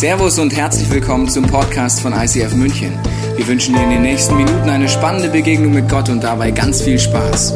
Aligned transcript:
Servus 0.00 0.38
und 0.38 0.56
herzlich 0.56 0.90
willkommen 0.90 1.28
zum 1.28 1.46
Podcast 1.46 2.00
von 2.00 2.14
ICF 2.14 2.54
München. 2.54 2.98
Wir 3.36 3.46
wünschen 3.46 3.74
dir 3.74 3.82
in 3.82 3.90
den 3.90 4.00
nächsten 4.00 4.34
Minuten 4.34 4.70
eine 4.70 4.88
spannende 4.88 5.28
Begegnung 5.28 5.74
mit 5.74 5.90
Gott 5.90 6.08
und 6.08 6.24
dabei 6.24 6.52
ganz 6.52 6.80
viel 6.80 6.98
Spaß. 6.98 7.52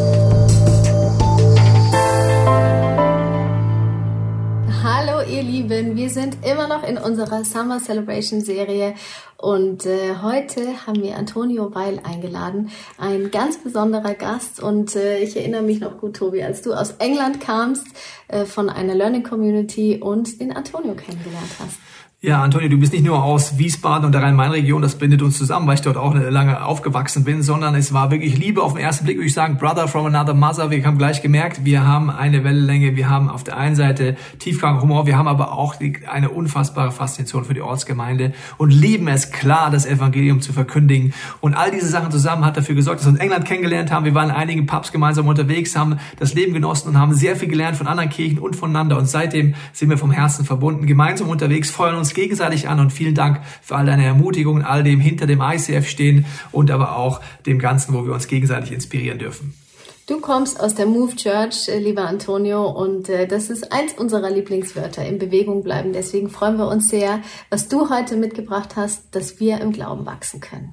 Hallo 4.82 5.22
ihr 5.26 5.42
Lieben, 5.42 5.96
wir 5.96 6.10
sind 6.10 6.36
immer 6.44 6.68
noch 6.68 6.86
in 6.86 6.98
unserer 6.98 7.44
Summer 7.44 7.78
Celebration 7.80 8.42
Serie 8.42 8.94
und 9.38 9.86
äh, 9.86 10.16
heute 10.20 10.86
haben 10.86 11.02
wir 11.02 11.16
Antonio 11.16 11.74
Weil 11.74 12.02
eingeladen, 12.04 12.68
ein 12.98 13.30
ganz 13.30 13.56
besonderer 13.56 14.12
Gast 14.12 14.62
und 14.62 14.94
äh, 14.96 15.20
ich 15.20 15.34
erinnere 15.34 15.62
mich 15.62 15.80
noch 15.80 15.96
gut, 15.96 16.16
Tobi, 16.16 16.42
als 16.42 16.60
du 16.60 16.74
aus 16.74 16.90
England 16.98 17.40
kamst 17.40 17.86
äh, 18.28 18.44
von 18.44 18.68
einer 18.68 18.94
Learning 18.94 19.22
Community 19.22 19.98
und 19.98 20.42
den 20.42 20.54
Antonio 20.54 20.94
kennengelernt 20.94 21.52
hast. 21.58 21.78
Ja, 22.26 22.42
Antonio, 22.42 22.70
du 22.70 22.78
bist 22.78 22.94
nicht 22.94 23.04
nur 23.04 23.22
aus 23.22 23.58
Wiesbaden 23.58 24.06
und 24.06 24.12
der 24.12 24.22
Rhein-Main-Region, 24.22 24.80
das 24.80 24.94
bindet 24.94 25.20
uns 25.20 25.36
zusammen, 25.36 25.66
weil 25.66 25.74
ich 25.74 25.82
dort 25.82 25.98
auch 25.98 26.14
lange 26.14 26.64
aufgewachsen 26.64 27.22
bin, 27.22 27.42
sondern 27.42 27.74
es 27.74 27.92
war 27.92 28.10
wirklich 28.10 28.38
Liebe 28.38 28.62
auf 28.62 28.72
den 28.72 28.82
ersten 28.82 29.04
Blick, 29.04 29.18
würde 29.18 29.26
ich 29.26 29.34
sagen, 29.34 29.58
Brother 29.58 29.88
from 29.88 30.06
another 30.06 30.32
mother. 30.32 30.70
Wir 30.70 30.82
haben 30.86 30.96
gleich 30.96 31.20
gemerkt, 31.20 31.66
wir 31.66 31.86
haben 31.86 32.08
eine 32.08 32.42
Wellenlänge, 32.42 32.96
wir 32.96 33.10
haben 33.10 33.28
auf 33.28 33.44
der 33.44 33.58
einen 33.58 33.76
Seite 33.76 34.16
tiefkranken 34.38 34.80
Humor, 34.80 35.06
wir 35.06 35.18
haben 35.18 35.28
aber 35.28 35.52
auch 35.52 35.74
die, 35.74 35.98
eine 36.10 36.30
unfassbare 36.30 36.92
Faszination 36.92 37.44
für 37.44 37.52
die 37.52 37.60
Ortsgemeinde 37.60 38.32
und 38.56 38.70
lieben 38.70 39.06
es 39.08 39.30
klar, 39.30 39.70
das 39.70 39.84
Evangelium 39.84 40.40
zu 40.40 40.54
verkündigen. 40.54 41.12
Und 41.42 41.52
all 41.52 41.72
diese 41.72 41.88
Sachen 41.88 42.10
zusammen 42.10 42.46
hat 42.46 42.56
dafür 42.56 42.74
gesorgt, 42.74 43.00
dass 43.00 43.06
wir 43.06 43.12
uns 43.12 43.20
England 43.20 43.44
kennengelernt 43.44 43.92
haben. 43.92 44.06
Wir 44.06 44.14
waren 44.14 44.30
in 44.30 44.34
einigen 44.34 44.64
Pubs 44.64 44.92
gemeinsam 44.92 45.28
unterwegs, 45.28 45.76
haben 45.76 45.98
das 46.18 46.32
Leben 46.32 46.54
genossen 46.54 46.88
und 46.88 46.98
haben 46.98 47.12
sehr 47.12 47.36
viel 47.36 47.48
gelernt 47.48 47.76
von 47.76 47.86
anderen 47.86 48.08
Kirchen 48.08 48.38
und 48.38 48.56
voneinander. 48.56 48.96
Und 48.96 49.10
seitdem 49.10 49.56
sind 49.74 49.90
wir 49.90 49.98
vom 49.98 50.10
Herzen 50.10 50.46
verbunden, 50.46 50.86
gemeinsam 50.86 51.28
unterwegs, 51.28 51.70
feuern 51.70 51.96
uns 51.96 52.13
gegenseitig 52.14 52.68
an 52.68 52.80
und 52.80 52.92
vielen 52.92 53.14
Dank 53.14 53.40
für 53.62 53.76
all 53.76 53.86
deine 53.86 54.04
Ermutigungen, 54.04 54.64
all 54.64 54.82
dem 54.82 55.00
hinter 55.00 55.26
dem 55.26 55.40
ICF 55.40 55.88
stehen 55.88 56.24
und 56.52 56.70
aber 56.70 56.96
auch 56.96 57.20
dem 57.46 57.58
Ganzen, 57.58 57.94
wo 57.94 58.06
wir 58.06 58.12
uns 58.12 58.28
gegenseitig 58.28 58.72
inspirieren 58.72 59.18
dürfen. 59.18 59.54
Du 60.06 60.20
kommst 60.20 60.60
aus 60.60 60.74
der 60.74 60.84
Move 60.84 61.16
Church, 61.16 61.66
äh, 61.68 61.78
lieber 61.78 62.06
Antonio, 62.06 62.68
und 62.68 63.08
äh, 63.08 63.26
das 63.26 63.48
ist 63.48 63.72
eins 63.72 63.94
unserer 63.94 64.28
Lieblingswörter, 64.28 65.02
in 65.02 65.18
Bewegung 65.18 65.62
bleiben. 65.62 65.94
Deswegen 65.94 66.28
freuen 66.28 66.58
wir 66.58 66.68
uns 66.68 66.90
sehr, 66.90 67.22
was 67.48 67.68
du 67.68 67.88
heute 67.88 68.16
mitgebracht 68.16 68.76
hast, 68.76 69.14
dass 69.14 69.40
wir 69.40 69.62
im 69.62 69.72
Glauben 69.72 70.04
wachsen 70.04 70.40
können. 70.40 70.72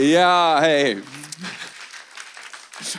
Ja, 0.00 0.58
hey, 0.60 0.98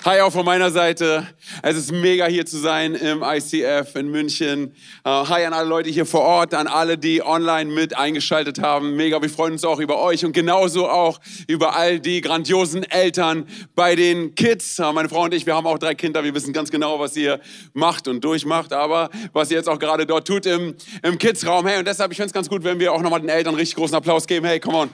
Hi 0.04 0.20
auch 0.20 0.34
von 0.34 0.44
meiner 0.44 0.72
Seite. 0.72 1.26
Es 1.64 1.78
ist 1.78 1.94
mega 1.94 2.26
hier 2.26 2.46
zu 2.46 2.58
sein 2.58 2.96
im 2.96 3.24
ICF 3.24 3.96
in 3.96 4.10
München. 4.10 4.76
Uh, 5.08 5.30
hi 5.30 5.46
an 5.46 5.54
alle 5.54 5.70
Leute 5.70 5.90
hier 5.90 6.06
vor 6.06 6.20
Ort, 6.20 6.54
an 6.54 6.68
alle, 6.68 6.98
die 6.98 7.24
online 7.24 7.72
mit 7.72 7.96
eingeschaltet 7.96 8.60
haben. 8.60 8.98
Mega, 8.98 9.22
wir 9.22 9.30
freuen 9.30 9.54
uns 9.54 9.64
auch 9.64 9.80
über 9.80 10.02
euch 10.02 10.26
und 10.26 10.34
genauso 10.34 10.90
auch 10.90 11.22
über 11.48 11.78
all 11.78 12.02
die 12.02 12.20
grandiosen 12.20 12.84
Eltern 12.84 13.48
bei 13.74 13.96
den 13.96 14.36
Kids. 14.36 14.80
Uh, 14.80 14.92
meine 14.92 15.08
Frau 15.08 15.24
und 15.24 15.34
ich, 15.34 15.46
wir 15.46 15.56
haben 15.56 15.66
auch 15.66 15.80
drei 15.80 15.96
Kinder. 15.96 16.26
Wir 16.26 16.36
wissen 16.36 16.52
ganz 16.52 16.72
genau, 16.72 17.00
was 17.00 17.16
ihr 17.16 17.40
macht 17.72 18.10
und 18.10 18.22
durchmacht, 18.22 18.74
aber 18.74 19.10
was 19.32 19.50
ihr 19.50 19.56
jetzt 19.56 19.70
auch 19.70 19.80
gerade 19.80 20.06
dort 20.06 20.28
tut 20.28 20.46
im, 20.46 20.76
im 21.04 21.18
Kids-Raum. 21.18 21.66
Hey, 21.66 21.80
und 21.80 21.88
deshalb, 21.88 22.12
ich 22.12 22.18
finde 22.18 22.28
es 22.28 22.34
ganz 22.34 22.50
gut, 22.50 22.66
wenn 22.66 22.82
wir 22.82 22.92
auch 22.92 23.02
nochmal 23.02 23.22
den 23.22 23.30
Eltern 23.30 23.56
richtig 23.56 23.78
großen 23.78 23.96
Applaus 23.96 24.28
geben. 24.28 24.46
Hey, 24.46 24.60
come 24.60 24.78
on. 24.78 24.90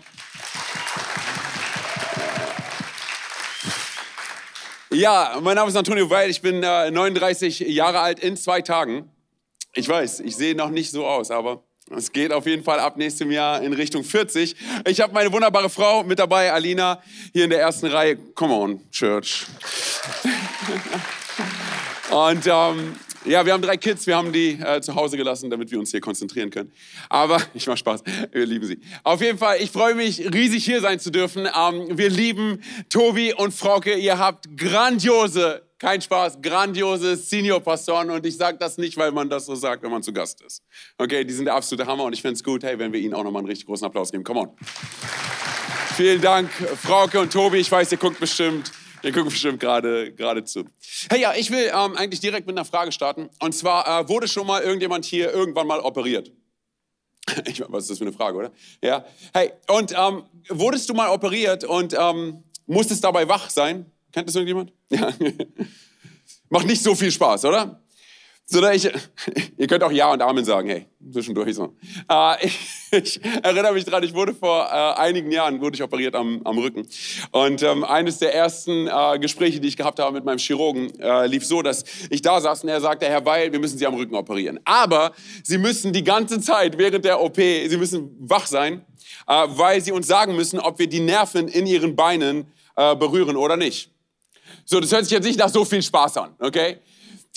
Ja, 4.96 5.40
mein 5.42 5.56
Name 5.56 5.70
ist 5.70 5.76
Antonio 5.76 6.10
Weil, 6.10 6.30
ich 6.30 6.42
bin 6.42 6.64
äh, 6.64 6.90
39 6.90 7.60
Jahre 7.60 8.00
alt 8.00 8.20
in 8.20 8.38
zwei 8.38 8.62
Tagen. 8.62 9.10
Ich 9.74 9.90
weiß, 9.90 10.22
ich 10.22 10.38
sehe 10.38 10.56
noch 10.56 10.70
nicht 10.70 10.90
so 10.90 11.06
aus, 11.06 11.32
aber 11.32 11.64
es 11.94 12.14
geht 12.14 12.32
auf 12.32 12.46
jeden 12.46 12.64
Fall 12.64 12.80
ab 12.80 12.96
nächstem 12.96 13.30
Jahr 13.30 13.62
in 13.62 13.74
Richtung 13.74 14.06
40. 14.06 14.56
Ich 14.88 15.02
habe 15.02 15.14
meine 15.14 15.34
wunderbare 15.34 15.70
Frau 15.70 16.04
mit 16.04 16.20
dabei, 16.20 16.54
Alina, 16.54 17.02
hier 17.34 17.44
in 17.44 17.50
der 17.50 17.60
ersten 17.60 17.88
Reihe. 17.88 18.16
Come 18.16 18.54
on, 18.54 18.90
Church. 18.90 19.46
Und 22.12 22.48
ähm, 22.48 22.96
ja, 23.26 23.46
wir 23.46 23.54
haben 23.54 23.62
drei 23.62 23.78
Kids, 23.78 24.08
wir 24.08 24.16
haben 24.16 24.32
die 24.32 24.52
äh, 24.52 24.82
zu 24.82 24.96
Hause 24.96 25.18
gelassen, 25.18 25.50
damit 25.50 25.72
wir 25.72 25.80
uns 25.80 25.92
hier 25.92 26.02
konzentrieren 26.02 26.50
können. 26.50 26.72
Aber 27.10 27.42
ich 27.54 27.68
mache 27.68 27.78
Spaß, 27.78 28.04
wir 28.32 28.46
lieben 28.46 28.66
sie. 28.66 28.80
Auf 29.04 29.22
jeden 29.22 29.38
Fall, 29.38 29.62
ich 29.62 29.72
freue 29.72 29.96
mich 29.96 30.20
riesig 30.34 30.66
hier 30.66 30.82
sein 30.82 31.00
zu 31.00 31.12
dürfen. 31.12 31.46
Ähm, 31.46 31.98
wir 31.98 32.10
lieben 32.10 32.62
Tobi 32.90 33.34
und 33.34 33.54
Frauke. 33.54 33.96
Ihr 33.96 34.18
habt 34.18 34.58
grandiose, 34.58 35.64
kein 35.80 36.02
Spaß, 36.02 36.42
grandiose 36.42 37.16
Senior-Pastoren. 37.16 38.10
Und 38.12 38.26
ich 38.26 38.38
sage 38.38 38.58
das 38.58 38.78
nicht, 38.78 38.98
weil 38.98 39.12
man 39.12 39.30
das 39.30 39.46
so 39.46 39.56
sagt, 39.56 39.84
wenn 39.84 39.92
man 39.92 40.04
zu 40.04 40.14
Gast 40.14 40.42
ist. 40.42 40.64
Okay, 40.98 41.24
die 41.24 41.34
sind 41.34 41.46
der 41.46 41.56
absolute 41.56 41.90
Hammer 41.90 42.06
und 42.06 42.14
ich 42.14 42.22
finde 42.22 42.36
es 42.36 42.44
gut, 42.44 42.64
hey, 42.64 42.78
wenn 42.80 42.94
wir 42.94 43.00
ihnen 43.00 43.14
auch 43.14 43.24
nochmal 43.24 43.42
einen 43.42 43.50
richtig 43.50 43.68
großen 43.68 43.86
Applaus 43.86 44.12
geben. 44.12 44.24
Come 44.24 44.42
on. 44.42 44.50
Vielen 45.96 46.22
Dank, 46.22 46.52
Frauke 46.52 47.20
und 47.20 47.32
Tobi. 47.32 47.58
Ich 47.58 47.72
weiß, 47.72 47.92
ihr 47.92 47.98
guckt 47.98 48.20
bestimmt 48.20 48.72
der 49.06 49.12
guckt 49.12 49.30
bestimmt 49.30 49.60
gerade 49.60 50.12
gerade 50.14 50.44
zu. 50.44 50.66
Hey, 51.12 51.22
ja, 51.22 51.36
ich 51.36 51.52
will 51.52 51.72
ähm, 51.72 51.96
eigentlich 51.96 52.20
direkt 52.20 52.48
mit 52.48 52.58
einer 52.58 52.66
Frage 52.66 52.92
starten. 52.92 53.30
Und 53.40 53.54
zwar, 53.54 54.02
äh, 54.02 54.10
wurde 54.10 54.28
schon 54.28 54.48
mal 54.48 54.64
irgendjemand 54.64 55.06
hier 55.06 55.32
irgendwann 55.32 55.68
mal 55.68 55.80
operiert? 55.80 56.32
Ich 57.46 57.60
meine, 57.60 57.72
was 57.72 57.84
ist 57.84 57.92
das 57.92 57.98
für 58.00 58.04
eine 58.04 58.14
Frage, 58.14 58.38
oder? 58.38 58.52
Ja. 58.82 59.06
Hey, 59.34 59.52
und 59.68 59.94
ähm, 59.98 60.24
wurdest 60.50 60.90
du 60.90 60.94
mal 60.94 61.10
operiert 61.10 61.64
und 61.64 61.96
ähm, 61.98 62.44
musstest 62.66 63.04
dabei 63.04 63.28
wach 63.28 63.50
sein? 63.50 63.92
Kennt 64.12 64.28
das 64.28 64.36
irgendjemand? 64.36 64.74
Ja. 64.90 65.12
Macht 66.50 66.68
nicht 66.68 66.84
so 66.84 66.94
viel 66.94 67.12
Spaß, 67.12 67.46
oder? 67.46 67.82
Sondern 68.48 68.76
ich, 68.76 68.88
ihr 69.58 69.68
könnt 69.68 69.84
auch 69.84 69.92
Ja 69.92 70.12
und 70.12 70.22
Amen 70.22 70.46
sagen, 70.46 70.70
hey, 70.70 70.86
zwischendurch 71.12 71.56
so. 71.56 71.76
Äh, 72.08 72.46
ich, 72.46 72.60
ich, 72.92 73.26
erinnere 73.44 73.74
mich 73.74 73.86
dran, 73.86 74.04
ich 74.04 74.14
wurde 74.14 74.36
vor 74.36 74.66
äh, 74.66 75.00
einigen 75.00 75.32
Jahren, 75.32 75.60
wurde 75.62 75.76
ich 75.76 75.82
operiert 75.82 76.14
am, 76.14 76.42
am 76.44 76.60
Rücken. 76.60 76.88
Und 77.32 77.64
ähm, 77.64 77.84
eines 77.84 78.20
der 78.20 78.36
ersten 78.36 78.88
äh, 78.88 79.18
Gespräche, 79.20 79.60
die 79.60 79.68
ich 79.68 79.78
gehabt 79.78 79.98
habe 79.98 80.14
mit 80.14 80.26
meinem 80.26 80.38
Chirurgen, 80.38 80.92
äh, 81.00 81.26
lief 81.26 81.44
so, 81.44 81.64
dass 81.64 81.84
ich 82.12 82.22
da 82.22 82.40
saß 82.40 82.64
und 82.64 82.70
er 82.70 82.82
sagte, 82.82 83.08
Herr 83.08 83.26
Weil, 83.26 83.52
wir 83.52 83.60
müssen 83.60 83.80
Sie 83.80 83.88
am 83.88 83.96
Rücken 83.96 84.14
operieren. 84.14 84.60
Aber 84.64 85.14
Sie 85.44 85.58
müssen 85.58 85.92
die 85.92 86.04
ganze 86.04 86.40
Zeit 86.40 86.78
während 86.78 87.04
der 87.04 87.20
OP, 87.20 87.38
Sie 87.38 87.78
müssen 87.78 88.16
wach 88.20 88.46
sein, 88.46 88.86
äh, 89.28 89.48
weil 89.48 89.82
Sie 89.82 89.92
uns 89.92 90.06
sagen 90.06 90.36
müssen, 90.36 90.60
ob 90.60 90.78
wir 90.78 90.88
die 90.88 91.00
Nerven 91.00 91.48
in 91.48 91.66
Ihren 91.66 91.96
Beinen 91.96 92.46
äh, 92.76 92.96
berühren 92.96 93.38
oder 93.38 93.58
nicht. 93.58 93.90
So, 94.66 94.80
das 94.80 94.92
hört 94.92 95.06
sich 95.06 95.14
jetzt 95.14 95.26
nicht 95.26 95.40
nach 95.40 95.50
so 95.50 95.66
viel 95.66 95.82
Spaß 95.82 96.18
an, 96.18 96.36
okay? 96.40 96.78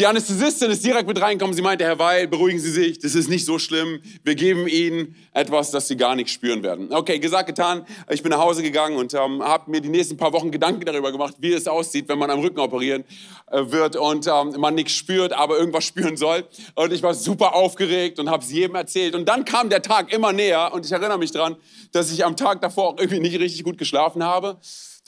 Die 0.01 0.07
Anästhesistin 0.07 0.71
ist 0.71 0.85
direkt 0.85 1.09
mit 1.09 1.21
reingekommen. 1.21 1.57
Sie 1.57 1.63
meinte, 1.63 1.85
Herr 1.85 1.99
Weil, 1.99 2.29
beruhigen 2.29 2.61
Sie 2.61 2.71
sich, 2.71 3.01
das 3.01 3.17
ist 3.17 3.29
nicht 3.29 3.45
so 3.45 3.59
schlimm. 3.59 4.01
Wir 4.23 4.37
geben 4.37 4.69
Ihnen 4.69 5.17
etwas, 5.33 5.73
das 5.73 5.89
Sie 5.89 5.97
gar 5.97 6.15
nicht 6.15 6.31
spüren 6.31 6.63
werden. 6.63 6.93
Okay, 6.93 7.19
gesagt, 7.19 7.49
getan. 7.49 7.85
Ich 8.09 8.23
bin 8.23 8.31
nach 8.31 8.39
Hause 8.39 8.63
gegangen 8.63 8.97
und 8.97 9.13
ähm, 9.15 9.43
habe 9.43 9.69
mir 9.69 9.81
die 9.81 9.89
nächsten 9.89 10.17
paar 10.17 10.33
Wochen 10.33 10.53
Gedanken 10.53 10.85
darüber 10.85 11.11
gemacht, 11.11 11.35
wie 11.41 11.53
es 11.53 11.67
aussieht, 11.67 12.09
wenn 12.09 12.17
man 12.21 12.31
am 12.31 12.39
Rücken 12.39 12.61
operieren 12.61 13.03
äh, 13.51 13.73
wird 13.73 13.97
und 13.97 14.29
ähm, 14.29 14.55
man 14.61 14.77
nichts 14.77 14.93
spürt, 14.93 15.33
aber 15.33 15.59
irgendwas 15.59 15.83
spüren 15.83 16.17
soll. 16.17 16.47
Und 16.77 16.93
ich 16.93 17.03
war 17.03 17.13
super 17.15 17.57
aufgeregt 17.57 18.21
und 18.21 18.31
habe 18.31 18.45
es 18.45 18.53
jedem 18.53 18.77
erzählt. 18.77 19.17
Und 19.17 19.29
dann 19.29 19.45
kam 19.45 19.69
der 19.69 19.83
Tag 19.83 20.13
immer 20.13 20.33
näher 20.33 20.73
und 20.73 20.87
ich 20.87 20.93
erinnere 20.93 21.19
mich 21.19 21.33
dran, 21.33 21.57
dass 21.91 22.13
ich 22.13 22.25
am 22.25 22.37
Tag 22.37 22.61
davor 22.61 22.91
auch 22.91 22.99
irgendwie 22.99 23.19
nicht 23.19 23.41
richtig 23.41 23.65
gut 23.65 23.79
geschlafen 23.79 24.23
habe. 24.23 24.59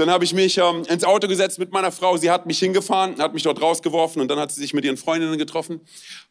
Dann 0.00 0.08
habe 0.08 0.24
ich 0.24 0.32
mich 0.32 0.56
ähm, 0.56 0.82
ins 0.88 1.04
Auto 1.04 1.28
gesetzt 1.28 1.58
mit 1.58 1.72
meiner 1.72 1.92
Frau. 1.92 2.16
Sie 2.16 2.30
hat 2.30 2.46
mich 2.46 2.58
hingefahren, 2.58 3.18
hat 3.18 3.34
mich 3.34 3.42
dort 3.42 3.60
rausgeworfen 3.60 4.22
und 4.22 4.28
dann 4.28 4.38
hat 4.38 4.50
sie 4.50 4.62
sich 4.62 4.72
mit 4.72 4.82
ihren 4.82 4.96
Freundinnen 4.96 5.36
getroffen. 5.36 5.80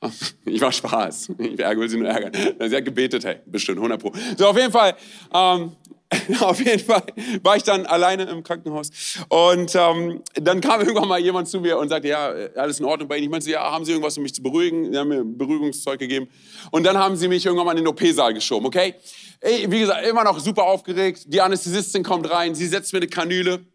Ich 0.45 0.61
war 0.61 0.71
Spaß. 0.71 1.33
Ich 1.37 1.59
will 1.59 1.89
sie 1.89 1.97
nur 1.97 2.07
ärgern. 2.07 2.31
Sie 2.33 2.75
hat 2.75 2.83
gebetet, 2.83 3.23
hey, 3.23 3.35
bestimmt, 3.45 3.77
100 3.77 4.01
Pro. 4.01 4.11
So, 4.35 4.47
auf 4.47 4.57
jeden 4.57 4.71
Fall, 4.71 4.95
ähm, 5.31 5.73
auf 6.39 6.59
jeden 6.59 6.79
Fall 6.79 7.03
war 7.43 7.55
ich 7.55 7.63
dann 7.63 7.85
alleine 7.85 8.23
im 8.23 8.41
Krankenhaus. 8.43 8.89
Und 9.27 9.75
ähm, 9.75 10.23
dann 10.33 10.59
kam 10.59 10.81
irgendwann 10.85 11.07
mal 11.07 11.19
jemand 11.19 11.47
zu 11.47 11.59
mir 11.59 11.77
und 11.77 11.89
sagte, 11.89 12.07
ja, 12.07 12.29
alles 12.55 12.79
in 12.79 12.85
Ordnung 12.85 13.07
bei 13.07 13.17
Ihnen. 13.17 13.25
Ich 13.25 13.29
meinte, 13.29 13.49
ja, 13.49 13.71
haben 13.71 13.85
Sie 13.85 13.91
irgendwas, 13.91 14.17
um 14.17 14.23
mich 14.23 14.33
zu 14.33 14.41
beruhigen? 14.41 14.91
Sie 14.91 14.97
haben 14.97 15.09
mir 15.09 15.23
Beruhigungszeug 15.23 15.99
gegeben. 15.99 16.27
Und 16.71 16.83
dann 16.83 16.97
haben 16.97 17.15
sie 17.15 17.27
mich 17.27 17.45
irgendwann 17.45 17.67
mal 17.67 17.77
in 17.77 17.83
den 17.83 17.87
OP-Saal 17.87 18.33
geschoben, 18.33 18.65
okay? 18.65 18.95
Wie 19.41 19.79
gesagt, 19.79 20.05
immer 20.05 20.23
noch 20.23 20.39
super 20.39 20.63
aufgeregt. 20.63 21.25
Die 21.27 21.41
Anästhesistin 21.41 22.03
kommt 22.03 22.29
rein, 22.29 22.55
sie 22.55 22.67
setzt 22.67 22.91
mir 22.91 22.99
eine 22.99 23.07
Kanüle. 23.07 23.65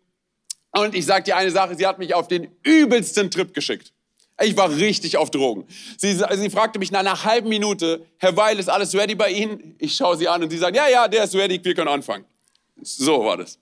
Und 0.73 0.95
ich 0.95 1.07
sage 1.07 1.25
dir 1.25 1.37
eine 1.37 1.51
Sache, 1.51 1.77
sie 1.77 1.87
hat 1.87 1.99
mich 1.99 2.15
auf 2.15 2.27
den 2.29 2.49
übelsten 2.65 3.31
Trip 3.31 3.55
geschickt. 3.55 3.94
Ich 4.43 4.57
war 4.57 4.69
richtig 4.71 5.17
auf 5.17 5.31
Drogen. 5.31 5.65
Sie, 5.97 6.13
sie 6.13 6.51
fragte 6.51 6.79
mich 6.79 6.91
nach 6.91 7.01
einer 7.01 7.25
halben 7.25 7.49
Minute, 7.49 8.05
Herr 8.19 8.37
Weil, 8.37 8.59
ist 8.59 8.69
alles 8.69 8.95
ready 8.95 9.15
bei 9.15 9.31
Ihnen? 9.31 9.77
Ich 9.79 9.95
schaue 9.95 10.17
sie 10.17 10.27
an 10.27 10.43
und 10.43 10.51
sie 10.51 10.59
sagt, 10.59 10.77
ja, 10.77 10.89
ja, 10.89 11.07
der 11.07 11.25
ist 11.25 11.35
ready, 11.37 11.61
wir 11.63 11.75
können 11.75 11.89
anfangen. 11.89 12.25
So 12.83 13.25
war 13.25 13.37
das. 13.37 13.59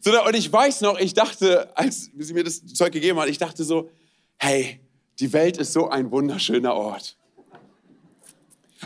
So, 0.00 0.10
und 0.24 0.34
ich 0.36 0.52
weiß 0.52 0.82
noch, 0.82 0.98
ich 0.98 1.14
dachte, 1.14 1.76
als 1.76 2.10
sie 2.16 2.34
mir 2.34 2.44
das 2.44 2.64
Zeug 2.66 2.92
gegeben 2.92 3.18
hat, 3.18 3.28
ich 3.28 3.38
dachte 3.38 3.64
so, 3.64 3.90
hey, 4.38 4.80
die 5.18 5.32
Welt 5.32 5.56
ist 5.56 5.72
so 5.72 5.88
ein 5.88 6.10
wunderschöner 6.10 6.74
Ort. 6.74 7.16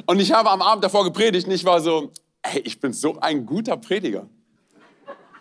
Und 0.07 0.21
ich 0.21 0.33
habe 0.33 0.51
am 0.51 0.63
Abend 0.63 0.85
davor 0.85 1.05
gepredigt 1.05 1.47
und 1.47 1.53
ich 1.55 1.65
war 1.65 1.81
so, 1.81 2.13
hey, 2.43 2.61
ich 2.65 2.81
bin 2.81 2.93
so 2.93 3.19
ein 3.21 3.45
guter 3.47 3.77
Prediger. 3.77 4.29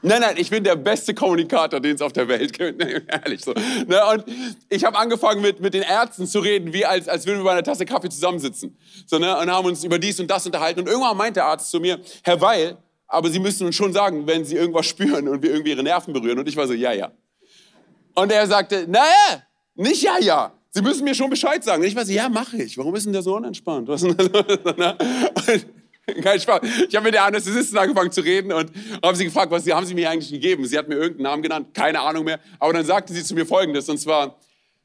Nein, 0.05 0.21
nein, 0.21 0.35
ich 0.37 0.51
bin 0.51 0.63
der 0.63 0.75
beste 0.75 1.15
Kommunikator, 1.15 1.79
den 1.79 1.95
es 1.95 2.01
auf 2.01 2.13
der 2.13 2.27
Welt 2.27 2.53
gibt. 2.53 2.79
Ehrlich 3.11 3.43
so. 3.43 3.53
Ne? 3.87 3.99
Und 4.13 4.23
ich 4.69 4.85
habe 4.85 4.95
angefangen 4.97 5.41
mit, 5.41 5.59
mit 5.59 5.73
den 5.73 5.81
Ärzten 5.81 6.27
zu 6.27 6.39
reden, 6.39 6.73
wie 6.73 6.85
als, 6.85 7.09
als 7.09 7.25
würden 7.25 7.39
wir 7.39 7.45
bei 7.45 7.51
einer 7.53 7.63
Tasse 7.63 7.85
Kaffee 7.85 8.09
zusammensitzen. 8.09 8.77
So, 9.07 9.17
ne? 9.17 9.35
Und 9.35 9.51
haben 9.51 9.65
uns 9.65 9.83
über 9.83 9.97
dies 9.97 10.19
und 10.19 10.29
das 10.29 10.45
unterhalten. 10.45 10.81
Und 10.81 10.87
irgendwann 10.87 11.17
meint 11.17 11.37
der 11.37 11.45
Arzt 11.45 11.71
zu 11.71 11.79
mir, 11.79 11.99
Herr 12.23 12.39
Weil, 12.39 12.77
aber 13.07 13.29
Sie 13.29 13.39
müssen 13.39 13.65
uns 13.65 13.75
schon 13.75 13.93
sagen, 13.93 14.27
wenn 14.27 14.45
Sie 14.45 14.55
irgendwas 14.55 14.85
spüren 14.85 15.27
und 15.27 15.41
wir 15.41 15.49
irgendwie 15.49 15.71
Ihre 15.71 15.83
Nerven 15.83 16.13
berühren. 16.13 16.37
Und 16.37 16.47
ich 16.47 16.55
war 16.55 16.67
so, 16.67 16.73
ja, 16.73 16.93
ja. 16.93 17.11
Und 18.13 18.31
er 18.31 18.45
sagte, 18.45 18.85
naja, 18.87 19.43
nicht 19.73 20.03
ja, 20.03 20.19
ja. 20.19 20.53
Sie 20.69 20.83
müssen 20.83 21.03
mir 21.03 21.15
schon 21.15 21.31
Bescheid 21.31 21.63
sagen. 21.63 21.81
Und 21.81 21.87
ich 21.87 21.95
war 21.95 22.05
so, 22.05 22.11
ja, 22.11 22.29
mache 22.29 22.57
ich. 22.57 22.77
Warum 22.77 22.93
ist 22.95 23.05
denn 23.05 23.13
der 23.13 23.23
so 23.23 23.35
unentspannt? 23.37 23.87
Was 23.87 24.01
denn? 24.01 24.15
Kein 26.21 26.39
Spaß. 26.39 26.61
Ich 26.87 26.95
habe 26.95 27.05
mit 27.05 27.13
der 27.13 27.23
Anästhesistin 27.23 27.77
angefangen 27.77 28.11
zu 28.11 28.21
reden 28.21 28.51
und 28.51 28.71
habe 29.03 29.15
sie 29.15 29.25
gefragt, 29.25 29.51
was 29.51 29.67
haben 29.69 29.85
sie 29.85 29.95
mir 29.95 30.09
eigentlich 30.09 30.31
gegeben? 30.31 30.65
Sie 30.65 30.77
hat 30.77 30.87
mir 30.87 30.95
irgendeinen 30.95 31.23
Namen 31.23 31.43
genannt, 31.43 31.73
keine 31.73 31.99
Ahnung 32.01 32.25
mehr. 32.25 32.39
Aber 32.59 32.73
dann 32.73 32.85
sagte 32.85 33.13
sie 33.13 33.23
zu 33.23 33.33
mir 33.33 33.45
Folgendes, 33.45 33.89
und 33.89 33.97
zwar, 33.97 34.37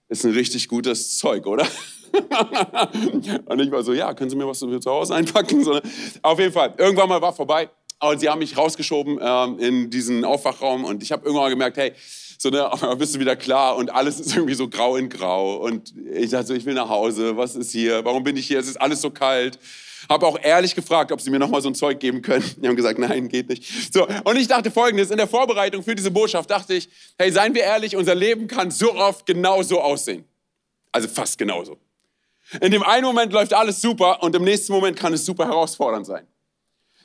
ist 0.08 0.24
ein 0.24 0.32
richtig 0.32 0.68
gutes 0.68 1.18
Zeug, 1.18 1.46
oder? 1.46 1.66
und 3.46 3.60
ich 3.60 3.70
war 3.70 3.82
so, 3.82 3.92
ja, 3.92 4.12
können 4.14 4.30
Sie 4.30 4.36
mir 4.36 4.46
was 4.46 4.58
zu 4.58 4.90
Hause 4.90 5.14
einpacken? 5.14 5.62
So, 5.62 5.80
auf 6.22 6.38
jeden 6.38 6.52
Fall, 6.52 6.74
irgendwann 6.76 7.08
mal 7.08 7.22
war 7.22 7.32
vorbei 7.32 7.70
und 8.00 8.18
sie 8.18 8.28
haben 8.28 8.40
mich 8.40 8.56
rausgeschoben 8.56 9.18
ähm, 9.22 9.58
in 9.60 9.90
diesen 9.90 10.24
Aufwachraum 10.24 10.84
und 10.84 11.02
ich 11.02 11.12
habe 11.12 11.24
irgendwann 11.24 11.44
mal 11.44 11.50
gemerkt, 11.50 11.76
hey, 11.76 11.92
so, 12.38 12.48
ne, 12.48 12.68
bist 12.98 13.14
du 13.14 13.20
wieder 13.20 13.36
klar 13.36 13.76
und 13.76 13.94
alles 13.94 14.18
ist 14.18 14.34
irgendwie 14.34 14.54
so 14.54 14.68
grau 14.68 14.96
in 14.96 15.08
grau 15.08 15.56
und 15.56 15.94
ich 16.12 16.30
dachte 16.30 16.46
so, 16.48 16.54
ich 16.54 16.64
will 16.64 16.74
nach 16.74 16.88
Hause, 16.88 17.36
was 17.36 17.54
ist 17.54 17.70
hier, 17.70 18.04
warum 18.04 18.24
bin 18.24 18.36
ich 18.36 18.46
hier, 18.46 18.58
es 18.58 18.66
ist 18.66 18.80
alles 18.80 19.00
so 19.00 19.10
kalt. 19.10 19.58
Habe 20.10 20.26
auch 20.26 20.36
ehrlich 20.42 20.74
gefragt, 20.74 21.12
ob 21.12 21.20
sie 21.20 21.30
mir 21.30 21.38
noch 21.38 21.48
mal 21.48 21.62
so 21.62 21.68
ein 21.68 21.74
Zeug 21.76 22.00
geben 22.00 22.20
können. 22.20 22.44
Die 22.56 22.66
haben 22.66 22.74
gesagt, 22.74 22.98
nein, 22.98 23.28
geht 23.28 23.48
nicht. 23.48 23.94
So, 23.94 24.08
und 24.24 24.36
ich 24.36 24.48
dachte 24.48 24.72
folgendes, 24.72 25.12
in 25.12 25.18
der 25.18 25.28
Vorbereitung 25.28 25.84
für 25.84 25.94
diese 25.94 26.10
Botschaft 26.10 26.50
dachte 26.50 26.74
ich, 26.74 26.88
hey, 27.16 27.30
seien 27.30 27.54
wir 27.54 27.62
ehrlich, 27.62 27.94
unser 27.94 28.16
Leben 28.16 28.48
kann 28.48 28.72
so 28.72 28.92
oft 28.92 29.24
genau 29.24 29.62
so 29.62 29.80
aussehen. 29.80 30.24
Also 30.90 31.06
fast 31.06 31.38
genauso. 31.38 31.78
In 32.60 32.72
dem 32.72 32.82
einen 32.82 33.04
Moment 33.04 33.32
läuft 33.32 33.54
alles 33.54 33.80
super 33.80 34.20
und 34.24 34.34
im 34.34 34.42
nächsten 34.42 34.72
Moment 34.72 34.98
kann 34.98 35.12
es 35.12 35.24
super 35.24 35.46
herausfordernd 35.46 36.06
sein. 36.06 36.26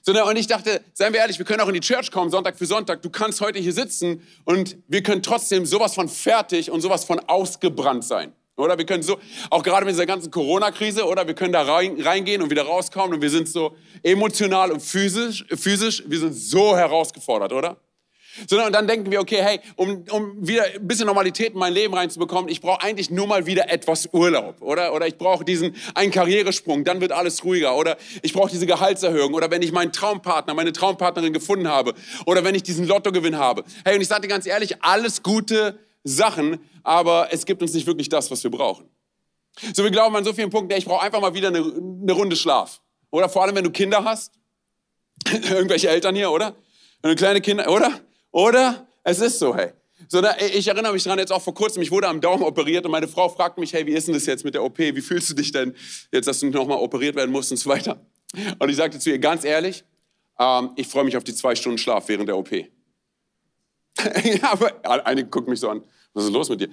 So, 0.01 0.11
ne, 0.11 0.25
und 0.25 0.35
ich 0.35 0.47
dachte, 0.47 0.81
seien 0.93 1.13
wir 1.13 1.19
ehrlich, 1.19 1.37
wir 1.37 1.45
können 1.45 1.61
auch 1.61 1.67
in 1.67 1.75
die 1.75 1.81
Church 1.81 2.09
kommen, 2.09 2.31
Sonntag 2.31 2.57
für 2.57 2.65
Sonntag. 2.65 3.03
Du 3.03 3.11
kannst 3.11 3.39
heute 3.39 3.59
hier 3.59 3.73
sitzen 3.73 4.25
und 4.45 4.77
wir 4.87 5.03
können 5.03 5.21
trotzdem 5.21 5.67
sowas 5.67 5.93
von 5.93 6.09
fertig 6.09 6.71
und 6.71 6.81
sowas 6.81 7.05
von 7.05 7.19
ausgebrannt 7.19 8.03
sein. 8.03 8.33
Oder 8.57 8.77
wir 8.77 8.85
können 8.85 9.03
so, 9.03 9.17
auch 9.49 9.63
gerade 9.63 9.85
mit 9.85 9.93
dieser 9.93 10.05
ganzen 10.05 10.31
Corona-Krise, 10.31 11.05
oder 11.05 11.27
wir 11.27 11.33
können 11.33 11.51
da 11.51 11.63
rein, 11.63 11.99
reingehen 12.01 12.41
und 12.41 12.49
wieder 12.49 12.63
rauskommen 12.63 13.15
und 13.15 13.21
wir 13.21 13.29
sind 13.29 13.49
so 13.49 13.75
emotional 14.01 14.71
und 14.71 14.81
physisch, 14.81 15.45
physisch, 15.49 16.03
wir 16.07 16.19
sind 16.19 16.33
so 16.33 16.77
herausgefordert, 16.77 17.51
oder? 17.51 17.77
Sondern 18.47 18.73
dann 18.73 18.87
denken 18.87 19.11
wir, 19.11 19.21
okay, 19.21 19.41
hey, 19.41 19.59
um, 19.75 20.03
um 20.11 20.45
wieder 20.45 20.65
ein 20.65 20.87
bisschen 20.87 21.07
Normalität 21.07 21.53
in 21.53 21.59
mein 21.59 21.73
Leben 21.73 21.93
reinzubekommen, 21.93 22.49
ich 22.49 22.61
brauche 22.61 22.81
eigentlich 22.81 23.09
nur 23.09 23.27
mal 23.27 23.45
wieder 23.45 23.69
etwas 23.69 24.09
Urlaub, 24.11 24.61
oder? 24.61 24.93
Oder 24.93 25.07
ich 25.07 25.17
brauche 25.17 25.45
diesen 25.45 25.75
einen 25.93 26.11
Karrieresprung, 26.11 26.83
dann 26.83 27.01
wird 27.01 27.11
alles 27.11 27.43
ruhiger. 27.43 27.77
Oder 27.77 27.97
ich 28.21 28.33
brauche 28.33 28.49
diese 28.49 28.65
Gehaltserhöhung. 28.65 29.33
Oder 29.33 29.51
wenn 29.51 29.61
ich 29.61 29.71
meinen 29.71 29.93
Traumpartner, 29.93 30.53
meine 30.53 30.73
Traumpartnerin 30.73 31.31
gefunden 31.31 31.69
habe. 31.69 31.93
Oder 32.25 32.43
wenn 32.43 32.55
ich 32.55 32.63
diesen 32.63 32.85
Lottogewinn 32.85 33.37
habe. 33.37 33.63
Hey, 33.85 33.95
und 33.95 34.01
ich 34.01 34.07
sage 34.09 34.23
dir 34.23 34.27
ganz 34.27 34.45
ehrlich, 34.45 34.83
alles 34.83 35.23
gute 35.23 35.79
Sachen, 36.05 36.59
aber 36.83 37.29
es 37.31 37.45
gibt 37.45 37.61
uns 37.61 37.73
nicht 37.73 37.87
wirklich 37.87 38.07
das, 38.07 38.31
was 38.31 38.43
wir 38.43 38.51
brauchen. 38.51 38.87
So, 39.73 39.83
wir 39.83 39.91
glauben 39.91 40.15
an 40.15 40.23
so 40.23 40.33
vielen 40.33 40.49
Punkten, 40.49 40.77
ich 40.77 40.85
brauche 40.85 41.03
einfach 41.03 41.19
mal 41.19 41.33
wieder 41.33 41.47
eine, 41.49 41.59
eine 41.59 42.11
Runde 42.13 42.35
Schlaf. 42.35 42.81
Oder 43.09 43.27
vor 43.27 43.43
allem, 43.43 43.55
wenn 43.55 43.63
du 43.63 43.71
Kinder 43.71 44.03
hast. 44.03 44.33
Irgendwelche 45.31 45.89
Eltern 45.89 46.15
hier, 46.15 46.31
oder? 46.31 46.55
Wenn 47.01 47.11
du 47.11 47.15
kleine 47.15 47.41
Kinder, 47.41 47.69
oder? 47.69 47.99
Oder? 48.31 48.87
Es 49.03 49.19
ist 49.19 49.39
so, 49.39 49.55
hey. 49.55 49.71
So, 50.07 50.21
da, 50.21 50.35
ich 50.37 50.67
erinnere 50.67 50.93
mich 50.93 51.03
dran, 51.03 51.17
jetzt 51.17 51.31
auch 51.31 51.41
vor 51.41 51.53
kurzem, 51.53 51.81
ich 51.81 51.89
wurde 51.89 52.07
am 52.07 52.21
Daumen 52.21 52.43
operiert 52.43 52.85
und 52.85 52.91
meine 52.91 53.07
Frau 53.07 53.29
fragt 53.29 53.57
mich, 53.57 53.73
hey, 53.73 53.85
wie 53.87 53.93
ist 53.93 54.07
denn 54.07 54.13
das 54.13 54.25
jetzt 54.25 54.43
mit 54.43 54.53
der 54.53 54.63
OP? 54.63 54.77
Wie 54.77 55.01
fühlst 55.01 55.29
du 55.29 55.33
dich 55.33 55.51
denn 55.51 55.73
jetzt, 56.11 56.27
dass 56.27 56.41
du 56.41 56.49
nochmal 56.49 56.77
operiert 56.77 57.15
werden 57.15 57.31
musst 57.31 57.51
und 57.51 57.57
so 57.57 57.69
weiter? 57.69 58.05
Und 58.59 58.69
ich 58.69 58.75
sagte 58.75 58.99
zu 58.99 59.09
ihr, 59.09 59.19
ganz 59.19 59.45
ehrlich, 59.45 59.85
ähm, 60.37 60.71
ich 60.75 60.87
freue 60.87 61.05
mich 61.05 61.15
auf 61.15 61.23
die 61.23 61.33
zwei 61.33 61.55
Stunden 61.55 61.77
Schlaf 61.77 62.07
während 62.09 62.27
der 62.27 62.37
OP. 62.37 62.51
ja, 64.23 64.51
aber 64.51 65.07
einige 65.07 65.29
gucken 65.29 65.51
mich 65.51 65.61
so 65.61 65.69
an. 65.69 65.81
Was 66.15 66.23
ist 66.25 66.33
los 66.33 66.49
mit 66.49 66.61
dir? 66.61 66.69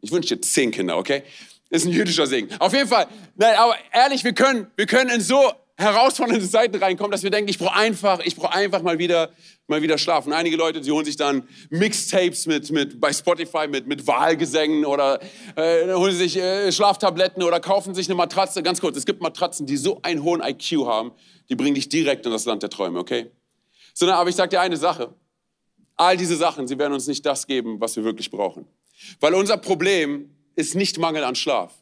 Ich 0.00 0.10
wünsche 0.10 0.34
dir 0.34 0.40
zehn 0.40 0.72
Kinder, 0.72 0.96
okay? 0.96 1.22
Ist 1.70 1.84
ein 1.84 1.92
jüdischer 1.92 2.26
Segen. 2.26 2.48
Auf 2.58 2.72
jeden 2.72 2.88
Fall. 2.88 3.06
Nein, 3.36 3.54
aber 3.56 3.76
ehrlich, 3.92 4.24
wir 4.24 4.32
können, 4.32 4.66
wir 4.76 4.86
können 4.86 5.10
in 5.10 5.20
so 5.20 5.52
herausfordernde 5.76 6.48
Zeiten 6.48 6.76
reinkommen, 6.76 7.12
dass 7.12 7.22
wir 7.22 7.30
denken, 7.30 7.48
ich 7.48 7.58
brauche 7.58 7.74
einfach, 7.74 8.18
ich 8.24 8.34
brauche 8.34 8.52
einfach 8.52 8.82
mal 8.82 8.98
wieder, 8.98 9.30
mal 9.68 9.80
wieder 9.80 9.96
schlafen. 9.96 10.32
Einige 10.32 10.56
Leute, 10.56 10.80
die 10.80 10.90
holen 10.90 11.04
sich 11.04 11.16
dann 11.16 11.46
Mixtapes 11.70 12.46
mit, 12.46 12.70
mit, 12.72 13.00
bei 13.00 13.12
Spotify 13.12 13.68
mit, 13.68 13.86
mit 13.86 14.06
Wahlgesängen 14.06 14.84
oder 14.84 15.20
äh, 15.54 15.92
holen 15.92 16.16
sich 16.16 16.36
äh, 16.36 16.72
Schlaftabletten 16.72 17.42
oder 17.42 17.60
kaufen 17.60 17.94
sich 17.94 18.08
eine 18.08 18.16
Matratze. 18.16 18.62
Ganz 18.62 18.80
kurz, 18.80 18.96
es 18.96 19.06
gibt 19.06 19.20
Matratzen, 19.20 19.66
die 19.66 19.76
so 19.76 20.00
einen 20.02 20.24
hohen 20.24 20.42
IQ 20.42 20.86
haben, 20.86 21.12
die 21.48 21.54
bringen 21.54 21.74
dich 21.74 21.88
direkt 21.88 22.26
in 22.26 22.32
das 22.32 22.44
Land 22.44 22.62
der 22.62 22.70
Träume, 22.70 22.98
okay? 22.98 23.30
Sondern, 23.94 24.16
aber 24.16 24.30
ich 24.30 24.36
sage 24.36 24.48
dir 24.48 24.60
eine 24.60 24.76
Sache. 24.76 25.14
All 25.96 26.16
diese 26.16 26.36
Sachen, 26.36 26.66
sie 26.66 26.78
werden 26.78 26.92
uns 26.94 27.06
nicht 27.06 27.26
das 27.26 27.46
geben, 27.46 27.80
was 27.80 27.94
wir 27.94 28.04
wirklich 28.04 28.30
brauchen. 28.30 28.66
Weil 29.20 29.34
unser 29.34 29.56
Problem 29.56 30.30
ist 30.54 30.74
nicht 30.74 30.98
Mangel 30.98 31.24
an 31.24 31.34
Schlaf. 31.34 31.72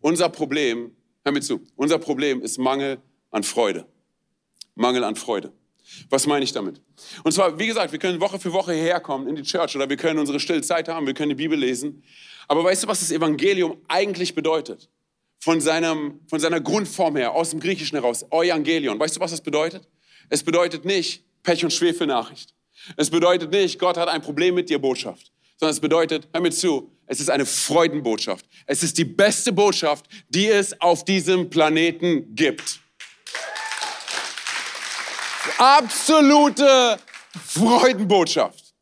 Unser 0.00 0.28
Problem, 0.28 0.94
hör 1.24 1.32
mir 1.32 1.40
zu, 1.40 1.60
unser 1.76 1.98
Problem 1.98 2.42
ist 2.42 2.58
Mangel 2.58 3.00
an 3.30 3.42
Freude. 3.42 3.86
Mangel 4.74 5.04
an 5.04 5.16
Freude. 5.16 5.52
Was 6.10 6.26
meine 6.26 6.44
ich 6.44 6.52
damit? 6.52 6.80
Und 7.24 7.32
zwar, 7.32 7.58
wie 7.58 7.66
gesagt, 7.66 7.92
wir 7.92 7.98
können 7.98 8.20
Woche 8.20 8.38
für 8.38 8.52
Woche 8.52 8.72
hierher 8.72 9.00
kommen 9.00 9.26
in 9.28 9.36
die 9.36 9.42
Church 9.42 9.74
oder 9.76 9.88
wir 9.88 9.96
können 9.96 10.18
unsere 10.18 10.40
stille 10.40 10.62
Zeit 10.62 10.88
haben, 10.88 11.06
wir 11.06 11.14
können 11.14 11.30
die 11.30 11.34
Bibel 11.34 11.58
lesen. 11.58 12.02
Aber 12.48 12.64
weißt 12.64 12.84
du, 12.84 12.88
was 12.88 13.00
das 13.00 13.10
Evangelium 13.10 13.78
eigentlich 13.88 14.34
bedeutet? 14.34 14.88
Von, 15.38 15.60
seinem, 15.60 16.20
von 16.28 16.38
seiner 16.38 16.60
Grundform 16.60 17.16
her, 17.16 17.32
aus 17.32 17.50
dem 17.50 17.58
Griechischen 17.58 17.98
heraus, 17.98 18.24
Evangelion. 18.30 18.98
Weißt 18.98 19.16
du, 19.16 19.20
was 19.20 19.32
das 19.32 19.40
bedeutet? 19.40 19.88
Es 20.28 20.42
bedeutet 20.42 20.84
nicht 20.84 21.24
Pech- 21.42 21.64
und 21.64 21.72
Schwefelnachricht. 21.72 22.54
Es 22.96 23.10
bedeutet 23.10 23.50
nicht, 23.50 23.78
Gott 23.78 23.96
hat 23.96 24.08
ein 24.08 24.22
Problem 24.22 24.54
mit 24.54 24.70
dir, 24.70 24.78
Botschaft 24.78 25.31
sondern 25.62 25.74
es 25.74 25.80
bedeutet, 25.80 26.28
hör 26.32 26.40
mir 26.40 26.50
zu, 26.50 26.90
es 27.06 27.20
ist 27.20 27.30
eine 27.30 27.46
Freudenbotschaft. 27.46 28.44
Es 28.66 28.82
ist 28.82 28.98
die 28.98 29.04
beste 29.04 29.52
Botschaft, 29.52 30.06
die 30.28 30.48
es 30.48 30.80
auf 30.80 31.04
diesem 31.04 31.50
Planeten 31.50 32.34
gibt. 32.34 32.80
Absolute 35.58 36.98
Freudenbotschaft. 37.46 38.74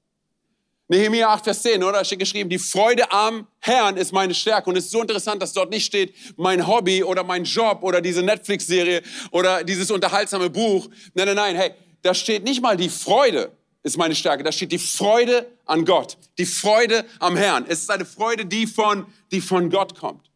Nehemiah 0.89 1.29
8, 1.35 1.45
Vers 1.45 1.63
10, 1.65 1.85
oder? 1.85 1.99
Da 1.99 2.05
steht 2.07 2.19
geschrieben, 2.19 2.49
die 2.49 2.59
Freude 2.59 3.13
am 3.13 3.47
Herrn 3.59 3.99
ist 3.99 4.13
meine 4.13 4.33
Stärke. 4.33 4.71
Und 4.71 4.77
es 4.77 4.87
ist 4.87 4.93
so 4.93 5.03
interessant, 5.03 5.43
dass 5.43 5.53
dort 5.53 5.69
nicht 5.69 5.85
steht, 5.85 6.15
mein 6.39 6.67
Hobby 6.67 7.05
oder 7.05 7.25
mein 7.25 7.45
Job 7.45 7.83
oder 7.83 8.01
diese 8.01 8.23
Netflix-Serie 8.23 9.03
oder 9.33 9.65
dieses 9.65 9.91
unterhaltsame 9.91 10.49
Buch. 10.49 10.89
Nein, 11.13 11.27
nein, 11.27 11.37
nein, 11.37 11.57
hey, 11.57 11.73
da 12.01 12.15
steht 12.15 12.43
nicht 12.43 12.63
mal 12.63 12.79
die 12.79 12.89
Freude, 12.89 13.53
ist 13.83 13.97
meine 13.97 14.15
Stärke. 14.15 14.43
Da 14.43 14.53
steht 14.53 14.73
die 14.73 14.79
Freude 14.79 15.47
an 15.65 15.85
Gott, 15.85 16.19
die 16.39 16.47
Freude 16.47 17.05
am 17.19 17.37
Herrn. 17.37 17.65
Es 17.69 17.81
ist 17.81 17.91
eine 17.91 18.05
Freude, 18.05 18.45
die 18.47 18.67
von, 18.67 19.07
die 19.31 19.41
von 19.41 19.71
Gott 19.71 19.99
kommt. 19.99 20.31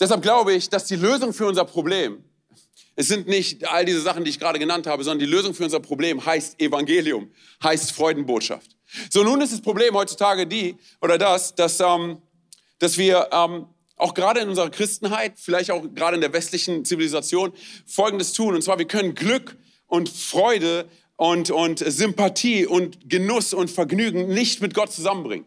Deshalb 0.00 0.22
glaube 0.22 0.52
ich, 0.52 0.68
dass 0.68 0.86
die 0.86 0.96
Lösung 0.96 1.32
für 1.32 1.46
unser 1.46 1.64
Problem, 1.64 2.24
es 2.94 3.08
sind 3.08 3.26
nicht 3.26 3.68
all 3.68 3.84
diese 3.84 4.00
Sachen, 4.00 4.24
die 4.24 4.30
ich 4.30 4.38
gerade 4.38 4.58
genannt 4.58 4.86
habe, 4.86 5.02
sondern 5.02 5.20
die 5.20 5.32
Lösung 5.32 5.54
für 5.54 5.64
unser 5.64 5.80
Problem 5.80 6.24
heißt 6.24 6.60
Evangelium, 6.60 7.30
heißt 7.62 7.92
Freudenbotschaft. 7.92 8.76
So, 9.10 9.22
nun 9.22 9.40
ist 9.40 9.52
das 9.52 9.62
Problem 9.62 9.94
heutzutage 9.94 10.46
die, 10.46 10.76
oder 11.00 11.16
das, 11.16 11.54
dass, 11.54 11.80
ähm, 11.80 12.20
dass 12.78 12.98
wir 12.98 13.28
ähm, 13.32 13.66
auch 13.96 14.14
gerade 14.14 14.40
in 14.40 14.48
unserer 14.48 14.70
Christenheit, 14.70 15.34
vielleicht 15.36 15.70
auch 15.70 15.82
gerade 15.94 16.16
in 16.16 16.20
der 16.20 16.32
westlichen 16.32 16.84
Zivilisation, 16.84 17.52
Folgendes 17.86 18.32
tun. 18.32 18.54
Und 18.54 18.62
zwar, 18.62 18.78
wir 18.78 18.86
können 18.86 19.14
Glück 19.14 19.56
und 19.86 20.08
Freude 20.08 20.88
und, 21.16 21.50
und 21.50 21.78
Sympathie 21.78 22.66
und 22.66 23.08
Genuss 23.08 23.54
und 23.54 23.70
Vergnügen 23.70 24.28
nicht 24.28 24.60
mit 24.60 24.74
Gott 24.74 24.92
zusammenbringen. 24.92 25.46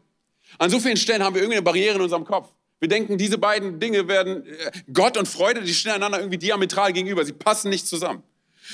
An 0.57 0.69
so 0.69 0.79
vielen 0.79 0.98
Stellen 0.98 1.24
haben 1.24 1.36
wir 1.36 1.41
irgendeine 1.41 1.63
Barriere 1.63 1.95
in 1.95 2.01
unserem 2.01 2.25
Kopf. 2.25 2.50
Wir 2.79 2.89
denken, 2.89 3.17
diese 3.17 3.38
beiden 3.38 3.79
Dinge 3.79 4.07
werden, 4.07 4.45
äh, 4.45 4.72
Gott 4.93 5.17
und 5.17 5.27
Freude, 5.27 5.62
die 5.62 5.74
stehen 5.74 5.93
einander 5.93 6.19
irgendwie 6.19 6.38
diametral 6.38 6.93
gegenüber. 6.93 7.25
Sie 7.25 7.34
passen 7.34 7.69
nicht 7.69 7.88
zusammen. 7.88 8.24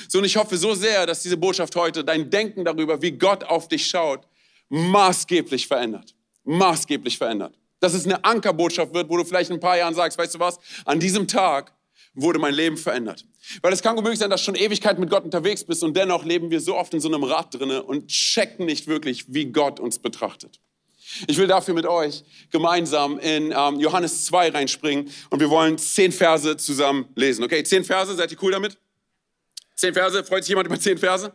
So, 0.08 0.18
und 0.18 0.24
ich 0.24 0.36
hoffe 0.36 0.56
so 0.56 0.74
sehr, 0.74 1.06
dass 1.06 1.22
diese 1.22 1.36
Botschaft 1.36 1.76
heute 1.76 2.04
dein 2.04 2.30
Denken 2.30 2.64
darüber, 2.64 3.00
wie 3.02 3.12
Gott 3.12 3.44
auf 3.44 3.68
dich 3.68 3.86
schaut, 3.86 4.26
maßgeblich 4.68 5.66
verändert. 5.66 6.14
Maßgeblich 6.44 7.18
verändert. 7.18 7.54
Dass 7.80 7.94
es 7.94 8.04
eine 8.04 8.24
Ankerbotschaft 8.24 8.94
wird, 8.94 9.08
wo 9.08 9.16
du 9.16 9.24
vielleicht 9.24 9.50
in 9.50 9.56
ein 9.56 9.60
paar 9.60 9.76
Jahren 9.76 9.94
sagst, 9.94 10.18
weißt 10.18 10.34
du 10.34 10.38
was, 10.38 10.58
an 10.84 10.98
diesem 10.98 11.28
Tag 11.28 11.72
wurde 12.14 12.38
mein 12.38 12.54
Leben 12.54 12.76
verändert. 12.76 13.24
Weil 13.62 13.72
es 13.72 13.82
kann 13.82 13.94
gut 13.94 14.04
möglich 14.04 14.18
sein, 14.20 14.30
dass 14.30 14.40
du 14.40 14.46
schon 14.46 14.54
Ewigkeit 14.54 14.98
mit 14.98 15.10
Gott 15.10 15.24
unterwegs 15.24 15.64
bist 15.64 15.82
und 15.82 15.96
dennoch 15.96 16.24
leben 16.24 16.50
wir 16.50 16.60
so 16.60 16.76
oft 16.76 16.92
in 16.94 17.00
so 17.00 17.08
einem 17.08 17.24
Rad 17.24 17.54
drinne 17.54 17.82
und 17.82 18.08
checken 18.08 18.66
nicht 18.66 18.86
wirklich, 18.86 19.32
wie 19.32 19.46
Gott 19.46 19.80
uns 19.80 19.98
betrachtet. 19.98 20.60
Ich 21.26 21.36
will 21.36 21.46
dafür 21.46 21.74
mit 21.74 21.86
euch 21.86 22.24
gemeinsam 22.50 23.18
in 23.18 23.52
ähm, 23.56 23.80
Johannes 23.80 24.24
2 24.26 24.50
reinspringen 24.50 25.10
und 25.30 25.40
wir 25.40 25.50
wollen 25.50 25.76
zehn 25.78 26.12
Verse 26.12 26.56
zusammen 26.56 27.08
lesen. 27.16 27.44
Okay, 27.44 27.62
zehn 27.64 27.84
Verse, 27.84 28.14
seid 28.14 28.30
ihr 28.30 28.38
cool 28.42 28.52
damit? 28.52 28.78
Zehn 29.74 29.92
Verse, 29.92 30.22
freut 30.24 30.44
sich 30.44 30.50
jemand 30.50 30.68
über 30.68 30.78
zehn 30.78 30.96
Verse? 30.96 31.32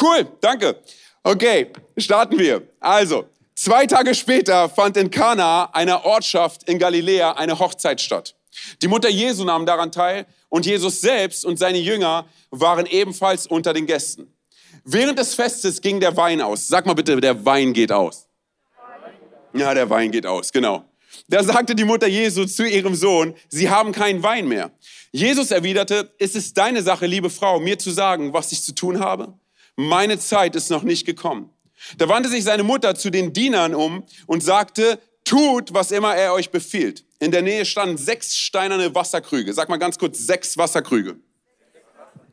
Cool, 0.00 0.26
danke. 0.40 0.80
Okay, 1.22 1.70
starten 1.96 2.38
wir. 2.38 2.66
Also, 2.80 3.28
zwei 3.54 3.86
Tage 3.86 4.14
später 4.14 4.68
fand 4.68 4.96
in 4.96 5.10
Kana, 5.10 5.66
einer 5.72 6.04
Ortschaft 6.04 6.68
in 6.68 6.78
Galiläa, 6.78 7.32
eine 7.32 7.58
Hochzeit 7.58 8.00
statt. 8.00 8.34
Die 8.82 8.88
Mutter 8.88 9.08
Jesu 9.08 9.44
nahm 9.44 9.66
daran 9.66 9.92
teil 9.92 10.26
und 10.48 10.66
Jesus 10.66 11.00
selbst 11.00 11.44
und 11.44 11.58
seine 11.58 11.78
Jünger 11.78 12.26
waren 12.50 12.86
ebenfalls 12.86 13.46
unter 13.46 13.72
den 13.72 13.86
Gästen. 13.86 14.32
Während 14.84 15.18
des 15.18 15.34
Festes 15.34 15.80
ging 15.80 16.00
der 16.00 16.16
Wein 16.16 16.40
aus. 16.40 16.68
Sag 16.68 16.86
mal 16.86 16.94
bitte, 16.94 17.20
der 17.20 17.44
Wein 17.44 17.72
geht 17.72 17.92
aus. 17.92 18.26
Ja, 19.54 19.74
der 19.74 19.88
Wein 19.90 20.10
geht 20.10 20.26
aus, 20.26 20.50
genau. 20.52 20.84
Da 21.28 21.42
sagte 21.42 21.74
die 21.74 21.84
Mutter 21.84 22.08
Jesu 22.08 22.46
zu 22.46 22.66
ihrem 22.66 22.94
Sohn, 22.94 23.34
sie 23.48 23.70
haben 23.70 23.92
keinen 23.92 24.22
Wein 24.22 24.48
mehr. 24.48 24.72
Jesus 25.12 25.50
erwiderte, 25.50 26.12
ist 26.18 26.36
es 26.36 26.54
deine 26.54 26.82
Sache, 26.82 27.06
liebe 27.06 27.30
Frau, 27.30 27.60
mir 27.60 27.78
zu 27.78 27.90
sagen, 27.90 28.32
was 28.32 28.50
ich 28.52 28.62
zu 28.62 28.74
tun 28.74 29.00
habe? 29.00 29.34
Meine 29.76 30.18
Zeit 30.18 30.56
ist 30.56 30.70
noch 30.70 30.82
nicht 30.82 31.04
gekommen. 31.04 31.50
Da 31.98 32.08
wandte 32.08 32.30
sich 32.30 32.44
seine 32.44 32.62
Mutter 32.62 32.94
zu 32.94 33.10
den 33.10 33.32
Dienern 33.32 33.74
um 33.74 34.04
und 34.26 34.42
sagte, 34.42 34.98
tut, 35.24 35.72
was 35.72 35.90
immer 35.90 36.14
er 36.14 36.32
euch 36.32 36.50
befiehlt. 36.50 37.04
In 37.18 37.30
der 37.30 37.42
Nähe 37.42 37.64
standen 37.64 37.98
sechs 37.98 38.36
steinerne 38.36 38.94
Wasserkrüge. 38.94 39.52
Sag 39.52 39.68
mal 39.68 39.76
ganz 39.76 39.98
kurz, 39.98 40.18
sechs 40.18 40.56
Wasserkrüge. 40.56 41.16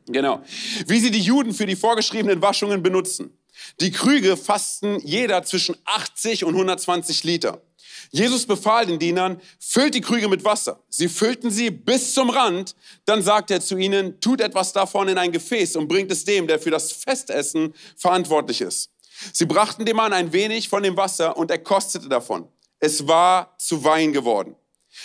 Genau. 0.06 0.42
Wie 0.86 0.98
sie 0.98 1.10
die 1.10 1.20
Juden 1.20 1.54
für 1.54 1.66
die 1.66 1.76
vorgeschriebenen 1.76 2.42
Waschungen 2.42 2.82
benutzen. 2.82 3.36
Die 3.80 3.90
Krüge 3.90 4.36
fassten 4.36 4.98
jeder 5.00 5.42
zwischen 5.44 5.76
80 5.84 6.44
und 6.44 6.54
120 6.54 7.24
Liter. 7.24 7.62
Jesus 8.10 8.46
befahl 8.46 8.86
den 8.86 8.98
Dienern, 8.98 9.40
füllt 9.60 9.94
die 9.94 10.00
Krüge 10.00 10.28
mit 10.28 10.44
Wasser. 10.44 10.82
Sie 10.88 11.08
füllten 11.08 11.50
sie 11.50 11.70
bis 11.70 12.14
zum 12.14 12.30
Rand. 12.30 12.74
Dann 13.04 13.22
sagte 13.22 13.54
er 13.54 13.60
zu 13.60 13.76
ihnen, 13.76 14.20
tut 14.20 14.40
etwas 14.40 14.72
davon 14.72 15.08
in 15.08 15.18
ein 15.18 15.30
Gefäß 15.30 15.76
und 15.76 15.86
bringt 15.86 16.10
es 16.10 16.24
dem, 16.24 16.46
der 16.46 16.58
für 16.58 16.70
das 16.70 16.90
Festessen 16.90 17.74
verantwortlich 17.96 18.62
ist. 18.62 18.90
Sie 19.32 19.44
brachten 19.44 19.84
dem 19.84 19.96
Mann 19.96 20.12
ein 20.12 20.32
wenig 20.32 20.68
von 20.68 20.82
dem 20.82 20.96
Wasser 20.96 21.36
und 21.36 21.50
er 21.50 21.58
kostete 21.58 22.08
davon. 22.08 22.48
Es 22.80 23.06
war 23.06 23.54
zu 23.58 23.84
Wein 23.84 24.12
geworden. 24.12 24.56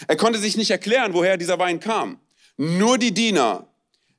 Er 0.08 0.16
konnte 0.16 0.40
sich 0.40 0.58
nicht 0.58 0.72
erklären, 0.72 1.14
woher 1.14 1.38
dieser 1.38 1.60
Wein 1.60 1.80
kam. 1.80 2.20
Nur 2.58 2.98
die 2.98 3.14
Diener, 3.14 3.68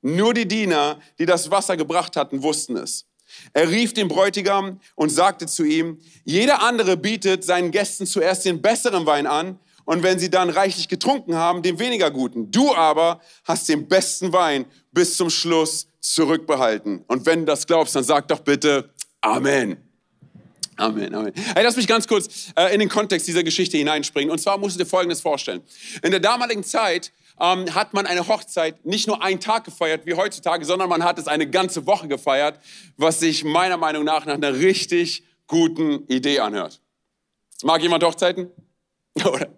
nur 0.03 0.35
die 0.35 0.47
Diener, 0.47 1.01
die 1.19 1.27
das 1.27 1.51
Wasser 1.51 1.77
gebracht 1.77 2.17
hatten, 2.17 2.43
wussten 2.43 2.77
es. 2.77 3.07
Er 3.53 3.71
rief 3.71 3.93
den 3.93 4.09
Bräutigam 4.09 4.81
und 4.95 5.11
sagte 5.11 5.47
zu 5.47 5.65
ihm, 5.65 5.99
jeder 6.25 6.63
andere 6.63 6.97
bietet 6.97 7.45
seinen 7.45 7.71
Gästen 7.71 8.07
zuerst 8.07 8.45
den 8.45 8.63
besseren 8.63 9.05
Wein 9.07 9.27
an 9.27 9.59
und 9.85 10.03
wenn 10.03 10.19
sie 10.19 10.31
dann 10.31 10.51
reichlich 10.51 10.89
getrunken 10.89 11.35
haben, 11.35 11.63
den 11.63 11.79
weniger 11.79 12.11
guten. 12.11 12.51
Du 12.51 12.75
aber 12.75 13.21
hast 13.45 13.69
den 13.69 13.89
besten 13.89 14.33
Wein 14.33 14.67
bis 14.93 15.17
zum 15.17 15.31
Schluss 15.31 15.89
zurückbehalten. 16.01 17.05
Und 17.07 17.27
wenn 17.27 17.41
du 17.41 17.47
das 17.47 17.67
glaubst, 17.67 17.97
dann 17.97 18.05
sag 18.05 18.29
doch 18.29 18.41
bitte 18.41 18.91
Amen. 19.21 19.86
Amen, 20.77 21.15
Amen. 21.15 21.33
Hey, 21.55 21.65
lass 21.65 21.77
mich 21.77 21.87
ganz 21.87 22.07
kurz 22.07 22.53
äh, 22.57 22.73
in 22.75 22.81
den 22.81 22.89
Kontext 22.89 23.27
dieser 23.27 23.43
Geschichte 23.43 23.79
hineinspringen. 23.79 24.31
Und 24.31 24.39
zwar 24.39 24.59
musst 24.59 24.77
du 24.77 24.85
dir 24.85 24.89
Folgendes 24.89 25.21
vorstellen. 25.21 25.63
In 26.03 26.11
der 26.11 26.21
damaligen 26.21 26.65
Zeit 26.65 27.13
ähm, 27.41 27.75
hat 27.75 27.95
man 27.95 28.07
eine 28.07 28.29
Hochzeit 28.29 28.85
nicht 28.85 29.07
nur 29.07 29.23
einen 29.23 29.41
Tag 29.41 29.65
gefeiert 29.65 30.05
wie 30.05 30.15
heutzutage, 30.15 30.65
sondern 30.65 30.89
man 30.89 31.03
hat 31.03 31.19
es 31.19 31.29
eine 31.29 31.49
ganze 31.49 31.87
Woche 31.87 32.09
gefeiert, 32.09 32.61
was 32.97 33.21
sich 33.21 33.45
meiner 33.45 33.79
Meinung 33.79 34.05
nach 34.05 34.27
nach 34.27 34.35
einer 34.35 34.55
richtig 34.55 35.25
guten 35.47 36.07
Idee 36.09 36.41
anhört. 36.41 36.81
Mag 37.63 37.83
jemand 37.83 38.05
Hochzeiten? 38.05 38.51
Oder? 39.25 39.49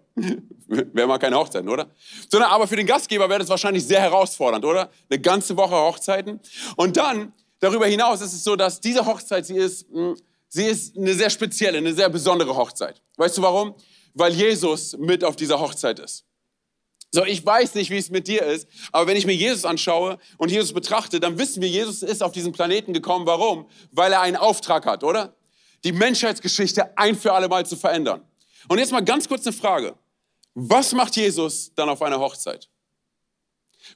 Wer 0.67 1.07
mag 1.07 1.19
keine 1.19 1.35
Hochzeiten, 1.35 1.67
oder? 1.67 1.89
Sondern 2.29 2.51
aber 2.51 2.67
für 2.67 2.75
den 2.75 2.85
Gastgeber 2.85 3.27
wäre 3.27 3.39
das 3.39 3.49
wahrscheinlich 3.49 3.83
sehr 3.85 4.01
herausfordernd, 4.01 4.63
oder? 4.63 4.91
Eine 5.09 5.19
ganze 5.19 5.57
Woche 5.57 5.73
Hochzeiten. 5.73 6.39
Und 6.75 6.95
dann, 6.95 7.33
darüber 7.59 7.87
hinaus 7.87 8.21
ist 8.21 8.33
es 8.33 8.43
so, 8.43 8.55
dass 8.55 8.79
diese 8.79 9.03
Hochzeit, 9.05 9.47
sie 9.47 9.55
ist, 9.55 9.87
hm, 9.91 10.15
sie 10.49 10.65
ist 10.65 10.97
eine 10.97 11.13
sehr 11.13 11.29
spezielle, 11.29 11.77
eine 11.77 11.93
sehr 11.93 12.09
besondere 12.09 12.55
Hochzeit. 12.55 13.01
Weißt 13.17 13.37
du 13.37 13.41
warum? 13.41 13.75
Weil 14.13 14.33
Jesus 14.33 14.97
mit 14.97 15.23
auf 15.23 15.35
dieser 15.35 15.59
Hochzeit 15.59 15.99
ist. 15.99 16.25
So, 17.11 17.25
ich 17.25 17.43
weiß 17.43 17.73
nicht, 17.73 17.89
wie 17.89 17.97
es 17.97 18.11
mit 18.11 18.27
dir 18.27 18.43
ist, 18.43 18.67
aber 18.91 19.07
wenn 19.07 19.17
ich 19.17 19.25
mir 19.25 19.33
Jesus 19.33 19.65
anschaue 19.65 20.19
und 20.37 20.51
Jesus 20.51 20.73
betrachte, 20.73 21.19
dann 21.19 21.39
wissen 21.39 21.61
wir, 21.61 21.69
Jesus 21.69 22.03
ist 22.03 22.21
auf 22.21 22.31
diesen 22.31 22.51
Planeten 22.51 22.93
gekommen. 22.93 23.25
Warum? 23.25 23.67
Weil 23.91 24.13
er 24.13 24.21
einen 24.21 24.35
Auftrag 24.35 24.85
hat, 24.85 25.03
oder? 25.03 25.35
Die 25.83 25.91
Menschheitsgeschichte 25.91 26.97
ein 26.97 27.15
für 27.15 27.33
alle 27.33 27.47
Mal 27.47 27.65
zu 27.65 27.77
verändern. 27.77 28.21
Und 28.67 28.77
jetzt 28.77 28.91
mal 28.91 29.03
ganz 29.03 29.27
kurz 29.27 29.47
eine 29.47 29.55
Frage. 29.55 29.95
Was 30.53 30.93
macht 30.93 31.15
Jesus 31.15 31.73
dann 31.73 31.89
auf 31.89 32.01
einer 32.01 32.19
Hochzeit? 32.19 32.69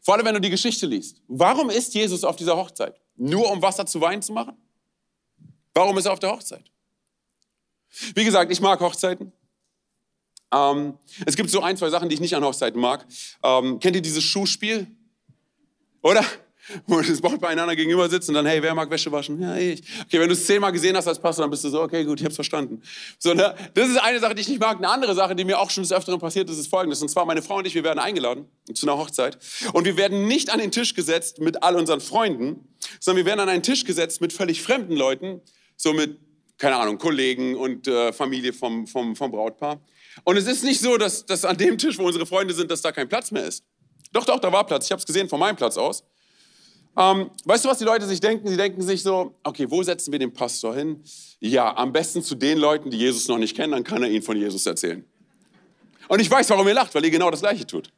Vor 0.02 0.16
allem, 0.16 0.26
wenn 0.26 0.36
du 0.36 0.42
die 0.42 0.50
Geschichte 0.50 0.86
liest. 0.86 1.22
Warum 1.28 1.70
ist 1.70 1.94
Jesus 1.94 2.24
auf 2.24 2.36
dieser 2.36 2.58
Hochzeit? 2.58 3.00
Nur 3.16 3.52
um 3.52 3.62
Wasser 3.62 3.86
zu 3.86 4.02
Wein 4.02 4.22
zu 4.22 4.34
machen? 4.34 4.58
Warum 5.74 5.98
ist 5.98 6.06
er 6.06 6.14
auf 6.14 6.20
der 6.20 6.32
Hochzeit? 6.32 6.64
Wie 8.16 8.24
gesagt, 8.24 8.52
ich 8.52 8.62
mag 8.62 8.80
Hochzeiten. 8.80 9.32
Ähm, 10.54 10.98
es 11.26 11.36
gibt 11.36 11.50
so 11.50 11.62
ein, 11.62 11.78
zwei 11.78 11.90
Sachen, 11.90 12.10
die 12.10 12.16
ich 12.16 12.22
nicht 12.22 12.36
an 12.36 12.44
Hochzeiten 12.44 12.80
mag. 12.80 13.06
Ähm, 13.44 13.80
kennt 13.80 13.96
ihr 13.96 14.02
dieses 14.02 14.24
Schuhspiel? 14.24 14.88
Oder? 16.02 16.24
Wo 16.88 17.02
das 17.02 17.20
Braut 17.20 17.42
beieinander 17.42 17.76
gegenüber 17.76 18.08
sitzt 18.10 18.30
und 18.30 18.36
dann, 18.36 18.46
hey, 18.46 18.62
wer 18.62 18.74
mag 18.74 18.90
Wäsche 18.90 19.12
waschen? 19.12 19.42
Ja, 19.42 19.56
ich. 19.58 19.82
Okay, 20.06 20.20
wenn 20.20 20.30
du 20.30 20.34
es 20.34 20.46
zehnmal 20.46 20.72
gesehen 20.72 20.96
hast 20.96 21.08
als 21.08 21.20
Pastor, 21.20 21.44
dann 21.44 21.52
bist 21.52 21.64
du 21.64 21.70
so, 21.70 21.82
okay, 21.82 22.06
gut, 22.06 22.20
ich 22.20 22.26
hab's 22.26 22.36
verstanden. 22.36 22.82
So, 23.20 23.34
ne? 23.34 23.54
Das 23.74 23.90
ist 23.90 23.98
eine 23.98 24.20
Sache, 24.20 24.34
die 24.34 24.42
ich 24.42 24.48
nicht 24.48 24.62
mag. 24.62 24.78
Eine 24.78 24.90
andere 24.90 25.14
Sache, 25.14 25.36
die 25.36 25.44
mir 25.44 25.60
auch 25.60 25.70
schon 25.70 25.84
des 25.84 25.92
Öfteren 25.92 26.20
passiert 26.20 26.50
ist, 26.50 26.58
ist 26.58 26.68
folgendes. 26.68 27.02
Und 27.02 27.10
zwar, 27.10 27.26
meine 27.26 27.42
Frau 27.42 27.58
und 27.58 27.68
ich, 27.68 27.76
wir 27.76 27.84
werden 27.84 28.00
eingeladen 28.00 28.48
zu 28.74 28.86
einer 28.88 28.98
Hochzeit. 28.98 29.38
Und 29.74 29.86
wir 29.86 29.98
werden 29.98 30.28
nicht 30.28 30.52
an 30.52 30.60
den 30.60 30.72
Tisch 30.72 30.94
gesetzt 30.94 31.40
mit 31.40 31.64
all 31.64 31.76
unseren 31.76 32.00
Freunden, 32.00 32.68
sondern 33.00 33.26
wir 33.26 33.30
werden 33.30 33.42
an 33.42 33.50
einen 33.50 33.64
Tisch 33.64 33.84
gesetzt 33.84 34.22
mit 34.22 34.32
völlig 34.32 34.62
fremden 34.62 34.96
Leuten, 34.96 35.42
so 35.76 35.94
mit, 35.94 36.20
keine 36.58 36.76
Ahnung, 36.78 36.98
Kollegen 36.98 37.56
und 37.56 37.88
äh, 37.88 38.14
Familie 38.14 38.54
vom, 38.54 38.88
vom, 38.88 39.16
vom 39.16 39.32
Brautpaar. 39.32 39.82
Und 40.24 40.38
es 40.38 40.48
ist 40.48 40.64
nicht 40.64 40.80
so, 40.80 40.98
dass, 40.98 41.26
dass 41.26 41.46
an 41.46 41.58
dem 41.58 41.78
Tisch, 41.78 41.98
wo 41.98 42.06
unsere 42.06 42.26
Freunde 42.26 42.54
sind, 42.54 42.70
dass 42.70 42.82
da 42.82 42.92
kein 42.92 43.10
Platz 43.10 43.32
mehr 43.32 43.46
ist. 43.46 43.64
Doch, 44.12 44.26
doch, 44.26 44.40
da 44.40 44.52
war 44.52 44.66
Platz. 44.66 44.86
Ich 44.86 44.92
habe 44.92 45.00
es 45.00 45.06
gesehen 45.06 45.28
von 45.28 45.40
meinem 45.40 45.56
Platz 45.56 45.76
aus. 45.78 46.04
Ähm, 46.96 47.32
weißt 47.46 47.66
du, 47.66 47.70
was 47.70 47.80
die 47.80 47.86
Leute 47.86 48.06
sich 48.06 48.20
denken? 48.20 48.48
Sie 48.48 48.58
denken 48.58 48.82
sich 48.84 49.02
so, 49.02 49.36
okay, 49.44 49.66
wo 49.70 49.82
setzen 49.82 50.12
wir 50.12 50.20
den 50.20 50.32
Pastor 50.32 50.76
hin? 50.76 51.04
Ja, 51.40 51.76
am 51.76 51.92
besten 51.92 52.22
zu 52.22 52.36
den 52.36 52.60
Leuten, 52.60 52.92
die 52.92 52.98
Jesus 52.98 53.28
noch 53.28 53.40
nicht 53.40 53.56
kennen, 53.56 53.72
dann 53.72 53.84
kann 53.84 54.04
er 54.04 54.10
ihnen 54.10 54.22
von 54.22 54.38
Jesus 54.38 54.66
erzählen. 54.68 55.04
Und 56.08 56.20
ich 56.20 56.30
weiß, 56.30 56.50
warum 56.52 56.68
ihr 56.68 56.76
lacht, 56.76 56.94
weil 56.94 57.04
ihr 57.04 57.10
genau 57.10 57.32
das 57.32 57.40
Gleiche 57.40 57.66
tut. 57.66 57.92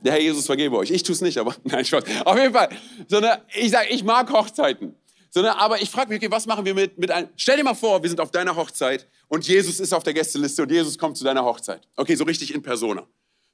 Der 0.00 0.12
Herr 0.12 0.20
Jesus 0.20 0.46
vergebe 0.46 0.76
euch. 0.76 0.90
Ich 0.90 1.02
tue 1.02 1.12
es 1.12 1.20
nicht, 1.20 1.38
aber 1.38 1.54
nein, 1.64 1.84
Spaß. 1.84 2.04
Auf 2.24 2.36
jeden 2.36 2.52
Fall. 2.52 2.70
Sondern 3.06 3.40
ich 3.54 3.70
sage, 3.70 3.88
ich 3.90 4.02
mag 4.02 4.32
Hochzeiten. 4.32 4.94
Sondern, 5.30 5.56
aber 5.56 5.80
ich 5.80 5.90
frage 5.90 6.08
mich, 6.08 6.18
okay, 6.18 6.30
was 6.30 6.46
machen 6.46 6.64
wir 6.64 6.74
mit, 6.74 6.98
mit 6.98 7.10
einem, 7.10 7.28
stell 7.36 7.56
dir 7.56 7.64
mal 7.64 7.74
vor, 7.74 8.02
wir 8.02 8.08
sind 8.08 8.20
auf 8.20 8.30
deiner 8.30 8.56
Hochzeit 8.56 9.06
und 9.28 9.46
Jesus 9.46 9.78
ist 9.80 9.92
auf 9.92 10.02
der 10.02 10.14
Gästeliste 10.14 10.62
und 10.62 10.70
Jesus 10.70 10.96
kommt 10.98 11.16
zu 11.16 11.24
deiner 11.24 11.44
Hochzeit. 11.44 11.86
Okay, 11.96 12.14
so 12.14 12.24
richtig 12.24 12.54
in 12.54 12.62
Persona. 12.62 13.06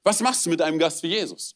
Was 0.03 0.21
machst 0.21 0.45
du 0.45 0.49
mit 0.49 0.61
einem 0.61 0.79
Gast 0.79 1.03
wie 1.03 1.07
Jesus? 1.07 1.55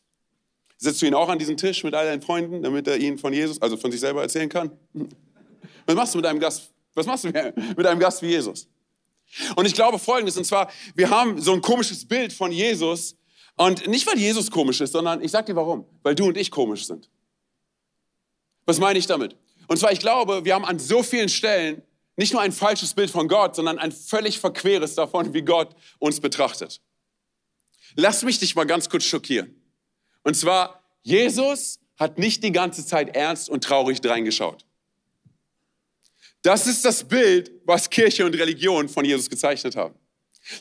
Setzt 0.78 1.02
du 1.02 1.06
ihn 1.06 1.14
auch 1.14 1.30
an 1.30 1.40
diesen 1.40 1.58
Tisch 1.58 1.84
mit 1.84 1.94
all 1.94 2.06
deinen 2.06 2.22
Freunden, 2.22 2.62
damit 2.62 2.88
er 2.88 2.98
ihnen 2.98 3.18
von 3.18 3.34
Jesus, 3.34 3.62
also 3.62 3.78
von 3.78 3.92
sich 3.92 4.00
selber 4.00 4.22
erzählen 4.22 4.50
kann? 4.50 4.72
Was 5.86 5.96
machst 5.96 6.14
du 6.14 6.18
mit 6.18 6.26
einem 6.26 6.40
Gast? 6.40 6.72
Was 6.94 7.06
machst 7.06 7.24
du 7.24 7.28
mit 7.78 7.86
einem 7.86 8.00
Gast 8.00 8.22
wie 8.22 8.28
Jesus? 8.28 8.68
Und 9.56 9.66
ich 9.66 9.74
glaube 9.74 10.00
Folgendes, 10.00 10.38
und 10.38 10.46
zwar, 10.46 10.72
wir 10.96 11.10
haben 11.10 11.42
so 11.42 11.54
ein 11.54 11.62
komisches 11.62 12.08
Bild 12.08 12.34
von 12.34 12.52
Jesus, 12.52 13.16
und 13.60 13.88
nicht, 13.88 14.08
weil 14.08 14.18
Jesus 14.18 14.50
komisch 14.50 14.80
ist, 14.80 14.94
sondern 14.94 15.22
ich 15.22 15.32
sag 15.32 15.46
dir 15.46 15.56
warum, 15.56 15.86
weil 16.02 16.16
du 16.16 16.28
und 16.28 16.38
ich 16.38 16.50
komisch 16.50 16.86
sind. 16.86 17.10
Was 18.66 18.80
meine 18.80 18.98
ich 18.98 19.06
damit? 19.06 19.36
Und 19.70 19.78
zwar, 19.78 19.92
ich 19.92 20.00
glaube, 20.00 20.46
wir 20.46 20.56
haben 20.56 20.66
an 20.66 20.80
so 20.80 21.04
vielen 21.04 21.30
Stellen 21.30 21.84
nicht 22.18 22.34
nur 22.34 22.42
ein 22.42 22.52
falsches 22.52 22.96
Bild 22.96 23.12
von 23.12 23.28
Gott, 23.28 23.56
sondern 23.56 23.78
ein 23.78 23.92
völlig 23.92 24.40
verqueres 24.40 24.96
davon, 24.96 25.32
wie 25.36 25.44
Gott 25.44 25.76
uns 26.00 26.20
betrachtet. 26.20 26.82
Lass 27.96 28.24
mich 28.24 28.40
dich 28.40 28.56
mal 28.56 28.66
ganz 28.66 28.90
kurz 28.90 29.04
schockieren. 29.04 29.56
Und 30.24 30.36
zwar, 30.36 30.84
Jesus 31.04 31.80
hat 31.98 32.18
nicht 32.18 32.44
die 32.44 32.52
ganze 32.52 32.84
Zeit 32.84 33.16
ernst 33.16 33.48
und 33.48 33.64
traurig 33.64 34.00
reingeschaut. 34.04 34.66
Das 36.42 36.66
ist 36.66 36.84
das 36.84 37.04
Bild, 37.04 37.52
was 37.64 37.92
Kirche 37.92 38.26
und 38.26 38.34
Religion 38.34 38.90
von 38.90 39.06
Jesus 39.06 39.30
gezeichnet 39.30 39.76
haben. 39.76 39.94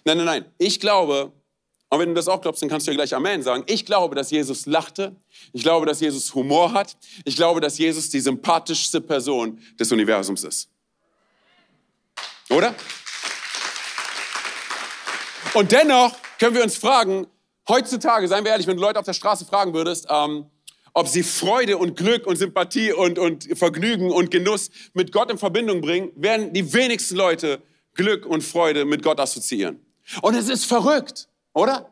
Nein, 0.04 0.18
nein, 0.18 0.26
nein. 0.26 0.44
Ich 0.58 0.80
glaube, 0.80 1.32
und 1.90 2.00
wenn 2.00 2.10
du 2.10 2.14
das 2.14 2.28
auch 2.28 2.40
glaubst, 2.40 2.60
dann 2.60 2.68
kannst 2.68 2.86
du 2.86 2.90
ja 2.90 2.96
gleich 2.96 3.14
Amen 3.14 3.42
sagen. 3.42 3.64
Ich 3.66 3.86
glaube, 3.86 4.14
dass 4.14 4.30
Jesus 4.30 4.66
lachte. 4.66 5.16
Ich 5.52 5.62
glaube, 5.62 5.86
dass 5.86 6.00
Jesus 6.00 6.34
Humor 6.34 6.72
hat. 6.72 6.96
Ich 7.24 7.36
glaube, 7.36 7.60
dass 7.60 7.78
Jesus 7.78 8.10
die 8.10 8.20
sympathischste 8.20 9.00
Person 9.00 9.58
des 9.80 9.90
Universums 9.90 10.44
ist. 10.44 10.68
Oder? 12.50 12.74
Und 15.54 15.72
dennoch 15.72 16.14
können 16.38 16.54
wir 16.54 16.62
uns 16.62 16.76
fragen, 16.76 17.26
heutzutage, 17.68 18.28
seien 18.28 18.44
wir 18.44 18.50
ehrlich, 18.50 18.66
wenn 18.66 18.76
du 18.76 18.82
Leute 18.82 18.98
auf 18.98 19.06
der 19.06 19.14
Straße 19.14 19.46
fragen 19.46 19.72
würdest, 19.72 20.06
ähm, 20.10 20.46
ob 20.92 21.08
sie 21.08 21.22
Freude 21.22 21.78
und 21.78 21.96
Glück 21.96 22.26
und 22.26 22.36
Sympathie 22.36 22.92
und, 22.92 23.18
und 23.18 23.48
Vergnügen 23.56 24.10
und 24.10 24.30
Genuss 24.30 24.70
mit 24.92 25.12
Gott 25.12 25.30
in 25.30 25.38
Verbindung 25.38 25.80
bringen, 25.80 26.10
werden 26.16 26.52
die 26.52 26.72
wenigsten 26.74 27.16
Leute 27.16 27.62
Glück 27.94 28.26
und 28.26 28.42
Freude 28.42 28.84
mit 28.84 29.02
Gott 29.02 29.20
assoziieren. 29.20 29.80
Und 30.22 30.34
es 30.34 30.48
ist 30.48 30.66
verrückt. 30.66 31.27
Oder? 31.52 31.90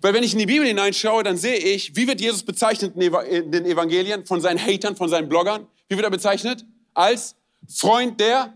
Weil 0.00 0.14
wenn 0.14 0.22
ich 0.22 0.32
in 0.32 0.38
die 0.38 0.46
Bibel 0.46 0.66
hineinschaue, 0.66 1.22
dann 1.22 1.36
sehe 1.36 1.56
ich, 1.56 1.96
wie 1.96 2.06
wird 2.06 2.20
Jesus 2.20 2.42
bezeichnet 2.42 2.94
in 2.96 3.50
den 3.50 3.64
Evangelien 3.64 4.26
von 4.26 4.40
seinen 4.40 4.58
Hatern, 4.58 4.94
von 4.96 5.08
seinen 5.08 5.28
Bloggern? 5.28 5.66
Wie 5.88 5.96
wird 5.96 6.04
er 6.04 6.10
bezeichnet? 6.10 6.64
Als 6.94 7.34
Freund 7.68 8.20
der 8.20 8.54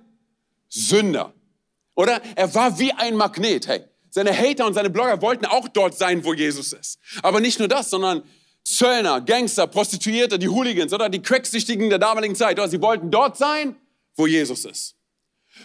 Sünder. 0.69 1.33
Oder? 1.95 2.21
Er 2.35 2.55
war 2.55 2.79
wie 2.79 2.93
ein 2.93 3.17
Magnet. 3.17 3.67
Hey, 3.67 3.85
seine 4.11 4.37
Hater 4.37 4.67
und 4.67 4.75
seine 4.75 4.91
Blogger 4.91 5.21
wollten 5.23 5.47
auch 5.47 5.69
dort 5.69 5.97
sein, 5.97 6.25
wo 6.25 6.35
Jesus 6.35 6.73
ist. 6.73 6.99
Aber 7.23 7.41
nicht 7.41 7.59
nur 7.59 7.69
das, 7.69 7.91
sondern 7.91 8.23
Zöllner, 8.65 9.21
Gangster, 9.21 9.67
Prostituierte, 9.67 10.39
die 10.39 10.49
Hooligans 10.49 10.93
oder 10.93 11.09
die 11.09 11.21
Cracksüchtigen 11.21 11.91
der 11.91 11.99
damaligen 11.99 12.35
Zeit. 12.35 12.59
Oder? 12.59 12.69
Sie 12.69 12.81
wollten 12.81 13.11
dort 13.11 13.37
sein, 13.37 13.77
wo 14.17 14.27
Jesus 14.27 14.65
ist. 14.65 14.94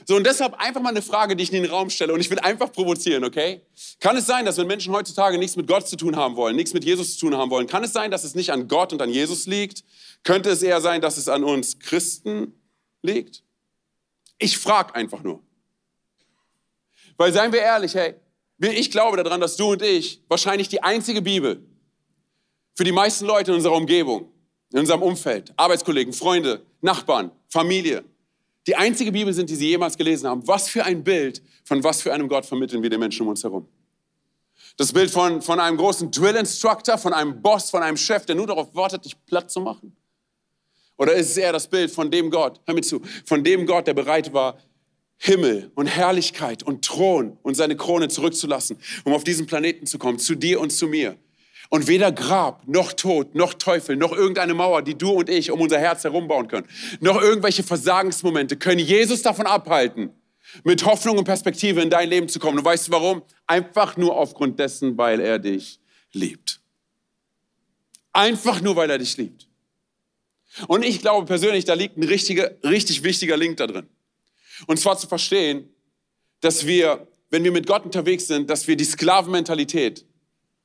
So, 0.06 0.16
und 0.16 0.26
deshalb 0.26 0.54
einfach 0.56 0.82
mal 0.82 0.90
eine 0.90 1.02
Frage, 1.02 1.36
die 1.36 1.44
ich 1.44 1.54
in 1.54 1.62
den 1.62 1.72
Raum 1.72 1.90
stelle. 1.90 2.14
Und 2.14 2.20
ich 2.20 2.30
will 2.30 2.40
einfach 2.40 2.72
provozieren, 2.72 3.24
okay? 3.24 3.62
Kann 4.00 4.18
es 4.18 4.26
sein, 4.26 4.46
dass 4.46 4.58
wenn 4.58 4.68
Menschen 4.68 4.94
heutzutage 4.94 5.38
nichts 5.38 5.56
mit 5.56 5.68
Gott 5.68 5.88
zu 5.88 5.98
tun 5.98 6.16
haben 6.16 6.36
wollen, 6.36 6.56
nichts 6.56 6.74
mit 6.74 6.84
Jesus 6.84 7.14
zu 7.14 7.28
tun 7.28 7.38
haben 7.38 7.52
wollen, 7.52 7.68
kann 7.68 7.84
es 7.84 7.94
sein, 7.94 8.12
dass 8.12 8.24
es 8.24 8.36
nicht 8.36 8.52
an 8.52 8.68
Gott 8.68 8.94
und 8.94 9.02
an 9.02 9.10
Jesus 9.10 9.46
liegt? 9.46 9.84
Könnte 10.24 10.50
es 10.50 10.64
eher 10.64 10.82
sein, 10.82 11.02
dass 11.02 11.18
es 11.18 11.28
an 11.28 11.44
uns 11.44 11.80
Christen 11.80 12.54
liegt? 13.02 13.44
Ich 14.38 14.58
frage 14.58 14.96
einfach 14.96 15.22
nur. 15.22 15.44
Weil 17.18 17.34
seien 17.34 17.52
wir 17.52 17.62
ehrlich, 17.62 17.96
hey, 17.96 18.16
ich 18.60 18.92
glaube 18.92 19.18
daran, 19.22 19.42
dass 19.42 19.58
du 19.58 19.72
und 19.72 19.82
ich 19.82 20.24
wahrscheinlich 20.28 20.70
die 20.70 20.82
einzige 20.82 21.22
Bibel 21.22 21.66
für 22.76 22.84
die 22.84 22.92
meisten 22.92 23.26
Leute 23.26 23.52
in 23.52 23.58
unserer 23.58 23.76
Umgebung, 23.76 24.32
in 24.72 24.80
unserem 24.80 25.02
Umfeld, 25.02 25.54
Arbeitskollegen, 25.58 26.14
Freunde, 26.14 26.66
Nachbarn, 26.82 27.32
Familie, 27.50 28.06
die 28.70 28.76
einzige 28.76 29.12
Bibel 29.12 29.34
sind, 29.34 29.50
die 29.50 29.56
sie 29.56 29.70
jemals 29.70 29.98
gelesen 29.98 30.30
haben. 30.30 30.48
Was 30.48 30.70
für 30.70 30.86
ein 30.86 31.04
Bild 31.04 31.42
von 31.64 31.84
was 31.84 32.04
für 32.04 32.14
einem 32.14 32.30
Gott 32.30 32.46
vermitteln 32.46 32.84
wir 32.84 32.90
den 32.92 33.00
Menschen 33.00 33.24
um 33.24 33.30
uns 33.30 33.44
herum. 33.44 33.68
Das 34.78 34.94
Bild 34.94 35.10
von, 35.10 35.42
von 35.42 35.60
einem 35.60 35.76
großen 35.76 36.12
Drill-Instructor, 36.12 37.00
von 37.00 37.12
einem 37.12 37.42
Boss, 37.42 37.72
von 37.72 37.82
einem 37.82 37.98
Chef, 37.98 38.28
der 38.28 38.36
nur 38.36 38.46
darauf 38.46 38.76
wartet, 38.76 39.06
dich 39.06 39.16
platt 39.26 39.50
zu 39.50 39.60
machen? 39.60 39.98
Oder 40.98 41.14
ist 41.14 41.32
es 41.32 41.38
eher 41.38 41.52
das 41.52 41.68
Bild 41.68 41.90
von 41.90 42.12
dem 42.12 42.30
Gott, 42.30 42.62
hör 42.68 42.76
mir 42.76 42.82
zu, 42.82 43.02
von 43.26 43.44
dem 43.44 43.66
Gott, 43.66 43.88
der 43.88 43.96
bereit 43.96 44.34
war, 44.34 44.60
Himmel 45.18 45.72
und 45.74 45.88
Herrlichkeit 45.88 46.62
und 46.62 46.86
Thron 46.86 47.40
und 47.42 47.56
seine 47.56 47.76
Krone 47.76 48.08
zurückzulassen, 48.08 48.78
um 49.04 49.14
auf 49.14 49.24
diesen 49.24 49.48
Planeten 49.48 49.88
zu 49.88 49.98
kommen, 49.98 50.20
zu 50.20 50.36
dir 50.36 50.60
und 50.60 50.70
zu 50.70 50.86
mir. 50.86 51.18
Und 51.70 51.88
weder 51.88 52.12
Grab, 52.12 52.68
noch 52.68 52.94
Tod, 52.94 53.36
noch 53.36 53.54
Teufel, 53.54 53.96
noch 53.96 54.12
irgendeine 54.12 54.56
Mauer, 54.56 54.82
die 54.82 54.98
du 54.98 55.12
und 55.12 55.30
ich 55.30 55.52
um 55.52 55.62
unser 55.62 55.80
Herz 55.80 56.04
herumbauen 56.04 56.48
können, 56.48 56.68
noch 57.00 57.22
irgendwelche 57.22 57.62
Versagensmomente 57.62 58.58
können 58.58 58.80
Jesus 58.80 59.22
davon 59.22 59.46
abhalten, 59.46 60.10
mit 60.64 60.84
Hoffnung 60.84 61.20
und 61.20 61.26
Perspektive 61.26 61.82
in 61.82 61.92
dein 61.92 62.10
Leben 62.10 62.28
zu 62.28 62.40
kommen. 62.40 62.58
Und 62.58 62.66
weißt 62.66 62.88
du 62.88 62.92
warum? 62.92 63.22
Einfach 63.46 63.98
nur 63.98 64.18
aufgrund 64.18 64.58
dessen, 64.58 64.98
weil 64.98 65.20
er 65.20 65.38
dich 65.38 65.80
liebt. 66.12 66.60
Einfach 68.14 68.62
nur, 68.62 68.76
weil 68.76 68.90
er 68.90 68.98
dich 68.98 69.16
liebt. 69.18 69.48
Und 70.68 70.84
ich 70.84 71.02
glaube 71.02 71.28
persönlich, 71.28 71.66
da 71.66 71.76
liegt 71.76 71.98
ein 71.98 72.04
richtiger, 72.04 72.52
richtig 72.64 73.04
wichtiger 73.04 73.38
Link 73.38 73.58
da 73.58 73.68
drin. 73.68 73.88
Und 74.66 74.80
zwar 74.80 74.98
zu 74.98 75.08
verstehen, 75.08 75.70
dass 76.42 76.66
wir, 76.66 77.08
wenn 77.30 77.44
wir 77.44 77.52
mit 77.52 77.68
Gott 77.68 77.86
unterwegs 77.86 78.26
sind, 78.26 78.50
dass 78.50 78.68
wir 78.68 78.76
die 78.76 78.86
Sklavenmentalität 78.86 80.06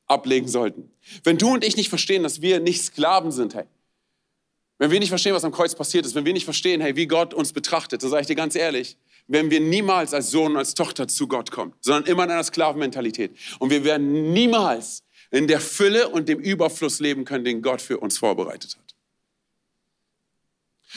ablegen 0.07 0.49
sollten. 0.49 0.91
Wenn 1.23 1.39
du 1.39 1.53
und 1.53 1.65
ich 1.65 1.77
nicht 1.77 1.89
verstehen, 1.89 2.23
dass 2.23 2.43
wir 2.43 2.61
nicht 2.61 2.83
Sklaven 2.83 3.33
sind, 3.33 3.55
hey, 3.55 3.65
wenn 4.79 4.91
wir 4.91 4.99
nicht 4.99 5.09
verstehen, 5.09 5.35
was 5.35 5.45
am 5.45 5.53
Kreuz 5.53 5.75
passiert 5.75 6.05
ist, 6.05 6.15
wenn 6.15 6.25
wir 6.25 6.33
nicht 6.33 6.45
verstehen, 6.45 6.81
hey, 6.81 6.97
wie 6.97 7.07
Gott 7.07 7.33
uns 7.33 7.53
betrachtet, 7.53 8.03
dann 8.03 8.11
sage 8.11 8.23
ich 8.23 8.27
dir 8.27 8.35
ganz 8.35 8.55
ehrlich, 8.57 8.97
werden 9.27 9.51
wir 9.51 9.61
niemals 9.61 10.13
als 10.13 10.31
Sohn 10.31 10.53
und 10.53 10.59
als 10.59 10.75
Tochter 10.75 11.09
zu 11.09 11.29
Gott 11.29 11.51
kommen, 11.51 11.73
sondern 11.81 12.05
immer 12.05 12.25
in 12.25 12.31
einer 12.31 12.45
Sklavenmentalität. 12.45 13.37
Und 13.59 13.71
wir 13.71 13.85
werden 13.85 14.33
niemals 14.33 15.03
in 15.31 15.47
der 15.47 15.61
Fülle 15.61 16.09
und 16.09 16.29
dem 16.29 16.39
Überfluss 16.39 17.01
leben 17.01 17.25
können, 17.25 17.45
den 17.45 17.63
Gott 17.63 17.81
für 17.81 17.99
uns 17.99 18.19
vorbereitet 18.19 18.77
hat. 18.77 18.85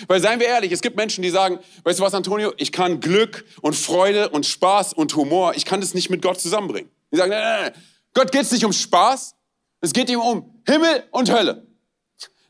Weil 0.07 0.21
seien 0.21 0.39
wir 0.39 0.47
ehrlich, 0.47 0.71
es 0.71 0.81
gibt 0.81 0.95
Menschen, 0.95 1.23
die 1.23 1.29
sagen, 1.29 1.59
weißt 1.83 1.99
du 1.99 2.03
was, 2.03 2.13
Antonio, 2.13 2.53
ich 2.57 2.71
kann 2.71 2.99
Glück 2.99 3.45
und 3.61 3.75
Freude 3.75 4.29
und 4.29 4.45
Spaß 4.45 4.93
und 4.93 5.15
Humor, 5.15 5.55
ich 5.55 5.65
kann 5.65 5.81
das 5.81 5.93
nicht 5.93 6.09
mit 6.09 6.21
Gott 6.21 6.39
zusammenbringen. 6.39 6.91
Die 7.11 7.17
sagen, 7.17 7.31
nein, 7.31 7.41
nein, 7.41 7.71
nein, 7.73 7.83
Gott 8.17 8.31
geht 8.31 8.41
es 8.41 8.51
nicht 8.51 8.65
um 8.65 8.73
Spaß, 8.73 9.35
es 9.79 9.93
geht 9.93 10.09
ihm 10.09 10.19
um 10.19 10.59
Himmel 10.65 11.03
und 11.11 11.31
Hölle. 11.31 11.67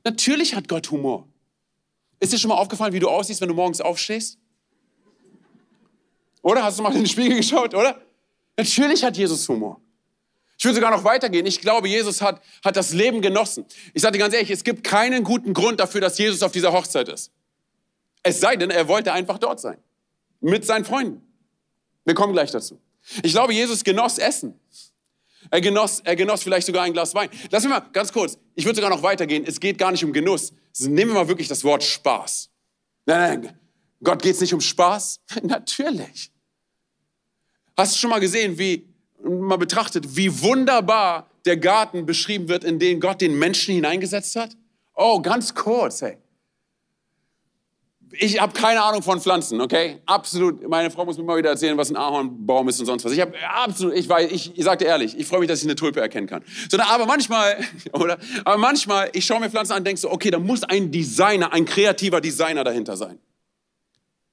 Natürlich 0.06 0.56
hat 0.56 0.70
Gott 0.70 0.90
Humor. 0.92 1.28
Ist 2.22 2.32
dir 2.32 2.38
schon 2.38 2.48
mal 2.48 2.56
aufgefallen, 2.56 2.94
wie 2.94 3.00
du 3.00 3.10
aussiehst, 3.10 3.42
wenn 3.42 3.50
du 3.50 3.54
morgens 3.54 3.82
aufstehst? 3.82 4.40
Oder? 6.42 6.64
Hast 6.64 6.80
du 6.80 6.84
mal 6.84 6.94
in 6.94 7.00
den 7.00 7.06
Spiegel 7.06 7.36
geschaut, 7.36 7.74
oder? 7.74 8.02
Natürlich 8.56 9.04
hat 9.04 9.18
Jesus 9.18 9.50
Humor. 9.50 9.82
Ich 10.58 10.64
würde 10.64 10.76
sogar 10.76 10.90
noch 10.90 11.04
weitergehen. 11.04 11.46
Ich 11.46 11.60
glaube, 11.60 11.90
Jesus 11.90 12.22
hat, 12.22 12.42
hat 12.64 12.78
das 12.78 12.94
Leben 12.94 13.22
genossen. 13.22 13.66
Ich 13.94 14.02
sage 14.02 14.14
dir 14.14 14.20
ganz 14.20 14.34
ehrlich, 14.34 14.52
es 14.52 14.64
gibt 14.64 14.86
keinen 14.86 15.26
guten 15.26 15.54
Grund 15.54 15.82
dafür, 15.82 16.00
dass 16.00 16.18
Jesus 16.18 16.44
auf 16.44 16.54
dieser 16.54 16.72
Hochzeit 16.72 17.10
ist. 17.10 17.30
Es 18.24 18.40
sei 18.40 18.56
denn, 18.56 18.70
er 18.70 18.88
wollte 18.88 19.12
einfach 19.12 19.38
dort 19.38 19.60
sein. 19.60 19.80
Mit 20.40 20.66
seinen 20.66 20.86
Freunden. 20.86 21.28
Wir 22.06 22.16
kommen 22.16 22.32
gleich 22.32 22.52
dazu. 22.52 22.80
Ich 23.22 23.34
glaube, 23.34 23.52
Jesus 23.52 23.84
genoss 23.84 24.18
Essen. 24.18 24.58
Er 25.50 25.62
genoss, 25.62 26.02
er 26.04 26.16
genoss 26.16 26.44
vielleicht 26.44 26.68
sogar 26.68 26.84
ein 26.84 26.94
Glas 26.94 27.14
Wein. 27.14 27.30
Lass 27.52 27.64
mich 27.64 27.72
mal 27.72 27.82
ganz 27.94 28.12
kurz, 28.12 28.38
ich 28.56 28.66
würde 28.66 28.76
sogar 28.76 28.90
noch 28.90 29.04
weitergehen. 29.04 29.44
Es 29.46 29.60
geht 29.60 29.78
gar 29.78 29.92
nicht 29.92 30.04
um 30.04 30.14
Genuss. 30.14 30.54
Nehmen 30.80 31.12
wir 31.12 31.16
mal 31.16 31.28
wirklich 31.28 31.48
das 31.48 31.64
Wort 31.64 31.84
Spaß. 31.84 32.50
Nein, 33.06 33.42
nein, 33.42 33.60
Gott 34.04 34.22
geht 34.22 34.36
es 34.36 34.42
nicht 34.42 34.54
um 34.54 34.62
Spaß? 34.62 35.22
Natürlich. 35.44 36.32
Hast 37.76 37.96
du 37.96 38.00
schon 38.00 38.10
mal 38.10 38.20
gesehen, 38.20 38.58
wie, 38.58 38.88
mal 39.24 39.58
betrachtet, 39.58 40.16
wie 40.16 40.42
wunderbar 40.42 41.30
der 41.46 41.58
Garten 41.58 42.06
beschrieben 42.06 42.48
wird, 42.50 42.64
in 42.64 42.80
den 42.80 43.00
Gott 43.00 43.22
den 43.22 43.38
Menschen 43.40 43.76
hineingesetzt 43.76 44.36
hat? 44.36 44.58
Oh, 44.96 45.22
ganz 45.22 45.54
kurz, 45.54 46.02
hey 46.02 46.18
ich 48.12 48.40
habe 48.40 48.54
keine 48.54 48.82
Ahnung 48.82 49.02
von 49.02 49.20
Pflanzen, 49.20 49.60
okay? 49.60 50.02
Absolut. 50.06 50.68
Meine 50.68 50.90
Frau 50.90 51.06
muss 51.06 51.18
mir 51.18 51.24
mal 51.24 51.38
wieder 51.38 51.50
erzählen, 51.50 51.78
was 51.78 51.90
ein 51.90 51.98
Ahornbaum 51.98 52.70
ist 52.70 52.80
und 52.80 52.86
sonst 52.86 53.04
was. 53.04 53.12
Ich 53.12 53.20
habe 53.20 53.34
absolut, 53.50 53.96
ich 53.96 54.08
weiß, 54.08 54.32
ich, 54.32 54.58
ich 54.58 54.66
dir 54.66 54.86
ehrlich, 54.86 55.18
ich 55.18 55.28
freue 55.28 55.42
mich, 55.42 55.50
dass 55.50 55.60
ich 55.60 55.66
eine 55.66 55.76
Tulpe 55.76 56.00
erkennen 56.00 56.28
kann. 56.28 56.44
Sondern 56.70 56.88
aber 56.90 57.06
manchmal, 57.06 57.58
oder? 57.94 58.18
Aber 58.46 58.58
manchmal, 58.58 59.10
ich 59.14 59.26
schaue 59.26 59.40
mir 59.40 59.50
Pflanzen 59.50 59.74
an 59.74 59.80
und 59.80 59.86
denke 59.86 60.00
so, 60.00 60.10
okay, 60.10 60.32
da 60.32 60.40
muss 60.40 60.64
ein 60.64 60.92
Designer, 60.92 61.52
ein 61.52 61.66
kreativer 61.66 62.22
Designer 62.22 62.64
dahinter 62.64 62.96
sein. 62.96 63.20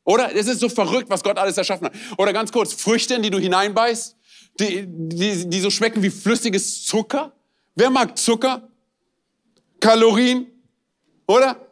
Oder? 0.04 0.34
Es 0.34 0.46
ist 0.46 0.60
so 0.60 0.68
verrückt, 0.68 1.10
was 1.10 1.22
Gott 1.22 1.38
alles 1.38 1.56
erschaffen 1.56 1.86
hat. 1.86 1.94
Oder 2.18 2.32
ganz 2.32 2.52
kurz, 2.52 2.74
Früchte, 2.74 3.14
in 3.14 3.22
die 3.22 3.30
du 3.30 3.38
hineinbeißt, 3.38 4.16
die, 4.60 4.84
die, 4.86 5.48
die 5.48 5.60
so 5.60 5.70
schmecken 5.70 6.02
wie 6.02 6.10
flüssiges 6.10 6.84
Zucker. 6.84 7.32
Wer 7.74 7.90
mag 7.90 8.16
Zucker? 8.18 8.68
Kalorien? 9.80 10.46
Oder? 11.26 11.63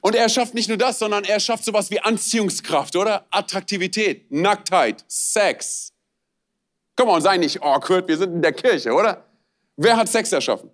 Und 0.00 0.14
er 0.14 0.28
schafft 0.28 0.54
nicht 0.54 0.68
nur 0.68 0.78
das, 0.78 0.98
sondern 0.98 1.24
er 1.24 1.40
schafft 1.40 1.64
sowas 1.64 1.90
wie 1.90 2.00
Anziehungskraft, 2.00 2.96
oder? 2.96 3.26
Attraktivität, 3.30 4.30
Nacktheit, 4.30 5.04
Sex. 5.08 5.92
Komm 6.96 7.08
mal, 7.08 7.20
sei 7.20 7.36
nicht 7.36 7.62
awkward, 7.62 8.08
wir 8.08 8.16
sind 8.16 8.34
in 8.34 8.42
der 8.42 8.52
Kirche, 8.52 8.92
oder? 8.92 9.24
Wer 9.76 9.96
hat 9.96 10.08
Sex 10.08 10.32
erschaffen? 10.32 10.70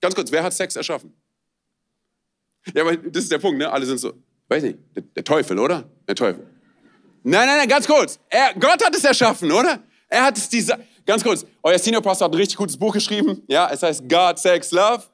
Ganz 0.00 0.14
kurz, 0.14 0.30
wer 0.30 0.42
hat 0.42 0.52
Sex 0.52 0.76
erschaffen? 0.76 1.14
Ja, 2.74 2.82
aber 2.82 2.96
das 2.96 3.24
ist 3.24 3.32
der 3.32 3.38
Punkt, 3.38 3.58
ne? 3.58 3.70
Alle 3.70 3.86
sind 3.86 3.98
so, 3.98 4.12
weiß 4.48 4.62
nicht, 4.62 4.78
der, 4.94 5.02
der 5.02 5.24
Teufel, 5.24 5.58
oder? 5.58 5.88
Der 6.06 6.14
Teufel. 6.14 6.46
Nein, 7.22 7.46
nein, 7.46 7.58
nein, 7.58 7.68
ganz 7.68 7.86
kurz. 7.86 8.18
Er, 8.28 8.54
Gott 8.54 8.84
hat 8.84 8.94
es 8.94 9.04
erschaffen, 9.04 9.50
oder? 9.50 9.82
Er 10.08 10.24
hat 10.24 10.38
es 10.38 10.48
diese, 10.48 10.78
ganz 11.04 11.22
kurz. 11.22 11.44
Euer 11.62 11.78
Senior 11.78 12.02
Pastor 12.02 12.26
hat 12.26 12.32
ein 12.32 12.38
richtig 12.38 12.56
gutes 12.56 12.76
Buch 12.76 12.92
geschrieben. 12.92 13.42
Ja, 13.48 13.68
es 13.70 13.82
heißt 13.82 14.08
God, 14.08 14.38
Sex, 14.38 14.70
Love. 14.70 15.04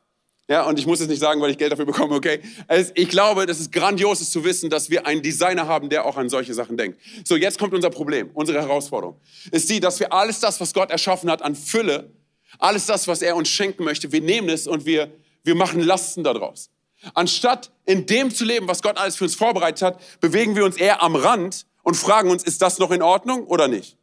Ja, 0.47 0.67
und 0.67 0.79
ich 0.79 0.87
muss 0.87 1.01
es 1.01 1.09
nicht 1.09 1.21
sagen, 1.21 1.41
weil 1.41 1.51
ich 1.51 1.59
Geld 1.59 1.73
dafür 1.73 1.87
bekomme, 1.87 2.15
okay? 2.15 2.41
Also 2.69 2.93
ich 2.95 3.09
glaube, 3.09 3.47
das 3.47 3.61
ist 3.61 3.73
grandios 3.73 4.31
zu 4.31 4.45
wissen, 4.45 4.69
dass 4.69 4.91
wir 4.91 5.07
einen 5.07 5.23
Designer 5.23 5.67
haben, 5.67 5.89
der 5.89 6.05
auch 6.05 6.19
an 6.19 6.29
solche 6.29 6.53
Sachen 6.53 6.77
denkt. 6.77 6.99
So, 7.25 7.37
jetzt 7.37 7.59
kommt 7.59 7.73
unser 7.73 7.89
Problem, 7.89 8.31
unsere 8.35 8.61
Herausforderung. 8.61 9.19
Ist 9.53 9.71
die, 9.71 9.81
dass 9.81 10.01
wir 10.01 10.13
alles 10.13 10.41
das, 10.41 10.61
was 10.61 10.75
Gott 10.75 10.91
erschaffen 10.91 11.31
hat 11.31 11.41
an 11.41 11.55
Fülle, 11.55 12.13
alles 12.59 12.85
das, 12.85 13.09
was 13.09 13.23
er 13.23 13.37
uns 13.37 13.49
schenken 13.49 13.85
möchte, 13.85 14.13
wir 14.13 14.21
nehmen 14.21 14.51
es 14.51 14.67
und 14.67 14.85
wir, 14.85 15.11
wir 15.45 15.55
machen 15.55 15.81
Lasten 15.81 16.23
daraus. 16.25 16.71
Anstatt 17.15 17.71
in 17.87 18.05
dem 18.05 18.31
zu 18.31 18.45
leben, 18.45 18.69
was 18.69 18.83
Gott 18.83 18.99
alles 18.99 19.17
für 19.17 19.25
uns 19.25 19.35
vorbereitet 19.35 19.81
hat, 19.83 20.21
bewegen 20.21 20.57
wir 20.57 20.65
uns 20.65 20.77
eher 20.77 21.03
am 21.03 21.17
Rand 21.17 21.67
und 21.83 21.97
fragen 21.97 22.31
uns, 22.31 22.43
ist 22.43 22.61
das 22.61 22.79
noch 22.79 22.91
in 22.91 23.03
Ordnung 23.03 23.47
oder 23.47 23.67
nicht? 23.67 23.97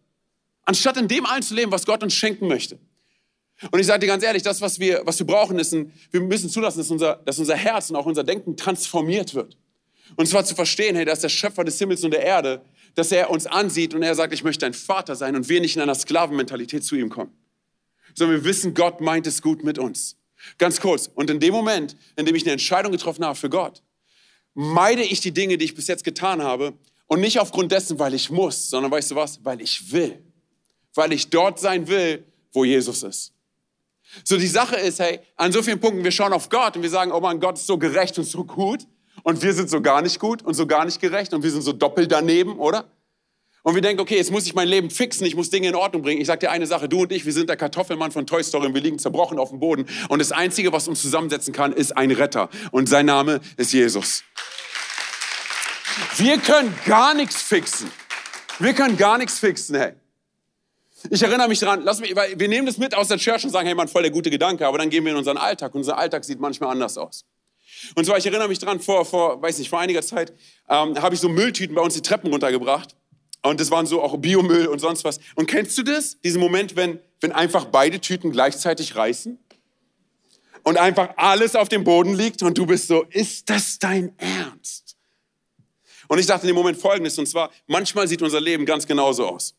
Anstatt 0.66 0.98
in 0.98 1.08
dem 1.08 1.26
allen 1.26 1.44
zu 1.44 1.54
leben, 1.54 1.72
was 1.72 1.86
Gott 1.86 2.04
uns 2.04 2.14
schenken 2.14 2.48
möchte. 2.48 2.80
Und 3.70 3.80
ich 3.80 3.86
sage 3.86 4.00
dir 4.00 4.08
ganz 4.08 4.24
ehrlich, 4.24 4.42
das, 4.42 4.60
was 4.62 4.80
wir, 4.80 5.02
was 5.06 5.20
wir 5.20 5.28
brauchen, 5.28 5.60
ist, 5.60 5.74
ein, 5.74 5.94
wir 6.10 6.22
müssen 6.22 6.50
zulassen, 6.50 6.80
dass 6.80 6.90
unser, 6.90 7.18
dass 7.26 7.38
unser 7.38 7.56
Herz 7.56 7.90
und 7.90 7.96
auch 7.96 8.06
unser 8.06 8.24
Denken 8.24 8.58
transformiert 8.58 9.36
wird. 9.36 9.58
Und 10.16 10.28
zwar 10.28 10.44
zu 10.44 10.56
verstehen, 10.56 10.96
hey, 10.96 11.06
dass 11.06 11.20
der 11.20 11.30
Schöpfer 11.30 11.64
des 11.64 11.78
Himmels 11.78 12.04
und 12.04 12.12
der 12.12 12.24
Erde, 12.24 12.62
dass 12.96 13.12
er 13.12 13.30
uns 13.30 13.46
ansieht 13.46 13.94
und 13.94 14.04
er 14.04 14.16
sagt, 14.16 14.34
ich 14.34 14.44
möchte 14.44 14.66
dein 14.66 14.74
Vater 14.74 15.16
sein 15.16 15.36
und 15.36 15.48
wir 15.48 15.62
nicht 15.62 15.76
in 15.76 15.82
einer 15.82 15.96
Sklavenmentalität 15.96 16.84
zu 16.84 16.96
ihm 16.96 17.10
kommen. 17.10 17.32
Sondern 18.16 18.38
wir 18.38 18.44
wissen, 18.44 18.74
Gott 18.74 19.00
meint 19.00 19.28
es 19.28 19.42
gut 19.42 19.64
mit 19.64 19.78
uns. 19.78 20.18
Ganz 20.58 20.82
kurz. 20.82 21.10
Und 21.14 21.30
in 21.30 21.40
dem 21.40 21.54
Moment, 21.54 21.96
in 22.16 22.26
dem 22.26 22.36
ich 22.36 22.44
eine 22.44 22.54
Entscheidung 22.54 22.92
getroffen 22.92 23.24
habe 23.24 23.36
für 23.36 23.50
Gott, 23.50 23.84
meide 24.54 25.04
ich 25.04 25.22
die 25.22 25.32
Dinge, 25.32 25.58
die 25.58 25.66
ich 25.66 25.76
bis 25.76 25.88
jetzt 25.88 26.04
getan 26.04 26.42
habe 26.42 26.74
und 27.08 27.22
nicht 27.22 27.40
aufgrund 27.40 27.72
dessen, 27.72 28.00
weil 28.00 28.14
ich 28.14 28.30
muss, 28.30 28.70
sondern 28.70 28.92
weißt 28.92 29.12
du 29.12 29.16
was? 29.16 29.44
Weil 29.46 29.62
ich 29.62 29.92
will. 29.92 30.22
Weil 30.94 31.14
ich 31.14 31.30
dort 31.30 31.60
sein 31.60 31.88
will, 31.88 32.26
wo 32.52 32.66
Jesus 32.66 33.04
ist. 33.04 33.34
So 34.24 34.38
die 34.38 34.48
Sache 34.48 34.76
ist, 34.76 35.00
hey, 35.00 35.20
an 35.36 35.52
so 35.52 35.62
vielen 35.64 35.80
Punkten, 35.80 36.04
wir 36.04 36.12
schauen 36.12 36.34
auf 36.34 36.50
Gott 36.50 36.76
und 36.76 36.84
wir 36.84 36.90
sagen, 36.90 37.12
oh 37.12 37.20
mein 37.20 37.40
Gott 37.40 37.58
ist 37.58 37.68
so 37.68 37.78
gerecht 37.78 38.18
und 38.18 38.26
so 38.26 38.44
gut. 38.44 38.88
und 39.24 39.42
wir 39.42 39.54
sind 39.54 39.70
so 39.70 39.82
gar 39.82 40.02
nicht 40.02 40.20
gut 40.20 40.42
und 40.42 40.54
so 40.54 40.68
gar 40.68 40.86
nicht 40.86 41.00
gerecht 41.00 41.34
und 41.34 41.44
wir 41.44 41.52
sind 41.52 41.62
so 41.62 41.74
doppelt 41.74 42.12
daneben, 42.12 42.58
oder? 42.58 42.86
Und 43.64 43.76
wir 43.76 43.82
denken, 43.82 44.02
okay, 44.02 44.18
jetzt 44.18 44.32
muss 44.32 44.48
ich 44.48 44.56
mein 44.56 44.68
Leben 44.68 44.90
fixen, 44.90 45.26
ich 45.26 45.36
muss 45.36 45.52
Dinge 45.52 45.68
in 45.68 45.76
Ordnung 45.76 46.02
bringen. 46.02 46.20
Ich 46.20 46.26
sage 46.26 46.40
dir 46.40 46.52
eine 46.52 46.66
Sache, 46.66 46.90
du 46.90 47.02
und 47.02 47.12
ich, 47.12 47.26
wir 47.26 47.34
sind 47.34 47.48
der 47.48 47.58
Kartoffelmann 47.58 48.12
von 48.12 48.26
Toy 48.26 48.44
Story 48.44 48.66
und 48.66 48.74
wir 48.74 48.82
liegen 48.82 48.98
zerbrochen 48.98 49.38
auf 49.38 49.50
dem 49.50 49.60
Boden. 49.60 49.86
Und 50.10 50.18
das 50.18 50.32
Einzige, 50.32 50.74
was 50.74 50.88
uns 50.88 51.02
zusammensetzen 51.02 51.54
kann, 51.54 51.72
ist 51.72 51.96
ein 51.96 52.10
Retter. 52.10 52.50
Und 52.72 52.90
sein 52.90 53.06
Name 53.06 53.40
ist 53.58 53.72
Jesus. 53.72 54.24
Wir 56.18 56.40
können 56.40 56.74
gar 56.86 57.14
nichts 57.14 57.40
fixen. 57.40 57.92
Wir 58.58 58.74
können 58.74 58.98
gar 58.98 59.20
nichts 59.20 59.38
fixen, 59.38 59.76
hey. 59.76 59.94
Ich 61.10 61.22
erinnere 61.24 61.48
mich 61.48 61.60
dran, 61.60 61.82
lass 61.84 62.00
mich, 62.00 62.16
weil 62.16 62.40
wir 62.40 62.48
nehmen 62.48 62.68
das 62.68 62.78
mit 62.78 62.94
aus 62.94 63.08
der 63.08 63.18
Church 63.18 63.44
und 63.44 63.50
sagen, 63.50 63.66
hey, 63.66 63.76
man, 63.76 63.88
voll 63.88 64.04
der 64.04 64.12
gute 64.12 64.30
Gedanke, 64.30 64.68
aber 64.68 64.78
dann 64.78 64.90
gehen 64.90 65.04
wir 65.04 65.12
in 65.12 65.18
unseren 65.18 65.38
Alltag. 65.38 65.74
Unser 65.74 65.98
Alltag 65.98 66.24
sieht 66.24 66.40
manchmal 66.40 66.72
anders 66.72 66.98
aus. 66.98 67.26
Und 67.96 68.06
zwar, 68.06 68.18
ich 68.18 68.26
erinnere 68.26 68.48
mich 68.48 68.60
dran, 68.60 68.80
vor, 68.80 69.06
vor 69.06 69.42
weiß 69.42 69.58
nicht, 69.58 69.70
vor 69.70 69.80
einiger 69.80 70.02
Zeit 70.02 70.34
ähm, 70.70 71.02
habe 71.02 71.16
ich 71.16 71.22
so 71.22 71.30
Mülltüten 71.30 71.76
bei 71.76 71.82
uns 71.82 71.94
die 71.96 72.02
Treppen 72.02 72.30
runtergebracht. 72.32 72.96
Und 73.44 73.60
das 73.60 73.72
waren 73.72 73.88
so 73.88 74.02
auch 74.02 74.18
Biomüll 74.18 74.68
und 74.68 74.80
sonst 74.80 75.04
was. 75.04 75.20
Und 75.36 75.48
kennst 75.48 75.78
du 75.78 75.84
das? 75.84 76.20
Diesen 76.22 76.40
Moment, 76.40 76.76
wenn, 76.76 77.00
wenn 77.22 77.32
einfach 77.32 77.66
beide 77.66 78.00
Tüten 78.00 78.32
gleichzeitig 78.32 78.96
reißen? 78.96 79.40
Und 80.64 80.78
einfach 80.78 81.10
alles 81.18 81.56
auf 81.56 81.70
dem 81.70 81.84
Boden 81.84 82.14
liegt 82.14 82.44
und 82.44 82.56
du 82.56 82.68
bist 82.68 82.88
so, 82.88 83.04
ist 83.10 83.50
das 83.50 83.80
dein 83.80 84.14
Ernst? 84.20 84.96
Und 86.08 86.20
ich 86.20 86.28
dachte 86.28 86.44
in 86.44 86.50
dem 86.50 86.56
Moment 86.56 86.78
Folgendes, 86.78 87.18
und 87.18 87.26
zwar, 87.26 87.50
manchmal 87.66 88.08
sieht 88.08 88.22
unser 88.22 88.40
Leben 88.40 88.66
ganz 88.66 88.86
genauso 88.86 89.28
aus. 89.28 89.56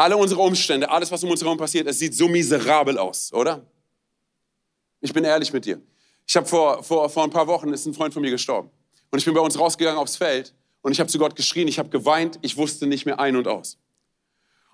Alle 0.00 0.16
unsere 0.16 0.40
Umstände, 0.40 0.88
alles, 0.88 1.10
was 1.10 1.22
um 1.24 1.30
uns 1.30 1.42
herum 1.42 1.58
passiert, 1.58 1.86
es 1.86 1.98
sieht 1.98 2.14
so 2.14 2.26
miserabel 2.26 2.96
aus, 2.96 3.30
oder? 3.34 3.66
Ich 5.02 5.12
bin 5.12 5.24
ehrlich 5.24 5.52
mit 5.52 5.66
dir. 5.66 5.78
Ich 6.26 6.34
habe 6.36 6.46
vor, 6.46 6.82
vor, 6.82 7.10
vor 7.10 7.24
ein 7.24 7.28
paar 7.28 7.46
Wochen, 7.46 7.70
ist 7.70 7.84
ein 7.84 7.92
Freund 7.92 8.14
von 8.14 8.22
mir 8.22 8.30
gestorben. 8.30 8.70
Und 9.10 9.18
ich 9.18 9.26
bin 9.26 9.34
bei 9.34 9.42
uns 9.42 9.58
rausgegangen 9.58 9.98
aufs 9.98 10.16
Feld 10.16 10.54
und 10.80 10.92
ich 10.92 11.00
habe 11.00 11.10
zu 11.10 11.18
Gott 11.18 11.36
geschrien, 11.36 11.68
ich 11.68 11.78
habe 11.78 11.90
geweint, 11.90 12.38
ich 12.40 12.56
wusste 12.56 12.86
nicht 12.86 13.04
mehr 13.04 13.20
ein 13.20 13.36
und 13.36 13.46
aus. 13.46 13.76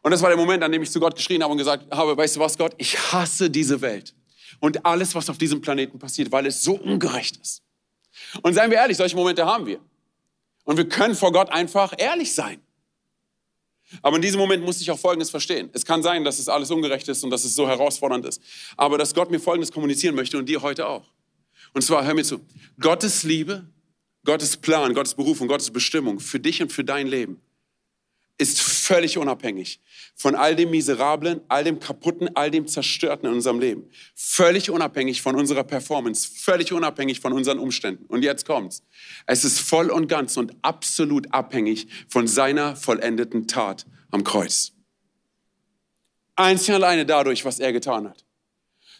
Und 0.02 0.12
das 0.12 0.22
war 0.22 0.28
der 0.28 0.38
Moment, 0.38 0.62
an 0.62 0.70
dem 0.70 0.82
ich 0.82 0.92
zu 0.92 1.00
Gott 1.00 1.16
geschrien 1.16 1.42
habe 1.42 1.50
und 1.50 1.58
gesagt 1.58 1.92
habe, 1.92 2.16
weißt 2.16 2.36
du 2.36 2.40
was, 2.40 2.56
Gott, 2.56 2.74
ich 2.78 2.96
hasse 3.12 3.50
diese 3.50 3.80
Welt 3.80 4.14
und 4.60 4.86
alles, 4.86 5.12
was 5.16 5.28
auf 5.28 5.38
diesem 5.38 5.60
Planeten 5.60 5.98
passiert, 5.98 6.30
weil 6.30 6.46
es 6.46 6.62
so 6.62 6.74
ungerecht 6.74 7.36
ist. 7.38 7.64
Und 8.42 8.54
seien 8.54 8.70
wir 8.70 8.78
ehrlich, 8.78 8.96
solche 8.96 9.16
Momente 9.16 9.44
haben 9.44 9.66
wir. 9.66 9.80
Und 10.62 10.76
wir 10.76 10.88
können 10.88 11.16
vor 11.16 11.32
Gott 11.32 11.50
einfach 11.50 11.94
ehrlich 11.98 12.32
sein. 12.32 12.60
Aber 14.02 14.16
in 14.16 14.22
diesem 14.22 14.40
Moment 14.40 14.64
muss 14.64 14.80
ich 14.80 14.90
auch 14.90 14.98
Folgendes 14.98 15.30
verstehen. 15.30 15.70
Es 15.72 15.84
kann 15.84 16.02
sein, 16.02 16.24
dass 16.24 16.38
es 16.38 16.48
alles 16.48 16.70
ungerecht 16.70 17.08
ist 17.08 17.22
und 17.24 17.30
dass 17.30 17.44
es 17.44 17.54
so 17.54 17.68
herausfordernd 17.68 18.26
ist. 18.26 18.40
Aber 18.76 18.98
dass 18.98 19.14
Gott 19.14 19.30
mir 19.30 19.40
Folgendes 19.40 19.72
kommunizieren 19.72 20.14
möchte 20.14 20.38
und 20.38 20.48
dir 20.48 20.62
heute 20.62 20.86
auch. 20.86 21.04
Und 21.72 21.82
zwar, 21.82 22.04
hör 22.04 22.14
mir 22.14 22.24
zu, 22.24 22.40
Gottes 22.80 23.22
Liebe 23.22 23.66
Gottes 24.26 24.56
Plan, 24.56 24.92
Gottes 24.92 25.14
Berufung, 25.14 25.48
Gottes 25.48 25.70
Bestimmung 25.70 26.20
für 26.20 26.40
dich 26.40 26.60
und 26.60 26.72
für 26.72 26.84
dein 26.84 27.06
Leben 27.06 27.40
ist 28.38 28.60
völlig 28.60 29.16
unabhängig 29.16 29.80
von 30.14 30.34
all 30.34 30.54
dem 30.56 30.70
Miserablen, 30.70 31.40
all 31.48 31.64
dem 31.64 31.80
Kaputten, 31.80 32.34
all 32.36 32.50
dem 32.50 32.66
Zerstörten 32.66 33.28
in 33.28 33.34
unserem 33.34 33.60
Leben. 33.60 33.90
Völlig 34.14 34.70
unabhängig 34.70 35.22
von 35.22 35.36
unserer 35.36 35.64
Performance, 35.64 36.28
völlig 36.34 36.72
unabhängig 36.72 37.20
von 37.20 37.32
unseren 37.32 37.58
Umständen. 37.58 38.04
Und 38.06 38.22
jetzt 38.22 38.46
kommt's. 38.46 38.82
Es 39.26 39.44
ist 39.44 39.60
voll 39.60 39.90
und 39.90 40.08
ganz 40.08 40.36
und 40.36 40.52
absolut 40.62 41.32
abhängig 41.32 41.86
von 42.08 42.26
seiner 42.26 42.76
vollendeten 42.76 43.46
Tat 43.46 43.86
am 44.10 44.22
Kreuz. 44.22 44.72
Einzig 46.34 46.74
alleine 46.74 47.06
dadurch, 47.06 47.44
was 47.44 47.58
er 47.58 47.72
getan 47.72 48.08
hat. 48.08 48.24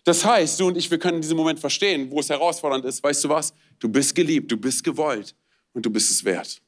Das 0.04 0.24
heißt, 0.24 0.60
du 0.60 0.68
und 0.68 0.76
ich, 0.76 0.90
wir 0.90 0.98
können 0.98 1.20
diesen 1.20 1.36
Moment 1.36 1.58
verstehen, 1.58 2.10
wo 2.10 2.20
es 2.20 2.30
herausfordernd 2.30 2.84
ist. 2.84 3.02
Weißt 3.02 3.24
du 3.24 3.28
was? 3.28 3.52
Du 3.78 3.88
bist 3.88 4.14
geliebt, 4.14 4.50
du 4.50 4.56
bist 4.56 4.84
gewollt 4.84 5.34
und 5.72 5.84
du 5.84 5.90
bist 5.90 6.10
es 6.10 6.24
wert. 6.24 6.62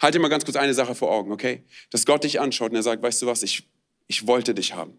Halte 0.00 0.18
mal 0.18 0.28
ganz 0.28 0.44
kurz 0.44 0.56
eine 0.56 0.74
Sache 0.74 0.94
vor 0.94 1.10
Augen, 1.10 1.32
okay? 1.32 1.64
Dass 1.90 2.06
Gott 2.06 2.24
dich 2.24 2.40
anschaut 2.40 2.70
und 2.70 2.76
er 2.76 2.82
sagt, 2.82 3.02
weißt 3.02 3.22
du 3.22 3.26
was, 3.26 3.42
ich, 3.42 3.68
ich 4.06 4.26
wollte 4.26 4.54
dich 4.54 4.74
haben. 4.74 4.98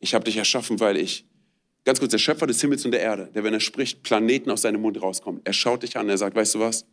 Ich 0.00 0.14
habe 0.14 0.24
dich 0.24 0.36
erschaffen, 0.36 0.80
weil 0.80 0.96
ich, 0.96 1.26
ganz 1.84 2.00
kurz, 2.00 2.10
der 2.10 2.18
Schöpfer 2.18 2.46
des 2.46 2.60
Himmels 2.60 2.84
und 2.84 2.92
der 2.92 3.00
Erde, 3.00 3.30
der, 3.34 3.44
wenn 3.44 3.54
er 3.54 3.60
spricht, 3.60 4.02
Planeten 4.02 4.50
aus 4.50 4.62
seinem 4.62 4.80
Mund 4.80 5.00
rauskommen. 5.00 5.40
Er 5.44 5.52
schaut 5.52 5.82
dich 5.82 5.96
an, 5.96 6.08
er 6.08 6.18
sagt, 6.18 6.36
weißt 6.36 6.54
du 6.54 6.60
was, 6.60 6.86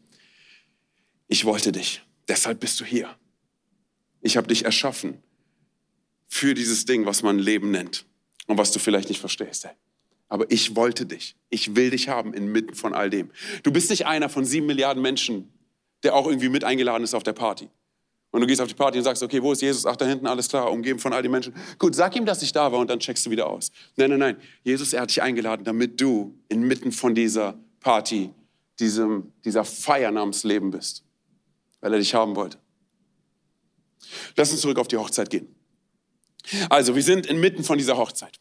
ich 1.28 1.46
wollte 1.46 1.72
dich, 1.72 2.04
deshalb 2.28 2.60
bist 2.60 2.80
du 2.80 2.86
hier. 2.86 3.18
Ich 4.22 4.38
habe 4.38 4.48
dich 4.48 4.66
erschaffen 4.66 5.22
für 6.28 6.54
dieses 6.54 6.86
Ding, 6.86 7.06
was 7.06 7.24
man 7.24 7.40
Leben 7.40 7.72
nennt 7.72 8.06
und 8.48 8.58
was 8.58 8.72
du 8.72 8.80
vielleicht 8.80 9.10
nicht 9.10 9.20
verstehst. 9.20 9.66
Ey. 9.66 9.72
Aber 10.30 10.50
ich 10.52 10.76
wollte 10.76 11.06
dich. 11.06 11.36
Ich 11.50 11.76
will 11.76 11.90
dich 11.90 12.10
haben 12.10 12.34
inmitten 12.34 12.76
von 12.76 12.94
all 12.94 13.10
dem. 13.10 13.32
Du 13.64 13.72
bist 13.72 13.90
nicht 13.90 14.06
einer 14.06 14.30
von 14.30 14.44
sieben 14.44 14.66
Milliarden 14.66 15.02
Menschen, 15.02 15.52
der 16.04 16.16
auch 16.16 16.28
irgendwie 16.28 16.50
mit 16.50 16.64
eingeladen 16.64 17.04
ist 17.04 17.14
auf 17.14 17.24
der 17.24 17.34
Party. 17.34 17.70
Und 18.32 18.42
du 18.42 18.48
gehst 18.48 18.62
auf 18.62 18.68
die 18.68 18.74
Party 18.74 18.98
und 18.98 19.04
sagst, 19.04 19.24
okay, 19.24 19.42
wo 19.42 19.52
ist 19.52 19.62
Jesus? 19.62 19.86
Ach, 19.86 19.96
da 19.96 20.06
hinten, 20.06 20.28
alles 20.28 20.50
klar, 20.50 20.72
umgeben 20.72 21.00
von 21.00 21.14
all 21.14 21.22
den 21.22 21.32
Menschen. 21.32 21.56
Gut, 21.80 21.96
sag 21.96 22.16
ihm, 22.16 22.26
dass 22.26 22.42
ich 22.42 22.52
da 22.52 22.72
war 22.72 22.80
und 22.80 22.90
dann 22.90 23.00
checkst 23.00 23.26
du 23.26 23.30
wieder 23.30 23.48
aus. 23.48 23.72
Nein, 23.96 24.12
nein, 24.12 24.20
nein. 24.20 24.38
Jesus, 24.64 24.94
er 24.94 25.02
hat 25.02 25.10
dich 25.10 25.22
eingeladen, 25.22 25.64
damit 25.64 26.00
du 26.00 26.38
inmitten 26.50 26.92
von 26.92 27.16
dieser 27.16 27.58
Party, 27.80 28.32
diesem, 28.80 29.32
dieser 29.46 29.64
Feier 29.64 30.12
namens 30.12 30.44
Leben 30.44 30.72
bist. 30.72 31.04
Weil 31.80 31.94
er 31.94 32.00
dich 32.00 32.14
haben 32.14 32.36
wollte. 32.36 32.58
Lass 34.36 34.52
uns 34.52 34.62
zurück 34.62 34.78
auf 34.78 34.88
die 34.88 34.98
Hochzeit 34.98 35.30
gehen. 35.30 35.56
Also, 36.70 36.96
wir 36.96 37.04
sind 37.04 37.26
inmitten 37.26 37.64
von 37.64 37.78
dieser 37.78 37.98
Hochzeit. 37.98 38.40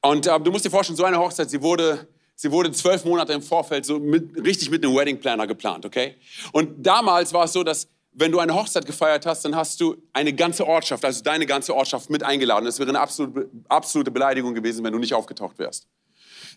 Und 0.00 0.26
äh, 0.26 0.40
du 0.40 0.50
musst 0.50 0.64
dir 0.64 0.70
vorstellen, 0.70 0.96
so 0.96 1.04
eine 1.04 1.18
Hochzeit, 1.18 1.50
sie 1.50 1.62
wurde, 1.62 2.08
sie 2.42 2.50
wurde 2.50 2.72
zwölf 2.72 3.04
Monate 3.04 3.32
im 3.32 3.40
Vorfeld 3.40 3.86
so 3.86 4.00
mit, 4.00 4.44
richtig 4.44 4.68
mit 4.68 4.84
einem 4.84 4.96
Wedding 4.96 5.20
Planner 5.20 5.46
geplant, 5.46 5.86
okay? 5.86 6.16
Und 6.50 6.84
damals 6.84 7.32
war 7.32 7.44
es 7.44 7.52
so, 7.52 7.62
dass 7.62 7.86
wenn 8.14 8.32
du 8.32 8.40
eine 8.40 8.52
Hochzeit 8.52 8.84
gefeiert 8.84 9.24
hast, 9.26 9.44
dann 9.44 9.54
hast 9.54 9.80
du 9.80 9.96
eine 10.12 10.32
ganze 10.32 10.66
Ortschaft, 10.66 11.04
also 11.04 11.22
deine 11.22 11.46
ganze 11.46 11.74
Ortschaft 11.74 12.10
mit 12.10 12.24
eingeladen. 12.24 12.66
Es 12.66 12.80
wäre 12.80 12.88
eine 12.88 12.98
absolute, 12.98 13.48
absolute 13.68 14.10
Beleidigung 14.10 14.54
gewesen, 14.54 14.84
wenn 14.84 14.92
du 14.92 14.98
nicht 14.98 15.14
aufgetaucht 15.14 15.56
wärst. 15.60 15.86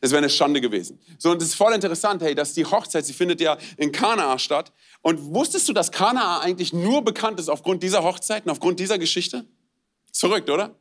Es 0.02 0.10
wäre 0.10 0.18
eine 0.18 0.30
Schande 0.30 0.60
gewesen. 0.60 1.00
So, 1.20 1.32
und 1.32 1.42
es 1.42 1.50
ist 1.50 1.56
voll 1.56 1.74
interessant, 1.74 2.22
hey, 2.24 2.34
dass 2.34 2.54
die 2.54 2.66
Hochzeit, 2.66 3.06
sie 3.06 3.14
findet 3.14 3.40
ja 3.40 3.56
in 3.78 3.92
Kanaa 3.92 4.40
statt. 4.40 4.74
Und 5.04 5.36
wusstest 5.36 5.70
du, 5.70 5.74
dass 5.74 5.92
Kanaa 5.92 6.40
eigentlich 6.40 6.74
nur 6.74 7.04
bekannt 7.04 7.40
ist 7.40 7.48
aufgrund 7.48 7.84
dieser 7.84 8.04
Hochzeiten, 8.04 8.50
aufgrund 8.50 8.80
dieser 8.80 8.98
Geschichte? 8.98 9.46
Verrückt, 10.12 10.50
oder? 10.50 10.76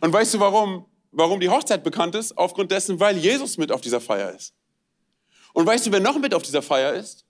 Und 0.00 0.12
weißt 0.12 0.34
du, 0.34 0.40
warum 0.40 0.86
warum 1.16 1.40
die 1.40 1.48
Hochzeit 1.48 1.82
bekannt 1.82 2.14
ist? 2.14 2.36
Aufgrund 2.36 2.70
dessen, 2.70 3.00
weil 3.00 3.16
Jesus 3.16 3.58
mit 3.58 3.72
auf 3.72 3.80
dieser 3.80 4.00
Feier 4.00 4.32
ist. 4.32 4.54
Und 5.52 5.66
weißt 5.66 5.86
du, 5.86 5.92
wer 5.92 6.00
noch 6.00 6.18
mit 6.18 6.34
auf 6.34 6.42
dieser 6.42 6.62
Feier 6.62 6.94
ist? 6.94 7.24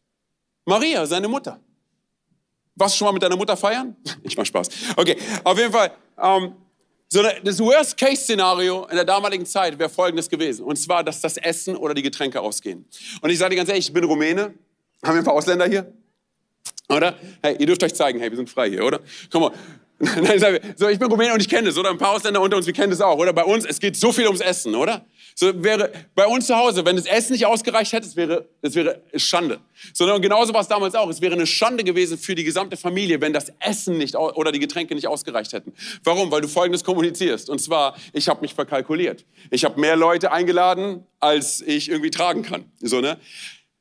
Maria, 0.64 1.06
seine 1.06 1.28
Mutter. 1.28 1.60
Warst 2.74 2.94
du 2.94 2.98
schon 2.98 3.06
mal 3.06 3.12
mit 3.12 3.22
deiner 3.22 3.36
Mutter 3.36 3.56
feiern? 3.56 3.96
Ich 4.22 4.36
mach 4.36 4.44
Spaß. 4.44 4.68
Okay, 4.96 5.16
auf 5.44 5.56
jeden 5.56 5.72
Fall. 5.72 5.92
Ähm, 6.20 6.54
so 7.08 7.22
das 7.22 7.60
Worst-Case-Szenario 7.60 8.86
in 8.86 8.96
der 8.96 9.04
damaligen 9.04 9.46
Zeit 9.46 9.78
wäre 9.78 9.88
folgendes 9.88 10.28
gewesen. 10.28 10.64
Und 10.64 10.76
zwar, 10.76 11.04
dass 11.04 11.20
das 11.20 11.36
Essen 11.36 11.76
oder 11.76 11.94
die 11.94 12.02
Getränke 12.02 12.40
ausgehen. 12.40 12.84
Und 13.20 13.30
ich 13.30 13.38
sage 13.38 13.50
dir 13.50 13.56
ganz 13.56 13.68
ehrlich, 13.68 13.86
ich 13.86 13.92
bin 13.92 14.02
Rumäne. 14.02 14.54
Haben 15.04 15.14
wir 15.14 15.22
ein 15.22 15.24
paar 15.24 15.34
Ausländer 15.34 15.66
hier? 15.66 15.92
Oder? 16.88 17.14
Hey, 17.42 17.56
ihr 17.58 17.66
dürft 17.66 17.82
euch 17.82 17.94
zeigen, 17.94 18.20
hey, 18.20 18.30
wir 18.30 18.36
sind 18.36 18.48
frei 18.48 18.70
hier, 18.70 18.84
oder? 18.84 19.00
Komm 19.30 19.42
mal. 19.42 19.52
so, 20.76 20.88
ich 20.88 20.98
bin 20.98 21.10
Rumäne 21.10 21.32
und 21.32 21.40
ich 21.40 21.48
kenne 21.48 21.68
das, 21.68 21.78
oder? 21.78 21.90
Ein 21.90 21.96
paar 21.96 22.10
Ausländer 22.10 22.40
unter 22.42 22.58
uns, 22.58 22.66
wir 22.66 22.74
kennen 22.74 22.90
das 22.90 23.00
auch, 23.00 23.16
oder? 23.16 23.32
Bei 23.32 23.44
uns, 23.44 23.64
es 23.64 23.80
geht 23.80 23.96
so 23.96 24.12
viel 24.12 24.26
ums 24.26 24.40
Essen, 24.40 24.74
oder? 24.74 25.06
So 25.34 25.62
wäre 25.62 25.90
bei 26.14 26.26
uns 26.26 26.46
zu 26.46 26.56
Hause, 26.56 26.84
wenn 26.84 26.96
das 26.96 27.06
Essen 27.06 27.32
nicht 27.32 27.46
ausgereicht 27.46 27.92
hätte, 27.92 28.06
es 28.06 28.14
wäre, 28.14 28.46
das 28.60 28.74
wäre 28.74 29.02
Schande. 29.16 29.60
Sondern 29.94 30.20
genauso 30.20 30.52
war 30.52 30.60
es 30.60 30.68
damals 30.68 30.94
auch. 30.94 31.08
Es 31.08 31.20
wäre 31.20 31.34
eine 31.34 31.46
Schande 31.46 31.82
gewesen 31.82 32.18
für 32.18 32.34
die 32.34 32.44
gesamte 32.44 32.76
Familie, 32.76 33.20
wenn 33.20 33.32
das 33.32 33.52
Essen 33.60 33.98
nicht 33.98 34.16
oder 34.16 34.52
die 34.52 34.58
Getränke 34.58 34.94
nicht 34.94 35.06
ausgereicht 35.06 35.52
hätten. 35.52 35.72
Warum? 36.04 36.30
Weil 36.30 36.42
du 36.42 36.48
Folgendes 36.48 36.84
kommunizierst. 36.84 37.50
Und 37.50 37.60
zwar, 37.60 37.96
ich 38.12 38.28
habe 38.28 38.40
mich 38.40 38.54
verkalkuliert. 38.54 39.24
Ich 39.50 39.64
habe 39.64 39.78
mehr 39.78 39.96
Leute 39.96 40.32
eingeladen, 40.32 41.06
als 41.20 41.60
ich 41.60 41.90
irgendwie 41.90 42.10
tragen 42.10 42.42
kann. 42.42 42.70
So, 42.80 43.02
ne? 43.02 43.18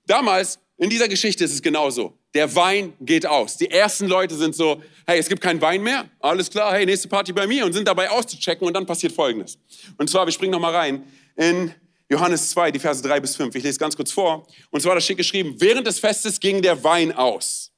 Damals, 0.07 0.59
in 0.77 0.89
dieser 0.89 1.07
Geschichte 1.07 1.45
ist 1.45 1.53
es 1.53 1.61
genauso 1.61 2.17
der 2.35 2.53
Wein 2.53 2.93
geht 2.99 3.25
aus. 3.25 3.55
Die 3.57 3.71
ersten 3.71 4.07
Leute 4.07 4.35
sind 4.35 4.55
so, 4.55 4.83
hey, 5.07 5.17
es 5.17 5.29
gibt 5.29 5.41
keinen 5.41 5.61
Wein 5.61 5.81
mehr, 5.81 6.09
alles 6.19 6.49
klar, 6.49 6.73
hey, 6.73 6.85
nächste 6.85 7.07
Party 7.07 7.31
bei 7.31 7.47
mir 7.47 7.65
und 7.65 7.71
sind 7.71 7.87
dabei 7.87 8.09
auszuchecken 8.11 8.67
und 8.67 8.73
dann 8.73 8.85
passiert 8.85 9.13
Folgendes. 9.13 9.57
Und 9.97 10.09
zwar, 10.09 10.25
wir 10.27 10.33
springen 10.33 10.51
nochmal 10.51 10.75
rein 10.75 11.03
in 11.37 11.73
Johannes 12.09 12.49
2, 12.49 12.71
die 12.71 12.79
Verse 12.79 13.01
3 13.01 13.21
bis 13.21 13.37
5. 13.37 13.55
Ich 13.55 13.63
lese 13.63 13.79
ganz 13.79 13.95
kurz 13.95 14.11
vor. 14.11 14.45
Und 14.69 14.81
zwar, 14.81 14.95
da 14.95 15.01
steht 15.01 15.17
geschrieben, 15.17 15.55
während 15.59 15.87
des 15.87 15.97
Festes 15.97 16.39
ging 16.39 16.61
der 16.61 16.83
Wein 16.83 17.13
aus. 17.13 17.71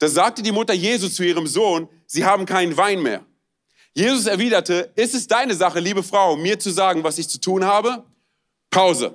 Da 0.00 0.08
sagte 0.08 0.42
die 0.42 0.52
Mutter 0.52 0.74
Jesu 0.74 1.08
zu 1.08 1.22
ihrem 1.22 1.46
Sohn, 1.46 1.88
sie 2.06 2.24
haben 2.24 2.46
keinen 2.46 2.76
Wein 2.76 3.00
mehr. 3.00 3.24
Jesus 3.94 4.26
erwiderte, 4.26 4.92
ist 4.96 5.14
es 5.14 5.28
deine 5.28 5.54
Sache, 5.54 5.78
liebe 5.78 6.02
Frau, 6.02 6.36
mir 6.36 6.58
zu 6.58 6.70
sagen, 6.70 7.04
was 7.04 7.16
ich 7.16 7.28
zu 7.28 7.40
tun 7.40 7.64
habe? 7.64 8.04
Pause. 8.70 9.14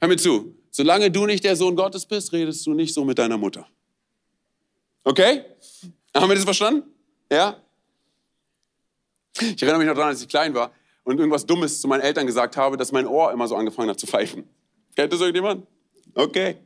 Hör 0.00 0.08
mir 0.08 0.16
zu. 0.16 0.61
Solange 0.72 1.10
du 1.10 1.26
nicht 1.26 1.44
der 1.44 1.54
Sohn 1.54 1.76
Gottes 1.76 2.06
bist, 2.06 2.32
redest 2.32 2.66
du 2.66 2.72
nicht 2.72 2.94
so 2.94 3.04
mit 3.04 3.18
deiner 3.18 3.36
Mutter. 3.36 3.68
Okay? 5.04 5.44
Haben 6.16 6.28
wir 6.28 6.34
das 6.34 6.44
verstanden? 6.44 6.88
Ja? 7.30 7.58
Ich 9.38 9.62
erinnere 9.62 9.78
mich 9.78 9.86
noch 9.86 9.94
daran, 9.94 10.10
als 10.10 10.22
ich 10.22 10.28
klein 10.28 10.54
war 10.54 10.72
und 11.04 11.18
irgendwas 11.18 11.44
Dummes 11.44 11.80
zu 11.80 11.88
meinen 11.88 12.00
Eltern 12.00 12.26
gesagt 12.26 12.56
habe, 12.56 12.78
dass 12.78 12.90
mein 12.90 13.06
Ohr 13.06 13.32
immer 13.32 13.46
so 13.48 13.54
angefangen 13.54 13.90
hat 13.90 14.00
zu 14.00 14.06
pfeifen. 14.06 14.48
Kennt 14.96 15.12
das 15.12 15.20
irgendjemand? 15.20 15.66
Okay. 16.14 16.56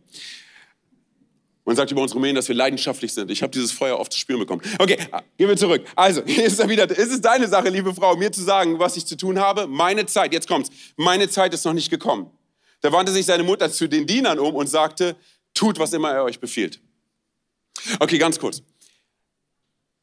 Man 1.64 1.74
sagt 1.74 1.90
über 1.90 2.02
uns 2.02 2.14
Rumänen, 2.14 2.36
dass 2.36 2.46
wir 2.46 2.54
leidenschaftlich 2.54 3.12
sind. 3.12 3.28
Ich 3.28 3.42
habe 3.42 3.50
dieses 3.50 3.72
Feuer 3.72 3.98
oft 3.98 4.12
zu 4.12 4.20
spüren 4.20 4.38
bekommen. 4.38 4.62
Okay, 4.78 4.98
gehen 5.36 5.48
wir 5.48 5.56
zurück. 5.56 5.84
Also, 5.96 6.22
hier 6.26 6.44
ist 6.44 6.60
er 6.60 6.68
wieder. 6.68 6.88
Es 6.88 7.08
ist 7.08 7.24
deine 7.24 7.48
Sache, 7.48 7.70
liebe 7.70 7.92
Frau, 7.92 8.14
mir 8.14 8.30
zu 8.30 8.42
sagen, 8.42 8.78
was 8.78 8.96
ich 8.96 9.04
zu 9.04 9.16
tun 9.16 9.40
habe. 9.40 9.66
Meine 9.66 10.06
Zeit, 10.06 10.32
jetzt 10.32 10.46
kommt's. 10.46 10.70
Meine 10.96 11.28
Zeit 11.28 11.52
ist 11.54 11.64
noch 11.64 11.72
nicht 11.72 11.90
gekommen. 11.90 12.30
Da 12.86 12.92
wandte 12.92 13.10
sich 13.10 13.26
seine 13.26 13.42
Mutter 13.42 13.68
zu 13.68 13.88
den 13.88 14.06
Dienern 14.06 14.38
um 14.38 14.54
und 14.54 14.68
sagte, 14.68 15.16
tut, 15.54 15.76
was 15.80 15.92
immer 15.92 16.12
er 16.12 16.22
euch 16.22 16.38
befiehlt. 16.38 16.80
Okay, 17.98 18.16
ganz 18.16 18.38
kurz. 18.38 18.62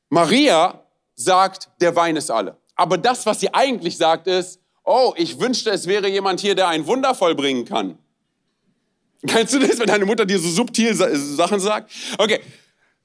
Maria 0.09 0.83
sagt, 1.15 1.69
der 1.79 1.95
Wein 1.95 2.17
ist 2.17 2.29
alle. 2.29 2.57
Aber 2.75 2.97
das, 2.97 3.25
was 3.25 3.39
sie 3.39 3.53
eigentlich 3.53 3.95
sagt, 3.95 4.27
ist, 4.27 4.59
oh, 4.83 5.13
ich 5.15 5.39
wünschte, 5.39 5.69
es 5.69 5.87
wäre 5.87 6.09
jemand 6.09 6.41
hier, 6.41 6.55
der 6.55 6.67
ein 6.67 6.85
Wunder 6.85 7.15
vollbringen 7.15 7.63
kann. 7.63 7.97
Kennst 9.25 9.53
du 9.53 9.59
das, 9.59 9.79
wenn 9.79 9.87
deine 9.87 10.03
Mutter 10.03 10.25
dir 10.25 10.37
so 10.37 10.49
subtil 10.49 10.93
Sachen 10.93 11.61
sagt? 11.61 11.89
Okay. 12.17 12.41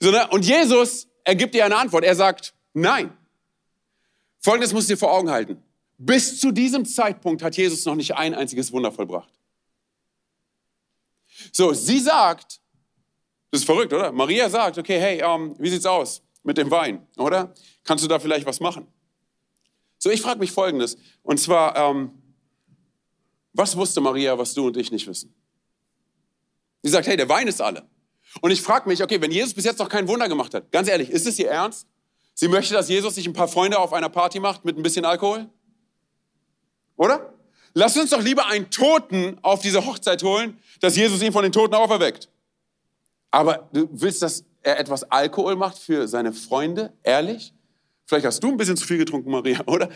So, 0.00 0.10
ne? 0.10 0.26
Und 0.30 0.44
Jesus 0.44 1.06
ergibt 1.22 1.54
dir 1.54 1.64
eine 1.64 1.76
Antwort. 1.76 2.02
Er 2.02 2.16
sagt, 2.16 2.52
nein. 2.72 3.16
Folgendes 4.40 4.72
musst 4.72 4.88
du 4.88 4.94
dir 4.94 4.98
vor 4.98 5.12
Augen 5.12 5.30
halten. 5.30 5.62
Bis 5.98 6.40
zu 6.40 6.50
diesem 6.50 6.84
Zeitpunkt 6.84 7.44
hat 7.44 7.56
Jesus 7.56 7.84
noch 7.84 7.94
nicht 7.94 8.16
ein 8.16 8.34
einziges 8.34 8.72
Wunder 8.72 8.90
vollbracht. 8.90 9.37
So, 11.52 11.72
sie 11.72 12.00
sagt, 12.00 12.60
das 13.50 13.60
ist 13.60 13.66
verrückt, 13.66 13.92
oder? 13.92 14.12
Maria 14.12 14.48
sagt, 14.48 14.78
okay, 14.78 14.98
hey, 14.98 15.22
ähm, 15.22 15.54
wie 15.58 15.70
sieht's 15.70 15.86
aus 15.86 16.22
mit 16.42 16.58
dem 16.58 16.70
Wein, 16.70 17.06
oder? 17.16 17.54
Kannst 17.84 18.04
du 18.04 18.08
da 18.08 18.18
vielleicht 18.18 18.46
was 18.46 18.60
machen? 18.60 18.86
So, 19.98 20.10
ich 20.10 20.20
frage 20.20 20.38
mich 20.38 20.52
Folgendes, 20.52 20.96
und 21.22 21.38
zwar, 21.38 21.76
ähm, 21.76 22.10
was 23.52 23.76
wusste 23.76 24.00
Maria, 24.00 24.38
was 24.38 24.54
du 24.54 24.66
und 24.66 24.76
ich 24.76 24.92
nicht 24.92 25.06
wissen? 25.06 25.34
Sie 26.82 26.90
sagt, 26.90 27.06
hey, 27.06 27.16
der 27.16 27.28
Wein 27.28 27.48
ist 27.48 27.60
alle. 27.60 27.88
Und 28.40 28.50
ich 28.50 28.62
frage 28.62 28.88
mich, 28.88 29.02
okay, 29.02 29.20
wenn 29.20 29.32
Jesus 29.32 29.54
bis 29.54 29.64
jetzt 29.64 29.78
noch 29.78 29.88
kein 29.88 30.06
Wunder 30.06 30.28
gemacht 30.28 30.54
hat, 30.54 30.70
ganz 30.70 30.88
ehrlich, 30.88 31.10
ist 31.10 31.26
es 31.26 31.38
ihr 31.38 31.50
Ernst? 31.50 31.86
Sie 32.34 32.46
möchte, 32.46 32.74
dass 32.74 32.88
Jesus 32.88 33.16
sich 33.16 33.26
ein 33.26 33.32
paar 33.32 33.48
Freunde 33.48 33.78
auf 33.78 33.92
einer 33.92 34.08
Party 34.08 34.38
macht 34.38 34.64
mit 34.64 34.76
ein 34.76 34.82
bisschen 34.82 35.04
Alkohol? 35.04 35.48
Oder? 36.96 37.34
Lass 37.74 37.96
uns 37.96 38.10
doch 38.10 38.22
lieber 38.22 38.46
einen 38.46 38.70
Toten 38.70 39.38
auf 39.42 39.60
diese 39.60 39.84
Hochzeit 39.84 40.22
holen, 40.22 40.58
dass 40.80 40.96
Jesus 40.96 41.22
ihn 41.22 41.32
von 41.32 41.42
den 41.42 41.52
Toten 41.52 41.74
auferweckt. 41.74 42.28
Aber 43.30 43.68
du 43.72 43.88
willst, 43.92 44.22
dass 44.22 44.44
er 44.62 44.78
etwas 44.78 45.04
Alkohol 45.04 45.56
macht 45.56 45.78
für 45.78 46.08
seine 46.08 46.32
Freunde? 46.32 46.92
Ehrlich? 47.02 47.52
Vielleicht 48.06 48.26
hast 48.26 48.42
du 48.42 48.48
ein 48.48 48.56
bisschen 48.56 48.76
zu 48.76 48.86
viel 48.86 48.98
getrunken, 48.98 49.30
Maria, 49.30 49.62
oder? 49.66 49.88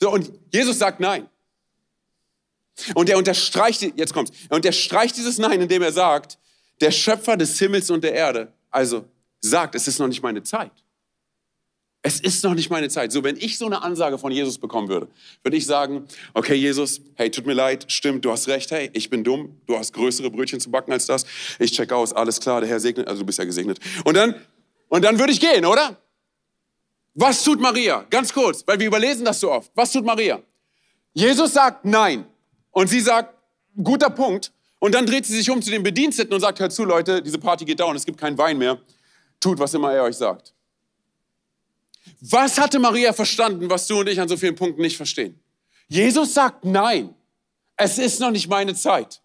So, 0.00 0.10
und 0.12 0.32
Jesus 0.52 0.78
sagt 0.78 1.00
nein. 1.00 1.28
Und 2.94 3.08
er 3.08 3.18
unterstreicht, 3.18 3.82
jetzt 3.82 4.12
kommt's, 4.12 4.32
er 4.48 4.56
unterstreicht 4.56 5.16
dieses 5.16 5.38
Nein, 5.38 5.60
indem 5.60 5.82
er 5.82 5.92
sagt, 5.92 6.38
der 6.80 6.90
Schöpfer 6.90 7.36
des 7.36 7.58
Himmels 7.58 7.90
und 7.90 8.02
der 8.02 8.14
Erde, 8.14 8.52
also 8.70 9.04
sagt, 9.40 9.74
es 9.74 9.86
ist 9.86 9.98
noch 9.98 10.08
nicht 10.08 10.22
meine 10.22 10.42
Zeit. 10.42 10.72
Es 12.04 12.18
ist 12.18 12.42
noch 12.42 12.54
nicht 12.54 12.68
meine 12.68 12.88
Zeit. 12.88 13.12
So, 13.12 13.22
wenn 13.22 13.36
ich 13.36 13.58
so 13.58 13.66
eine 13.66 13.82
Ansage 13.82 14.18
von 14.18 14.32
Jesus 14.32 14.58
bekommen 14.58 14.88
würde, 14.88 15.06
würde 15.44 15.56
ich 15.56 15.66
sagen, 15.66 16.04
okay, 16.34 16.54
Jesus, 16.54 17.00
hey, 17.14 17.30
tut 17.30 17.46
mir 17.46 17.52
leid, 17.52 17.84
stimmt, 17.86 18.24
du 18.24 18.32
hast 18.32 18.48
recht, 18.48 18.72
hey, 18.72 18.90
ich 18.92 19.08
bin 19.08 19.22
dumm, 19.22 19.60
du 19.66 19.78
hast 19.78 19.92
größere 19.92 20.28
Brötchen 20.28 20.58
zu 20.58 20.68
backen 20.70 20.90
als 20.90 21.06
das. 21.06 21.24
Ich 21.60 21.70
check 21.70 21.92
aus, 21.92 22.12
alles 22.12 22.40
klar, 22.40 22.60
der 22.60 22.68
Herr 22.68 22.80
segnet, 22.80 23.06
also 23.06 23.20
du 23.20 23.26
bist 23.26 23.38
ja 23.38 23.44
gesegnet. 23.44 23.78
Und 24.04 24.16
dann, 24.16 24.34
und 24.88 25.04
dann 25.04 25.16
würde 25.18 25.32
ich 25.32 25.38
gehen, 25.38 25.64
oder? 25.64 25.96
Was 27.14 27.44
tut 27.44 27.60
Maria? 27.60 28.04
Ganz 28.10 28.32
kurz, 28.32 28.66
weil 28.66 28.80
wir 28.80 28.88
überlesen 28.88 29.24
das 29.24 29.38
so 29.38 29.52
oft. 29.52 29.70
Was 29.74 29.92
tut 29.92 30.04
Maria? 30.04 30.40
Jesus 31.12 31.52
sagt 31.52 31.84
nein. 31.84 32.26
Und 32.72 32.88
sie 32.88 33.00
sagt, 33.00 33.32
guter 33.80 34.10
Punkt. 34.10 34.50
Und 34.80 34.94
dann 34.94 35.06
dreht 35.06 35.26
sie 35.26 35.36
sich 35.36 35.48
um 35.50 35.62
zu 35.62 35.70
den 35.70 35.84
Bediensteten 35.84 36.34
und 36.34 36.40
sagt, 36.40 36.58
hört 36.58 36.72
zu, 36.72 36.84
Leute, 36.84 37.22
diese 37.22 37.38
Party 37.38 37.64
geht 37.64 37.78
down, 37.78 37.94
es 37.94 38.04
gibt 38.04 38.18
keinen 38.18 38.36
Wein 38.36 38.58
mehr. 38.58 38.78
Tut, 39.38 39.58
was 39.60 39.72
immer 39.74 39.92
er 39.92 40.02
euch 40.02 40.16
sagt. 40.16 40.52
Was 42.20 42.58
hatte 42.58 42.78
Maria 42.78 43.12
verstanden, 43.12 43.68
was 43.70 43.86
du 43.86 44.00
und 44.00 44.08
ich 44.08 44.20
an 44.20 44.28
so 44.28 44.36
vielen 44.36 44.54
Punkten 44.54 44.82
nicht 44.82 44.96
verstehen? 44.96 45.38
Jesus 45.88 46.34
sagt 46.34 46.64
nein. 46.64 47.14
Es 47.76 47.98
ist 47.98 48.20
noch 48.20 48.30
nicht 48.30 48.48
meine 48.48 48.74
Zeit. 48.74 49.22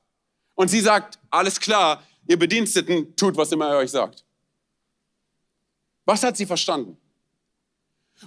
Und 0.56 0.70
sie 0.70 0.82
sagt, 0.82 1.20
alles 1.30 1.60
klar, 1.60 2.04
ihr 2.28 2.38
Bediensteten, 2.38 3.16
tut, 3.16 3.38
was 3.38 3.52
immer 3.52 3.68
er 3.68 3.78
euch 3.78 3.92
sagt. 3.92 4.26
Was 6.06 6.24
hat 6.24 6.38
sie 6.38 6.46
verstanden? 6.46 6.98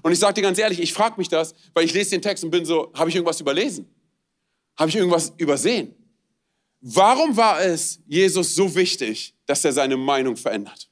Und 0.03 0.13
ich 0.13 0.19
sage 0.19 0.35
dir 0.35 0.43
ganz 0.43 0.59
ehrlich, 0.59 0.81
ich 0.81 0.93
frage 0.93 1.17
mich 1.17 1.29
das, 1.29 1.55
weil 1.75 1.85
ich 1.85 1.93
lese 1.93 2.11
den 2.11 2.23
Text 2.23 2.45
und 2.45 2.51
bin 2.51 2.65
so, 2.65 2.93
habe 2.95 3.11
ich 3.11 3.17
irgendwas 3.17 3.41
überlesen? 3.41 3.89
Habe 4.79 4.91
ich 4.91 4.97
irgendwas 4.97 5.33
übersehen? 5.37 5.95
Warum 6.81 7.37
war 7.37 7.61
es 7.61 8.01
Jesus 8.07 8.55
so 8.55 8.75
wichtig, 8.75 9.35
dass 9.47 9.65
er 9.65 9.73
seine 9.73 9.97
Meinung 9.97 10.37
verändert? 10.37 10.89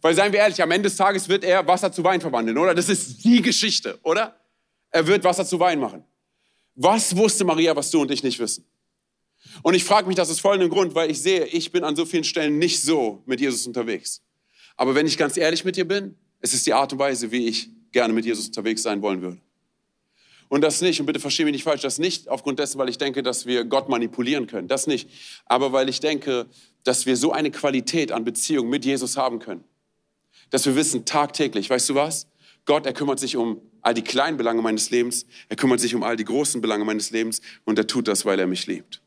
Weil, 0.00 0.14
seien 0.14 0.32
wir 0.32 0.40
ehrlich, 0.40 0.62
am 0.62 0.70
Ende 0.70 0.88
des 0.88 0.96
Tages 0.96 1.28
wird 1.28 1.44
er 1.44 1.66
Wasser 1.66 1.92
zu 1.92 2.02
Wein 2.04 2.20
verwandeln, 2.20 2.56
oder? 2.58 2.74
Das 2.74 2.88
ist 2.88 3.24
die 3.24 3.42
Geschichte, 3.42 3.98
oder? 4.02 4.36
Er 4.90 5.06
wird 5.06 5.24
Wasser 5.24 5.44
zu 5.44 5.58
Wein 5.60 5.80
machen. 5.80 6.04
Was 6.74 7.16
wusste 7.16 7.44
Maria, 7.44 7.74
was 7.74 7.90
du 7.90 8.02
und 8.02 8.10
ich 8.10 8.22
nicht 8.22 8.38
wissen? 8.38 8.64
Und 9.62 9.74
ich 9.74 9.84
frage 9.84 10.06
mich 10.06 10.16
das 10.16 10.30
aus 10.30 10.40
folgendem 10.40 10.70
Grund, 10.70 10.94
weil 10.94 11.10
ich 11.10 11.20
sehe, 11.20 11.44
ich 11.46 11.72
bin 11.72 11.84
an 11.84 11.96
so 11.96 12.04
vielen 12.04 12.24
Stellen 12.24 12.58
nicht 12.58 12.82
so 12.82 13.22
mit 13.26 13.40
Jesus 13.40 13.66
unterwegs. 13.66 14.22
Aber 14.76 14.94
wenn 14.94 15.06
ich 15.06 15.16
ganz 15.16 15.36
ehrlich 15.36 15.64
mit 15.64 15.76
dir 15.76 15.86
bin, 15.86 16.16
es 16.40 16.52
ist 16.52 16.66
die 16.66 16.72
Art 16.72 16.92
und 16.92 16.98
Weise, 16.98 17.30
wie 17.30 17.46
ich 17.48 17.70
gerne 17.92 18.12
mit 18.12 18.26
Jesus 18.26 18.46
unterwegs 18.46 18.82
sein 18.82 19.00
wollen 19.02 19.22
würde. 19.22 19.38
Und 20.48 20.60
das 20.60 20.80
nicht, 20.80 21.00
und 21.00 21.06
bitte 21.06 21.18
verstehe 21.18 21.44
mich 21.44 21.52
nicht 21.52 21.64
falsch, 21.64 21.82
das 21.82 21.98
nicht 21.98 22.28
aufgrund 22.28 22.58
dessen, 22.58 22.78
weil 22.78 22.88
ich 22.88 22.98
denke, 22.98 23.22
dass 23.22 23.46
wir 23.46 23.64
Gott 23.64 23.88
manipulieren 23.88 24.46
können. 24.46 24.68
Das 24.68 24.86
nicht. 24.86 25.08
Aber 25.46 25.72
weil 25.72 25.88
ich 25.88 26.00
denke, 26.00 26.46
dass 26.84 27.06
wir 27.06 27.16
so 27.16 27.32
eine 27.32 27.50
Qualität 27.50 28.12
an 28.12 28.24
Beziehung 28.24 28.68
mit 28.68 28.84
Jesus 28.84 29.16
haben 29.16 29.40
können. 29.40 29.64
Dass 30.50 30.66
wir 30.66 30.76
wissen, 30.76 31.04
tagtäglich, 31.04 31.68
weißt 31.70 31.88
du 31.88 31.94
was? 31.94 32.28
Gott, 32.64 32.86
er 32.86 32.92
kümmert 32.92 33.20
sich 33.20 33.36
um 33.36 33.60
all 33.82 33.94
die 33.94 34.02
kleinen 34.02 34.36
Belange 34.36 34.62
meines 34.62 34.90
Lebens, 34.90 35.26
er 35.48 35.56
kümmert 35.56 35.80
sich 35.80 35.94
um 35.94 36.02
all 36.02 36.16
die 36.16 36.24
großen 36.24 36.60
Belange 36.60 36.84
meines 36.84 37.10
Lebens 37.10 37.40
und 37.64 37.78
er 37.78 37.86
tut 37.86 38.08
das, 38.08 38.24
weil 38.24 38.38
er 38.40 38.46
mich 38.46 38.66
liebt. 38.66 39.00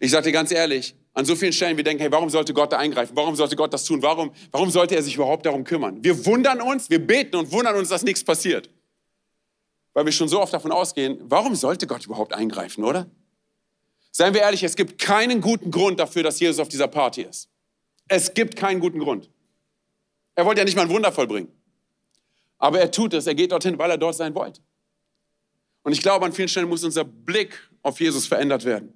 Ich 0.00 0.10
sage 0.10 0.24
dir 0.24 0.32
ganz 0.32 0.50
ehrlich, 0.50 0.94
an 1.12 1.24
so 1.24 1.36
vielen 1.36 1.52
Stellen 1.52 1.76
wir 1.76 1.84
denken, 1.84 2.02
hey, 2.02 2.12
warum 2.12 2.30
sollte 2.30 2.52
Gott 2.54 2.72
da 2.72 2.78
eingreifen? 2.78 3.16
Warum 3.16 3.36
sollte 3.36 3.56
Gott 3.56 3.72
das 3.72 3.84
tun? 3.84 4.02
Warum, 4.02 4.32
warum 4.50 4.70
sollte 4.70 4.94
er 4.94 5.02
sich 5.02 5.14
überhaupt 5.14 5.46
darum 5.46 5.64
kümmern? 5.64 6.02
Wir 6.02 6.26
wundern 6.26 6.60
uns, 6.60 6.90
wir 6.90 6.98
beten 6.98 7.36
und 7.36 7.52
wundern 7.52 7.76
uns, 7.76 7.88
dass 7.88 8.02
nichts 8.02 8.22
passiert 8.22 8.70
weil 9.96 10.04
wir 10.04 10.12
schon 10.12 10.28
so 10.28 10.42
oft 10.42 10.52
davon 10.52 10.72
ausgehen, 10.72 11.18
warum 11.22 11.54
sollte 11.54 11.86
Gott 11.86 12.04
überhaupt 12.04 12.34
eingreifen, 12.34 12.84
oder? 12.84 13.06
Seien 14.12 14.34
wir 14.34 14.42
ehrlich, 14.42 14.62
es 14.62 14.76
gibt 14.76 15.00
keinen 15.00 15.40
guten 15.40 15.70
Grund 15.70 15.98
dafür, 15.98 16.22
dass 16.22 16.38
Jesus 16.38 16.58
auf 16.58 16.68
dieser 16.68 16.86
Party 16.86 17.22
ist. 17.22 17.48
Es 18.06 18.34
gibt 18.34 18.56
keinen 18.56 18.80
guten 18.80 18.98
Grund. 18.98 19.30
Er 20.36 20.44
wollte 20.44 20.60
ja 20.60 20.64
nicht 20.64 20.76
mal 20.76 20.82
ein 20.82 20.90
Wunder 20.90 21.10
vollbringen. 21.10 21.50
Aber 22.58 22.78
er 22.78 22.90
tut 22.90 23.12
es, 23.14 23.26
er 23.26 23.34
geht 23.34 23.52
dorthin, 23.52 23.76
weil 23.78 23.90
er 23.90 23.98
dort 23.98 24.14
sein 24.14 24.34
wollte. 24.34 24.60
Und 25.82 25.92
ich 25.92 26.00
glaube, 26.00 26.24
an 26.24 26.32
vielen 26.32 26.48
Stellen 26.48 26.68
muss 26.68 26.84
unser 26.84 27.04
Blick 27.04 27.58
auf 27.82 28.00
Jesus 28.00 28.26
verändert 28.26 28.64
werden, 28.64 28.92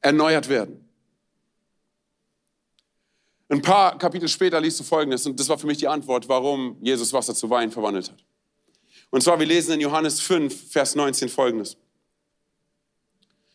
erneuert 0.00 0.48
werden. 0.48 0.88
Ein 3.48 3.62
paar 3.62 3.98
Kapitel 3.98 4.28
später 4.28 4.60
liest 4.60 4.80
du 4.80 4.84
Folgendes, 4.84 5.26
und 5.26 5.38
das 5.38 5.48
war 5.48 5.58
für 5.58 5.66
mich 5.66 5.78
die 5.78 5.88
Antwort, 5.88 6.28
warum 6.28 6.76
Jesus 6.80 7.12
Wasser 7.12 7.34
zu 7.34 7.48
Wein 7.50 7.70
verwandelt 7.70 8.10
hat. 8.10 8.24
Und 9.10 9.22
zwar, 9.22 9.38
wir 9.38 9.46
lesen 9.46 9.74
in 9.74 9.80
Johannes 9.80 10.20
5, 10.20 10.72
Vers 10.72 10.94
19 10.94 11.28
folgendes. 11.28 11.76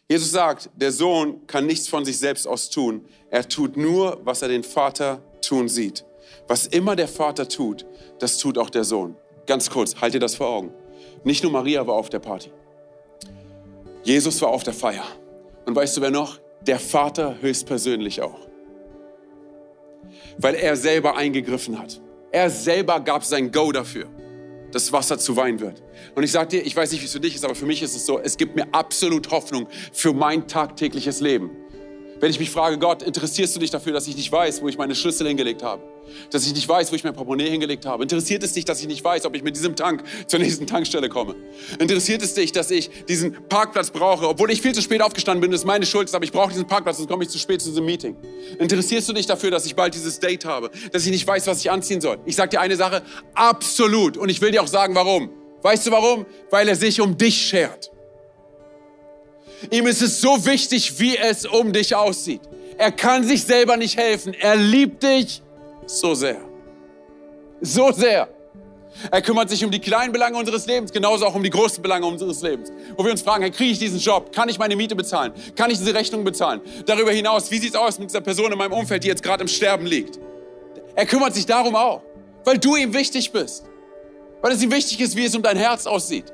Jesus 0.07 0.31
sagt, 0.31 0.69
der 0.75 0.91
Sohn 0.91 1.45
kann 1.47 1.65
nichts 1.65 1.87
von 1.87 2.05
sich 2.05 2.17
selbst 2.17 2.47
aus 2.47 2.69
tun. 2.69 3.05
Er 3.29 3.47
tut 3.47 3.75
nur, 3.75 4.21
was 4.23 4.41
er 4.41 4.47
den 4.47 4.63
Vater 4.63 5.21
tun 5.41 5.67
sieht. 5.67 6.05
Was 6.49 6.65
immer 6.65 6.97
der 6.97 7.07
Vater 7.07 7.47
tut, 7.47 7.85
das 8.17 8.37
tut 8.39 8.57
auch 8.57 8.69
der 8.69 8.83
Sohn. 8.83 9.15
Ganz 9.45 9.69
kurz, 9.69 9.95
halt 10.01 10.15
dir 10.15 10.19
das 10.19 10.35
vor 10.35 10.49
Augen. 10.49 10.73
Nicht 11.23 11.43
nur 11.43 11.51
Maria 11.51 11.87
war 11.87 11.95
auf 11.95 12.09
der 12.09 12.19
Party. 12.19 12.51
Jesus 14.03 14.41
war 14.41 14.49
auf 14.49 14.63
der 14.63 14.73
Feier. 14.73 15.05
Und 15.65 15.75
weißt 15.75 15.95
du 15.95 16.01
wer 16.01 16.11
noch? 16.11 16.39
Der 16.61 16.79
Vater 16.79 17.35
höchstpersönlich 17.39 18.21
auch. 18.21 18.47
Weil 20.37 20.55
er 20.55 20.75
selber 20.75 21.15
eingegriffen 21.15 21.79
hat. 21.79 22.01
Er 22.31 22.49
selber 22.49 22.99
gab 22.99 23.23
sein 23.23 23.51
Go 23.51 23.71
dafür 23.71 24.07
das 24.71 24.91
Wasser 24.91 25.17
zu 25.17 25.35
Wein 25.35 25.59
wird. 25.59 25.81
Und 26.15 26.23
ich 26.23 26.31
sage 26.31 26.49
dir, 26.49 26.65
ich 26.65 26.75
weiß 26.75 26.91
nicht, 26.91 27.01
wie 27.01 27.05
es 27.05 27.13
für 27.13 27.19
dich 27.19 27.35
ist, 27.35 27.45
aber 27.45 27.55
für 27.55 27.65
mich 27.65 27.81
ist 27.81 27.95
es 27.95 28.05
so, 28.05 28.19
es 28.19 28.37
gibt 28.37 28.55
mir 28.55 28.67
absolut 28.71 29.31
Hoffnung 29.31 29.67
für 29.91 30.13
mein 30.13 30.47
tagtägliches 30.47 31.21
Leben. 31.21 31.51
Wenn 32.19 32.31
ich 32.31 32.39
mich 32.39 32.49
frage, 32.49 32.77
Gott, 32.77 33.01
interessierst 33.01 33.55
du 33.55 33.59
dich 33.59 33.71
dafür, 33.71 33.93
dass 33.93 34.07
ich 34.07 34.15
nicht 34.15 34.31
weiß, 34.31 34.61
wo 34.61 34.67
ich 34.67 34.77
meine 34.77 34.93
Schlüssel 34.93 35.27
hingelegt 35.27 35.63
habe? 35.63 35.81
Dass 36.31 36.45
ich 36.45 36.53
nicht 36.53 36.67
weiß, 36.67 36.91
wo 36.91 36.95
ich 36.95 37.03
mein 37.03 37.13
Portemonnaie 37.13 37.49
hingelegt 37.49 37.85
habe? 37.85 38.03
Interessiert 38.03 38.43
es 38.43 38.53
dich, 38.53 38.65
dass 38.65 38.81
ich 38.81 38.87
nicht 38.87 39.03
weiß, 39.03 39.25
ob 39.25 39.35
ich 39.35 39.43
mit 39.43 39.55
diesem 39.55 39.75
Tank 39.75 40.03
zur 40.27 40.39
nächsten 40.39 40.67
Tankstelle 40.67 41.07
komme? 41.07 41.35
Interessiert 41.79 42.21
es 42.21 42.33
dich, 42.33 42.51
dass 42.51 42.71
ich 42.71 42.89
diesen 43.07 43.37
Parkplatz 43.47 43.91
brauche, 43.91 44.27
obwohl 44.27 44.51
ich 44.51 44.61
viel 44.61 44.73
zu 44.73 44.81
spät 44.81 45.01
aufgestanden 45.01 45.41
bin, 45.41 45.51
das 45.51 45.61
ist 45.61 45.65
meine 45.65 45.85
Schuld, 45.85 46.13
aber 46.13 46.25
ich 46.25 46.31
brauche 46.31 46.49
diesen 46.49 46.67
Parkplatz, 46.67 46.97
sonst 46.97 47.09
komme 47.09 47.23
ich 47.23 47.29
zu 47.29 47.37
spät 47.37 47.61
zu 47.61 47.69
diesem 47.69 47.85
Meeting? 47.85 48.17
Interessierst 48.57 49.07
du 49.07 49.13
dich 49.13 49.25
dafür, 49.25 49.51
dass 49.51 49.65
ich 49.65 49.75
bald 49.75 49.93
dieses 49.93 50.19
Date 50.19 50.45
habe? 50.45 50.71
Dass 50.91 51.05
ich 51.05 51.11
nicht 51.11 51.25
weiß, 51.25 51.47
was 51.47 51.59
ich 51.59 51.71
anziehen 51.71 52.01
soll? 52.01 52.17
Ich 52.25 52.35
sage 52.35 52.49
dir 52.49 52.59
eine 52.59 52.75
Sache, 52.75 53.01
absolut. 53.33 54.17
Und 54.17 54.29
ich 54.29 54.41
will 54.41 54.51
dir 54.51 54.61
auch 54.61 54.67
sagen, 54.67 54.95
warum. 54.95 55.29
Weißt 55.61 55.87
du 55.87 55.91
warum? 55.91 56.25
Weil 56.49 56.67
er 56.67 56.75
sich 56.75 56.99
um 57.01 57.17
dich 57.17 57.37
schert. 57.37 57.91
Ihm 59.71 59.87
ist 59.87 60.01
es 60.01 60.21
so 60.21 60.45
wichtig, 60.45 60.99
wie 60.99 61.17
es 61.17 61.45
um 61.45 61.73
dich 61.73 61.95
aussieht. 61.95 62.41
Er 62.77 62.91
kann 62.91 63.23
sich 63.23 63.43
selber 63.43 63.77
nicht 63.77 63.97
helfen. 63.97 64.33
Er 64.33 64.55
liebt 64.55 65.03
dich 65.03 65.41
so 65.85 66.15
sehr. 66.15 66.39
So 67.61 67.91
sehr. 67.91 68.29
Er 69.11 69.21
kümmert 69.21 69.49
sich 69.49 69.63
um 69.63 69.71
die 69.71 69.79
kleinen 69.79 70.11
Belange 70.11 70.37
unseres 70.37 70.65
Lebens, 70.65 70.91
genauso 70.91 71.25
auch 71.25 71.35
um 71.35 71.43
die 71.43 71.49
großen 71.49 71.81
Belange 71.81 72.05
unseres 72.05 72.41
Lebens. 72.41 72.71
Wo 72.97 73.03
wir 73.03 73.11
uns 73.11 73.21
fragen, 73.21 73.43
hey, 73.43 73.51
kriege 73.51 73.71
ich 73.71 73.79
diesen 73.79 73.99
Job? 73.99 74.33
Kann 74.33 74.49
ich 74.49 74.57
meine 74.57 74.75
Miete 74.75 74.95
bezahlen? 74.95 75.33
Kann 75.55 75.69
ich 75.69 75.77
diese 75.77 75.93
Rechnung 75.93 76.23
bezahlen? 76.23 76.61
Darüber 76.85 77.11
hinaus, 77.11 77.49
wie 77.51 77.57
sieht 77.59 77.71
es 77.71 77.75
aus 77.75 77.99
mit 77.99 78.09
dieser 78.09 78.21
Person 78.21 78.51
in 78.51 78.57
meinem 78.57 78.73
Umfeld, 78.73 79.03
die 79.03 79.07
jetzt 79.07 79.23
gerade 79.23 79.41
im 79.41 79.47
Sterben 79.47 79.85
liegt? 79.85 80.19
Er 80.95 81.05
kümmert 81.05 81.33
sich 81.33 81.45
darum 81.45 81.75
auch, 81.75 82.01
weil 82.43 82.57
du 82.57 82.75
ihm 82.75 82.93
wichtig 82.93 83.31
bist. 83.31 83.65
Weil 84.41 84.53
es 84.53 84.61
ihm 84.61 84.71
wichtig 84.71 84.99
ist, 84.99 85.15
wie 85.15 85.25
es 85.25 85.35
um 85.35 85.41
dein 85.41 85.57
Herz 85.57 85.85
aussieht. 85.85 86.33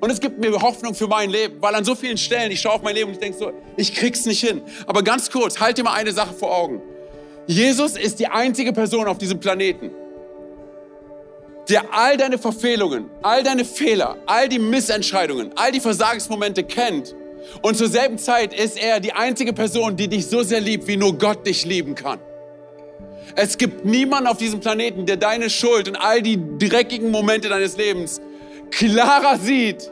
Und 0.00 0.10
es 0.10 0.20
gibt 0.20 0.38
mir 0.38 0.52
Hoffnung 0.60 0.94
für 0.94 1.06
mein 1.06 1.30
Leben, 1.30 1.56
weil 1.60 1.74
an 1.74 1.84
so 1.84 1.94
vielen 1.94 2.18
Stellen, 2.18 2.50
ich 2.50 2.60
schaue 2.60 2.74
auf 2.74 2.82
mein 2.82 2.94
Leben 2.94 3.08
und 3.08 3.14
ich 3.14 3.20
denke 3.20 3.38
so, 3.38 3.52
ich 3.76 3.94
krieg's 3.94 4.26
nicht 4.26 4.40
hin. 4.40 4.62
Aber 4.86 5.02
ganz 5.02 5.30
kurz, 5.30 5.58
halt 5.58 5.78
dir 5.78 5.84
mal 5.84 5.94
eine 5.94 6.12
Sache 6.12 6.34
vor 6.34 6.54
Augen. 6.54 6.82
Jesus 7.46 7.96
ist 7.96 8.18
die 8.18 8.26
einzige 8.26 8.72
Person 8.72 9.06
auf 9.06 9.18
diesem 9.18 9.40
Planeten, 9.40 9.90
der 11.68 11.84
all 11.92 12.16
deine 12.16 12.38
Verfehlungen, 12.38 13.08
all 13.22 13.42
deine 13.42 13.64
Fehler, 13.64 14.16
all 14.26 14.48
die 14.48 14.58
Missentscheidungen, 14.58 15.52
all 15.56 15.72
die 15.72 15.80
Versagensmomente 15.80 16.64
kennt. 16.64 17.14
Und 17.62 17.76
zur 17.76 17.88
selben 17.88 18.18
Zeit 18.18 18.52
ist 18.52 18.76
er 18.76 19.00
die 19.00 19.12
einzige 19.12 19.52
Person, 19.52 19.96
die 19.96 20.08
dich 20.08 20.26
so 20.26 20.42
sehr 20.42 20.60
liebt, 20.60 20.86
wie 20.88 20.96
nur 20.96 21.16
Gott 21.16 21.46
dich 21.46 21.64
lieben 21.64 21.94
kann. 21.94 22.18
Es 23.34 23.58
gibt 23.58 23.84
niemanden 23.84 24.28
auf 24.28 24.38
diesem 24.38 24.60
Planeten, 24.60 25.06
der 25.06 25.16
deine 25.16 25.50
Schuld 25.50 25.88
und 25.88 25.96
all 25.96 26.22
die 26.22 26.38
dreckigen 26.58 27.10
Momente 27.10 27.48
deines 27.48 27.76
Lebens 27.76 28.20
klarer 28.70 29.38
sieht 29.38 29.90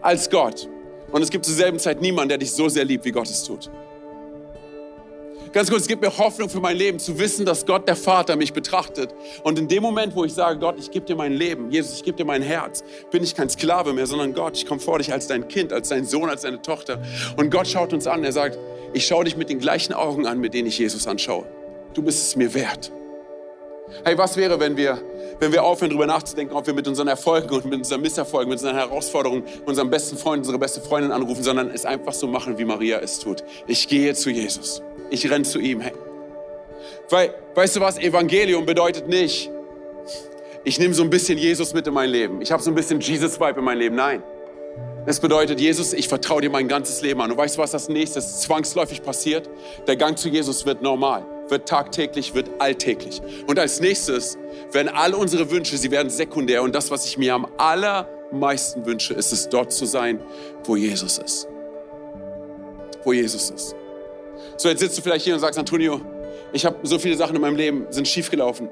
als 0.00 0.28
Gott. 0.30 0.68
Und 1.12 1.22
es 1.22 1.30
gibt 1.30 1.44
zur 1.44 1.54
selben 1.54 1.78
Zeit 1.78 2.00
niemanden, 2.00 2.30
der 2.30 2.38
dich 2.38 2.52
so 2.52 2.68
sehr 2.68 2.84
liebt, 2.84 3.04
wie 3.04 3.12
Gott 3.12 3.28
es 3.28 3.44
tut. 3.44 3.70
Ganz 5.54 5.70
kurz, 5.70 5.82
es 5.82 5.88
gibt 5.88 6.02
mir 6.02 6.18
Hoffnung 6.18 6.48
für 6.48 6.58
mein 6.58 6.76
Leben, 6.76 6.98
zu 6.98 7.16
wissen, 7.16 7.46
dass 7.46 7.64
Gott 7.64 7.86
der 7.86 7.94
Vater 7.94 8.34
mich 8.34 8.52
betrachtet. 8.52 9.14
Und 9.44 9.56
in 9.56 9.68
dem 9.68 9.84
Moment, 9.84 10.16
wo 10.16 10.24
ich 10.24 10.34
sage, 10.34 10.58
Gott, 10.58 10.74
ich 10.80 10.90
gebe 10.90 11.06
dir 11.06 11.14
mein 11.14 11.32
Leben, 11.32 11.70
Jesus, 11.70 11.98
ich 11.98 12.02
gebe 12.02 12.16
dir 12.16 12.24
mein 12.24 12.42
Herz, 12.42 12.82
bin 13.12 13.22
ich 13.22 13.36
kein 13.36 13.48
Sklave 13.48 13.92
mehr, 13.92 14.08
sondern 14.08 14.34
Gott, 14.34 14.56
ich 14.56 14.66
komme 14.66 14.80
vor 14.80 14.98
dich 14.98 15.12
als 15.12 15.28
dein 15.28 15.46
Kind, 15.46 15.72
als 15.72 15.90
dein 15.90 16.06
Sohn, 16.06 16.28
als 16.28 16.42
deine 16.42 16.60
Tochter. 16.60 17.00
Und 17.36 17.52
Gott 17.52 17.68
schaut 17.68 17.92
uns 17.92 18.08
an, 18.08 18.24
er 18.24 18.32
sagt, 18.32 18.58
ich 18.94 19.06
schaue 19.06 19.22
dich 19.22 19.36
mit 19.36 19.48
den 19.48 19.60
gleichen 19.60 19.92
Augen 19.92 20.26
an, 20.26 20.40
mit 20.40 20.54
denen 20.54 20.66
ich 20.66 20.78
Jesus 20.78 21.06
anschaue. 21.06 21.46
Du 21.94 22.02
bist 22.02 22.26
es 22.26 22.34
mir 22.34 22.52
wert. 22.52 22.90
Hey, 24.02 24.18
was 24.18 24.36
wäre, 24.36 24.58
wenn 24.58 24.76
wir, 24.76 24.98
wenn 25.38 25.52
wir 25.52 25.62
aufhören, 25.62 25.90
darüber 25.90 26.06
nachzudenken, 26.06 26.54
ob 26.54 26.66
wir 26.66 26.74
mit 26.74 26.88
unseren 26.88 27.08
Erfolgen 27.08 27.48
und 27.50 27.64
mit 27.66 27.74
unseren 27.74 28.00
Misserfolgen, 28.00 28.48
mit 28.48 28.58
unseren 28.58 28.76
Herausforderungen 28.76 29.44
unseren 29.66 29.90
besten 29.90 30.16
Freund, 30.16 30.40
unsere 30.40 30.58
beste 30.58 30.80
Freundin 30.80 31.12
anrufen, 31.12 31.42
sondern 31.42 31.70
es 31.70 31.84
einfach 31.84 32.12
so 32.12 32.26
machen, 32.26 32.58
wie 32.58 32.64
Maria 32.64 32.98
es 32.98 33.18
tut. 33.18 33.44
Ich 33.66 33.88
gehe 33.88 34.14
zu 34.14 34.30
Jesus. 34.30 34.82
Ich 35.10 35.30
renne 35.30 35.44
zu 35.44 35.58
ihm. 35.58 35.80
Hey. 35.80 35.92
Weil, 37.10 37.34
weißt 37.54 37.76
du 37.76 37.80
was, 37.80 37.98
Evangelium 37.98 38.66
bedeutet 38.66 39.08
nicht, 39.08 39.50
ich 40.64 40.78
nehme 40.78 40.94
so 40.94 41.02
ein 41.02 41.10
bisschen 41.10 41.38
Jesus 41.38 41.74
mit 41.74 41.86
in 41.86 41.92
mein 41.92 42.08
Leben. 42.08 42.40
Ich 42.40 42.50
habe 42.50 42.62
so 42.62 42.70
ein 42.70 42.74
bisschen 42.74 42.98
Jesus-Vibe 42.98 43.58
in 43.58 43.64
mein 43.64 43.78
Leben. 43.78 43.96
Nein. 43.96 44.22
Es 45.06 45.20
bedeutet, 45.20 45.60
Jesus, 45.60 45.92
ich 45.92 46.08
vertraue 46.08 46.40
dir 46.40 46.48
mein 46.48 46.66
ganzes 46.66 47.02
Leben 47.02 47.20
an. 47.20 47.30
Und 47.30 47.36
weißt 47.36 47.56
du, 47.56 47.62
was 47.62 47.72
das 47.72 47.90
nächstes 47.90 48.40
zwangsläufig 48.40 49.02
passiert? 49.02 49.50
Der 49.86 49.96
Gang 49.96 50.16
zu 50.16 50.30
Jesus 50.30 50.64
wird 50.64 50.80
normal, 50.80 51.26
wird 51.48 51.68
tagtäglich, 51.68 52.34
wird 52.34 52.50
alltäglich. 52.58 53.20
Und 53.46 53.58
als 53.58 53.80
nächstes 53.80 54.38
werden 54.72 54.88
all 54.88 55.14
unsere 55.14 55.50
Wünsche, 55.50 55.76
sie 55.76 55.90
werden 55.90 56.10
sekundär. 56.10 56.62
Und 56.62 56.74
das, 56.74 56.90
was 56.90 57.04
ich 57.06 57.18
mir 57.18 57.34
am 57.34 57.46
allermeisten 57.56 58.86
wünsche, 58.86 59.14
ist 59.14 59.32
es, 59.32 59.48
dort 59.48 59.72
zu 59.72 59.86
sein, 59.86 60.20
wo 60.64 60.76
Jesus 60.76 61.18
ist. 61.18 61.48
Wo 63.04 63.12
Jesus 63.12 63.50
ist. 63.50 63.74
So, 64.56 64.68
jetzt 64.68 64.80
sitzt 64.80 64.96
du 64.98 65.02
vielleicht 65.02 65.24
hier 65.24 65.34
und 65.34 65.40
sagst, 65.40 65.58
Antonio, 65.58 66.00
ich 66.52 66.64
habe 66.64 66.76
so 66.82 66.98
viele 66.98 67.16
Sachen 67.16 67.36
in 67.36 67.42
meinem 67.42 67.56
Leben, 67.56 67.86
sind 67.90 68.06
schiefgelaufen. 68.06 68.68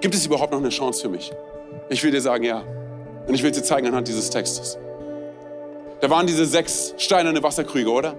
Gibt 0.00 0.14
es 0.14 0.26
überhaupt 0.26 0.52
noch 0.52 0.58
eine 0.58 0.70
Chance 0.70 1.02
für 1.02 1.08
mich? 1.08 1.32
Ich 1.88 2.02
will 2.02 2.10
dir 2.10 2.20
sagen, 2.20 2.44
ja. 2.44 2.64
Und 3.26 3.34
ich 3.34 3.42
will 3.42 3.50
dir 3.50 3.62
zeigen 3.62 3.86
anhand 3.86 4.08
dieses 4.08 4.30
Textes. 4.30 4.78
Da 6.00 6.10
waren 6.10 6.26
diese 6.26 6.44
sechs 6.46 6.94
steinerne 6.98 7.42
Wasserkrüge, 7.42 7.90
oder? 7.90 8.14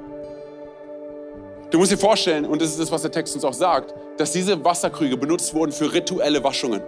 Du 1.70 1.78
musst 1.80 1.92
dir 1.92 1.98
vorstellen, 1.98 2.46
und 2.46 2.62
das 2.62 2.70
ist 2.70 2.80
das, 2.80 2.92
was 2.92 3.02
der 3.02 3.12
Text 3.12 3.36
uns 3.36 3.44
auch 3.44 3.54
sagt, 3.54 3.94
dass 4.18 4.32
diese 4.32 4.64
Wasserkrüge 4.64 5.18
benutzt 5.18 5.54
wurden 5.54 5.72
für 5.72 5.92
rituelle 5.92 6.42
Waschungen. 6.44 6.82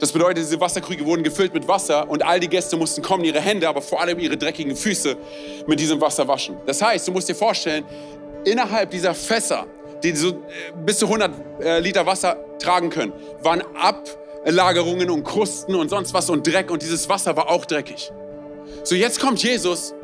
Das 0.00 0.12
bedeutet, 0.12 0.44
diese 0.44 0.60
Wasserkrüge 0.60 1.04
wurden 1.04 1.22
gefüllt 1.22 1.52
mit 1.52 1.66
Wasser 1.68 2.08
und 2.08 2.24
all 2.24 2.40
die 2.40 2.48
Gäste 2.48 2.76
mussten 2.76 3.02
kommen, 3.02 3.24
ihre 3.24 3.40
Hände, 3.40 3.68
aber 3.68 3.82
vor 3.82 4.00
allem 4.00 4.18
ihre 4.18 4.36
dreckigen 4.36 4.76
Füße 4.76 5.16
mit 5.66 5.80
diesem 5.80 6.00
Wasser 6.00 6.26
waschen. 6.28 6.56
Das 6.66 6.80
heißt, 6.80 7.08
du 7.08 7.12
musst 7.12 7.28
dir 7.28 7.34
vorstellen, 7.34 7.84
innerhalb 8.44 8.90
dieser 8.90 9.14
Fässer, 9.14 9.66
die 10.02 10.14
so 10.14 10.28
äh, 10.28 10.34
bis 10.84 10.98
zu 10.98 11.06
100 11.06 11.30
äh, 11.60 11.80
Liter 11.80 12.06
Wasser 12.06 12.36
tragen 12.58 12.90
können, 12.90 13.12
waren 13.42 13.62
Ablagerungen 13.74 15.10
und 15.10 15.24
Krusten 15.24 15.74
und 15.74 15.88
sonst 15.88 16.14
was 16.14 16.30
und 16.30 16.46
Dreck 16.46 16.70
und 16.70 16.80
dieses 16.80 17.08
Wasser 17.08 17.36
war 17.36 17.50
auch 17.50 17.64
dreckig. 17.64 18.12
So 18.84 18.94
jetzt 18.94 19.20
kommt 19.20 19.42
Jesus 19.42 19.94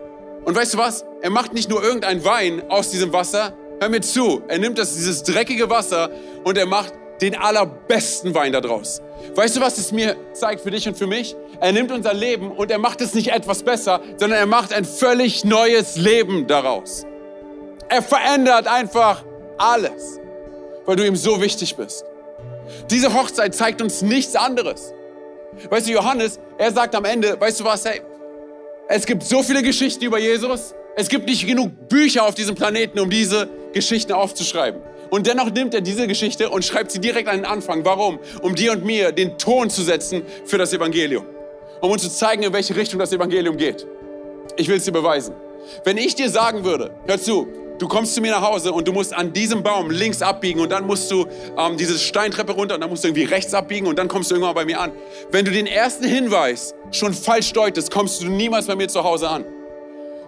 und 0.44 0.56
weißt 0.56 0.74
du 0.74 0.78
was? 0.78 1.04
Er 1.20 1.30
macht 1.30 1.54
nicht 1.54 1.70
nur 1.70 1.82
irgendein 1.82 2.24
Wein 2.24 2.62
aus 2.68 2.90
diesem 2.90 3.12
Wasser. 3.12 3.54
Hör 3.82 3.88
mir 3.88 4.00
zu. 4.00 4.44
Er 4.46 4.60
nimmt 4.60 4.78
das, 4.78 4.94
dieses 4.94 5.24
dreckige 5.24 5.68
Wasser 5.68 6.08
und 6.44 6.56
er 6.56 6.66
macht 6.66 6.92
den 7.20 7.34
allerbesten 7.34 8.32
Wein 8.32 8.52
daraus. 8.52 9.02
Weißt 9.34 9.56
du, 9.56 9.60
was 9.60 9.76
es 9.76 9.90
mir 9.90 10.14
zeigt 10.34 10.60
für 10.60 10.70
dich 10.70 10.86
und 10.86 10.96
für 10.96 11.08
mich? 11.08 11.34
Er 11.58 11.72
nimmt 11.72 11.90
unser 11.90 12.14
Leben 12.14 12.52
und 12.52 12.70
er 12.70 12.78
macht 12.78 13.00
es 13.00 13.12
nicht 13.12 13.32
etwas 13.32 13.64
besser, 13.64 14.00
sondern 14.18 14.38
er 14.38 14.46
macht 14.46 14.72
ein 14.72 14.84
völlig 14.84 15.44
neues 15.44 15.96
Leben 15.96 16.46
daraus. 16.46 17.04
Er 17.88 18.02
verändert 18.02 18.68
einfach 18.68 19.24
alles, 19.58 20.20
weil 20.86 20.94
du 20.94 21.04
ihm 21.04 21.16
so 21.16 21.40
wichtig 21.40 21.74
bist. 21.74 22.04
Diese 22.88 23.12
Hochzeit 23.12 23.52
zeigt 23.52 23.82
uns 23.82 24.00
nichts 24.00 24.36
anderes. 24.36 24.92
Weißt 25.70 25.88
du, 25.88 25.90
Johannes, 25.90 26.38
er 26.56 26.70
sagt 26.70 26.94
am 26.94 27.04
Ende, 27.04 27.36
weißt 27.40 27.58
du 27.58 27.64
was, 27.64 27.84
hey, 27.84 28.00
es 28.86 29.06
gibt 29.06 29.24
so 29.24 29.42
viele 29.42 29.64
Geschichten 29.64 30.04
über 30.04 30.20
Jesus, 30.20 30.72
es 30.94 31.08
gibt 31.08 31.26
nicht 31.26 31.44
genug 31.48 31.88
Bücher 31.88 32.24
auf 32.24 32.36
diesem 32.36 32.54
Planeten, 32.54 33.00
um 33.00 33.10
diese 33.10 33.48
Geschichten 33.72 34.12
aufzuschreiben. 34.12 34.80
Und 35.10 35.26
dennoch 35.26 35.50
nimmt 35.50 35.74
er 35.74 35.82
diese 35.82 36.06
Geschichte 36.06 36.48
und 36.48 36.64
schreibt 36.64 36.90
sie 36.90 37.00
direkt 37.00 37.28
an 37.28 37.36
den 37.36 37.44
Anfang. 37.44 37.84
Warum? 37.84 38.18
Um 38.40 38.54
dir 38.54 38.72
und 38.72 38.84
mir 38.84 39.12
den 39.12 39.36
Ton 39.36 39.68
zu 39.68 39.82
setzen 39.82 40.22
für 40.46 40.58
das 40.58 40.72
Evangelium. 40.72 41.26
Um 41.80 41.90
uns 41.90 42.02
zu 42.02 42.10
zeigen, 42.10 42.42
in 42.42 42.52
welche 42.52 42.74
Richtung 42.76 42.98
das 42.98 43.12
Evangelium 43.12 43.56
geht. 43.56 43.86
Ich 44.56 44.68
will 44.68 44.76
es 44.76 44.84
dir 44.84 44.92
beweisen. 44.92 45.34
Wenn 45.84 45.98
ich 45.98 46.14
dir 46.14 46.30
sagen 46.30 46.64
würde, 46.64 46.92
hör 47.06 47.20
zu, 47.20 47.46
Du 47.82 47.88
kommst 47.88 48.14
zu 48.14 48.20
mir 48.20 48.30
nach 48.30 48.42
Hause 48.42 48.72
und 48.72 48.86
du 48.86 48.92
musst 48.92 49.12
an 49.12 49.32
diesem 49.32 49.64
Baum 49.64 49.90
links 49.90 50.22
abbiegen 50.22 50.60
und 50.60 50.70
dann 50.70 50.86
musst 50.86 51.10
du 51.10 51.26
ähm, 51.58 51.76
diese 51.76 51.98
Steintreppe 51.98 52.52
runter 52.52 52.76
und 52.76 52.80
dann 52.80 52.88
musst 52.88 53.02
du 53.02 53.08
irgendwie 53.08 53.24
rechts 53.24 53.54
abbiegen 53.54 53.88
und 53.88 53.98
dann 53.98 54.06
kommst 54.06 54.30
du 54.30 54.36
irgendwann 54.36 54.54
bei 54.54 54.64
mir 54.64 54.80
an. 54.80 54.92
Wenn 55.32 55.44
du 55.44 55.50
den 55.50 55.66
ersten 55.66 56.04
Hinweis 56.04 56.76
schon 56.92 57.12
falsch 57.12 57.52
deutest, 57.52 57.90
kommst 57.90 58.22
du 58.22 58.26
niemals 58.26 58.66
bei 58.66 58.76
mir 58.76 58.86
zu 58.86 59.02
Hause 59.02 59.28
an. 59.28 59.44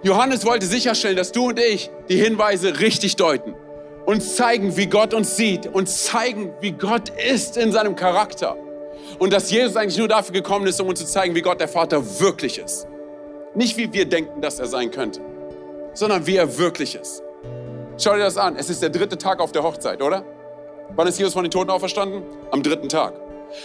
Johannes 0.05 0.45
wollte 0.45 0.67
sicherstellen, 0.67 1.17
dass 1.17 1.33
du 1.33 1.49
und 1.49 1.59
ich 1.59 1.91
die 2.11 2.17
Hinweise 2.17 2.79
richtig 2.79 3.17
deuten. 3.17 3.55
Uns 4.05 4.37
zeigen, 4.37 4.77
wie 4.77 4.85
Gott 4.85 5.15
uns 5.15 5.35
sieht. 5.39 5.67
und 5.67 5.89
zeigen, 5.89 6.53
wie 6.61 6.73
Gott 6.73 7.09
ist 7.09 7.57
in 7.57 7.73
seinem 7.73 7.97
Charakter. 7.97 8.55
Und 9.19 9.33
dass 9.33 9.51
Jesus 9.51 9.77
eigentlich 9.77 9.97
nur 9.97 10.09
dafür 10.09 10.35
gekommen 10.35 10.67
ist, 10.67 10.79
um 10.79 10.89
uns 10.89 11.01
zu 11.01 11.07
zeigen, 11.07 11.35
wie 11.35 11.41
Gott 11.41 11.59
der 11.59 11.69
Vater 11.69 12.21
wirklich 12.21 12.59
ist. 12.59 12.87
Nicht 13.55 13.79
wie 13.79 13.91
wir 13.95 14.05
denken, 14.05 14.43
dass 14.43 14.59
er 14.59 14.67
sein 14.67 14.91
könnte, 14.91 15.23
sondern 15.95 16.27
wie 16.27 16.37
er 16.37 16.59
wirklich 16.59 16.97
ist. 16.97 17.23
Schau 17.97 18.13
dir 18.13 18.25
das 18.25 18.37
an. 18.37 18.57
Es 18.57 18.69
ist 18.69 18.83
der 18.83 18.91
dritte 18.91 19.17
Tag 19.17 19.41
auf 19.41 19.53
der 19.53 19.63
Hochzeit, 19.63 20.03
oder? 20.03 20.23
Wann 20.95 21.07
ist 21.07 21.19
Jesus 21.19 21.33
von 21.33 21.45
den 21.45 21.51
Toten 21.51 21.71
auferstanden? 21.71 22.25
Am 22.51 22.63
dritten 22.63 22.91
Tag. 22.91 23.15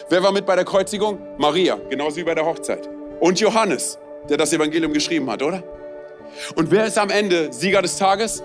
Wer 0.08 0.23
war 0.23 0.32
mit 0.32 0.45
bei 0.45 0.56
der 0.56 0.63
Kreuzigung? 0.63 1.19
Maria, 1.38 1.78
genauso 1.89 2.15
wie 2.15 2.23
bei 2.23 2.34
der 2.34 2.45
Hochzeit. 2.45 2.89
Und 3.19 3.41
Johannes, 3.41 3.99
der 4.30 4.38
das 4.38 4.54
Evangelium 4.54 4.93
geschrieben 4.93 5.30
hat, 5.30 5.43
oder? 5.43 5.62
Und 6.56 6.71
wer 6.71 6.86
ist 6.86 6.97
am 6.97 7.10
Ende 7.10 7.52
Sieger 7.52 7.82
des 7.82 7.97
Tages? 7.97 8.43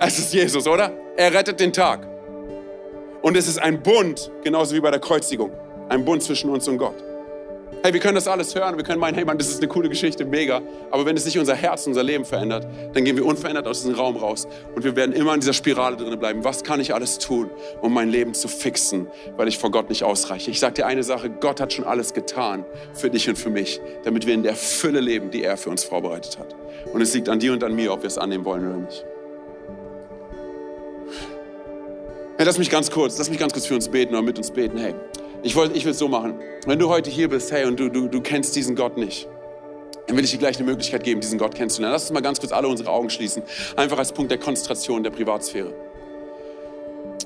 Es 0.00 0.18
ist 0.18 0.32
Jesus, 0.32 0.66
oder? 0.66 0.92
Er 1.16 1.32
rettet 1.32 1.60
den 1.60 1.72
Tag. 1.72 2.06
Und 3.22 3.36
es 3.36 3.48
ist 3.48 3.58
ein 3.58 3.82
Bund, 3.82 4.30
genauso 4.44 4.74
wie 4.74 4.80
bei 4.80 4.90
der 4.90 5.00
Kreuzigung. 5.00 5.50
Ein 5.88 6.04
Bund 6.04 6.22
zwischen 6.22 6.50
uns 6.50 6.68
und 6.68 6.78
Gott. 6.78 6.94
Hey, 7.80 7.92
wir 7.92 8.00
können 8.00 8.16
das 8.16 8.26
alles 8.26 8.56
hören, 8.56 8.76
wir 8.76 8.82
können 8.82 8.98
meinen, 8.98 9.14
hey 9.14 9.24
Mann, 9.24 9.38
das 9.38 9.48
ist 9.48 9.58
eine 9.58 9.68
coole 9.68 9.88
Geschichte, 9.88 10.24
mega. 10.24 10.62
Aber 10.90 11.06
wenn 11.06 11.16
es 11.16 11.24
nicht 11.24 11.38
unser 11.38 11.54
Herz, 11.54 11.86
unser 11.86 12.02
Leben 12.02 12.24
verändert, 12.24 12.66
dann 12.92 13.04
gehen 13.04 13.16
wir 13.16 13.24
unverändert 13.24 13.68
aus 13.68 13.82
diesem 13.82 13.94
Raum 13.94 14.16
raus 14.16 14.48
und 14.74 14.82
wir 14.82 14.96
werden 14.96 15.14
immer 15.14 15.32
in 15.32 15.40
dieser 15.40 15.52
Spirale 15.52 15.96
drin 15.96 16.18
bleiben. 16.18 16.42
Was 16.42 16.64
kann 16.64 16.80
ich 16.80 16.92
alles 16.92 17.18
tun, 17.18 17.50
um 17.80 17.94
mein 17.94 18.08
Leben 18.08 18.34
zu 18.34 18.48
fixen, 18.48 19.06
weil 19.36 19.46
ich 19.46 19.58
vor 19.58 19.70
Gott 19.70 19.90
nicht 19.90 20.02
ausreiche? 20.02 20.50
Ich 20.50 20.58
sage 20.58 20.74
dir 20.74 20.86
eine 20.86 21.04
Sache, 21.04 21.30
Gott 21.30 21.60
hat 21.60 21.72
schon 21.72 21.84
alles 21.84 22.14
getan 22.14 22.64
für 22.94 23.10
dich 23.10 23.28
und 23.28 23.38
für 23.38 23.50
mich, 23.50 23.80
damit 24.02 24.26
wir 24.26 24.34
in 24.34 24.42
der 24.42 24.56
Fülle 24.56 24.98
leben, 24.98 25.30
die 25.30 25.44
er 25.44 25.56
für 25.56 25.70
uns 25.70 25.84
vorbereitet 25.84 26.36
hat. 26.36 26.56
Und 26.92 27.00
es 27.00 27.14
liegt 27.14 27.28
an 27.28 27.38
dir 27.38 27.52
und 27.52 27.62
an 27.62 27.76
mir, 27.76 27.92
ob 27.92 28.02
wir 28.02 28.08
es 28.08 28.18
annehmen 28.18 28.44
wollen 28.44 28.66
oder 28.66 28.76
nicht. 28.78 29.04
Hey, 32.38 32.44
lass 32.44 32.58
mich 32.58 32.70
ganz 32.70 32.90
kurz, 32.90 33.18
lass 33.18 33.30
mich 33.30 33.38
ganz 33.38 33.52
kurz 33.52 33.66
für 33.66 33.74
uns 33.74 33.88
beten 33.88 34.14
oder 34.14 34.22
mit 34.22 34.36
uns 34.36 34.50
beten. 34.50 34.78
Hey, 34.78 34.94
ich, 35.42 35.56
ich 35.56 35.84
will 35.84 35.92
es 35.92 35.98
so 35.98 36.08
machen. 36.08 36.34
Wenn 36.66 36.78
du 36.78 36.88
heute 36.88 37.10
hier 37.10 37.28
bist, 37.28 37.52
hey, 37.52 37.64
und 37.64 37.78
du, 37.78 37.88
du, 37.88 38.08
du 38.08 38.20
kennst 38.20 38.56
diesen 38.56 38.76
Gott 38.76 38.96
nicht, 38.96 39.28
dann 40.06 40.16
will 40.16 40.24
ich 40.24 40.30
dir 40.30 40.38
gleich 40.38 40.56
eine 40.56 40.64
Möglichkeit 40.64 41.04
geben, 41.04 41.20
diesen 41.20 41.38
Gott 41.38 41.54
kennenzulernen. 41.54 41.92
Lass 41.92 42.04
uns 42.04 42.12
mal 42.12 42.20
ganz 42.20 42.40
kurz 42.40 42.52
alle 42.52 42.66
unsere 42.66 42.90
Augen 42.90 43.10
schließen. 43.10 43.42
Einfach 43.76 43.98
als 43.98 44.12
Punkt 44.12 44.30
der 44.30 44.38
Konzentration 44.38 45.02
der 45.02 45.10
Privatsphäre. 45.10 45.72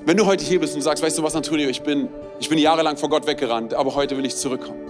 Wenn 0.05 0.17
du 0.17 0.25
heute 0.25 0.43
hier 0.43 0.59
bist 0.59 0.75
und 0.75 0.81
sagst, 0.81 1.01
weißt 1.01 1.17
du 1.17 1.23
was, 1.23 1.33
Antonio, 1.33 1.69
ich 1.69 1.81
bin, 1.81 2.09
ich 2.39 2.49
bin 2.49 2.57
jahrelang 2.57 2.97
vor 2.97 3.09
Gott 3.09 3.25
weggerannt, 3.25 3.73
aber 3.73 3.95
heute 3.95 4.17
will 4.17 4.25
ich 4.25 4.35
zurückkommen. 4.35 4.81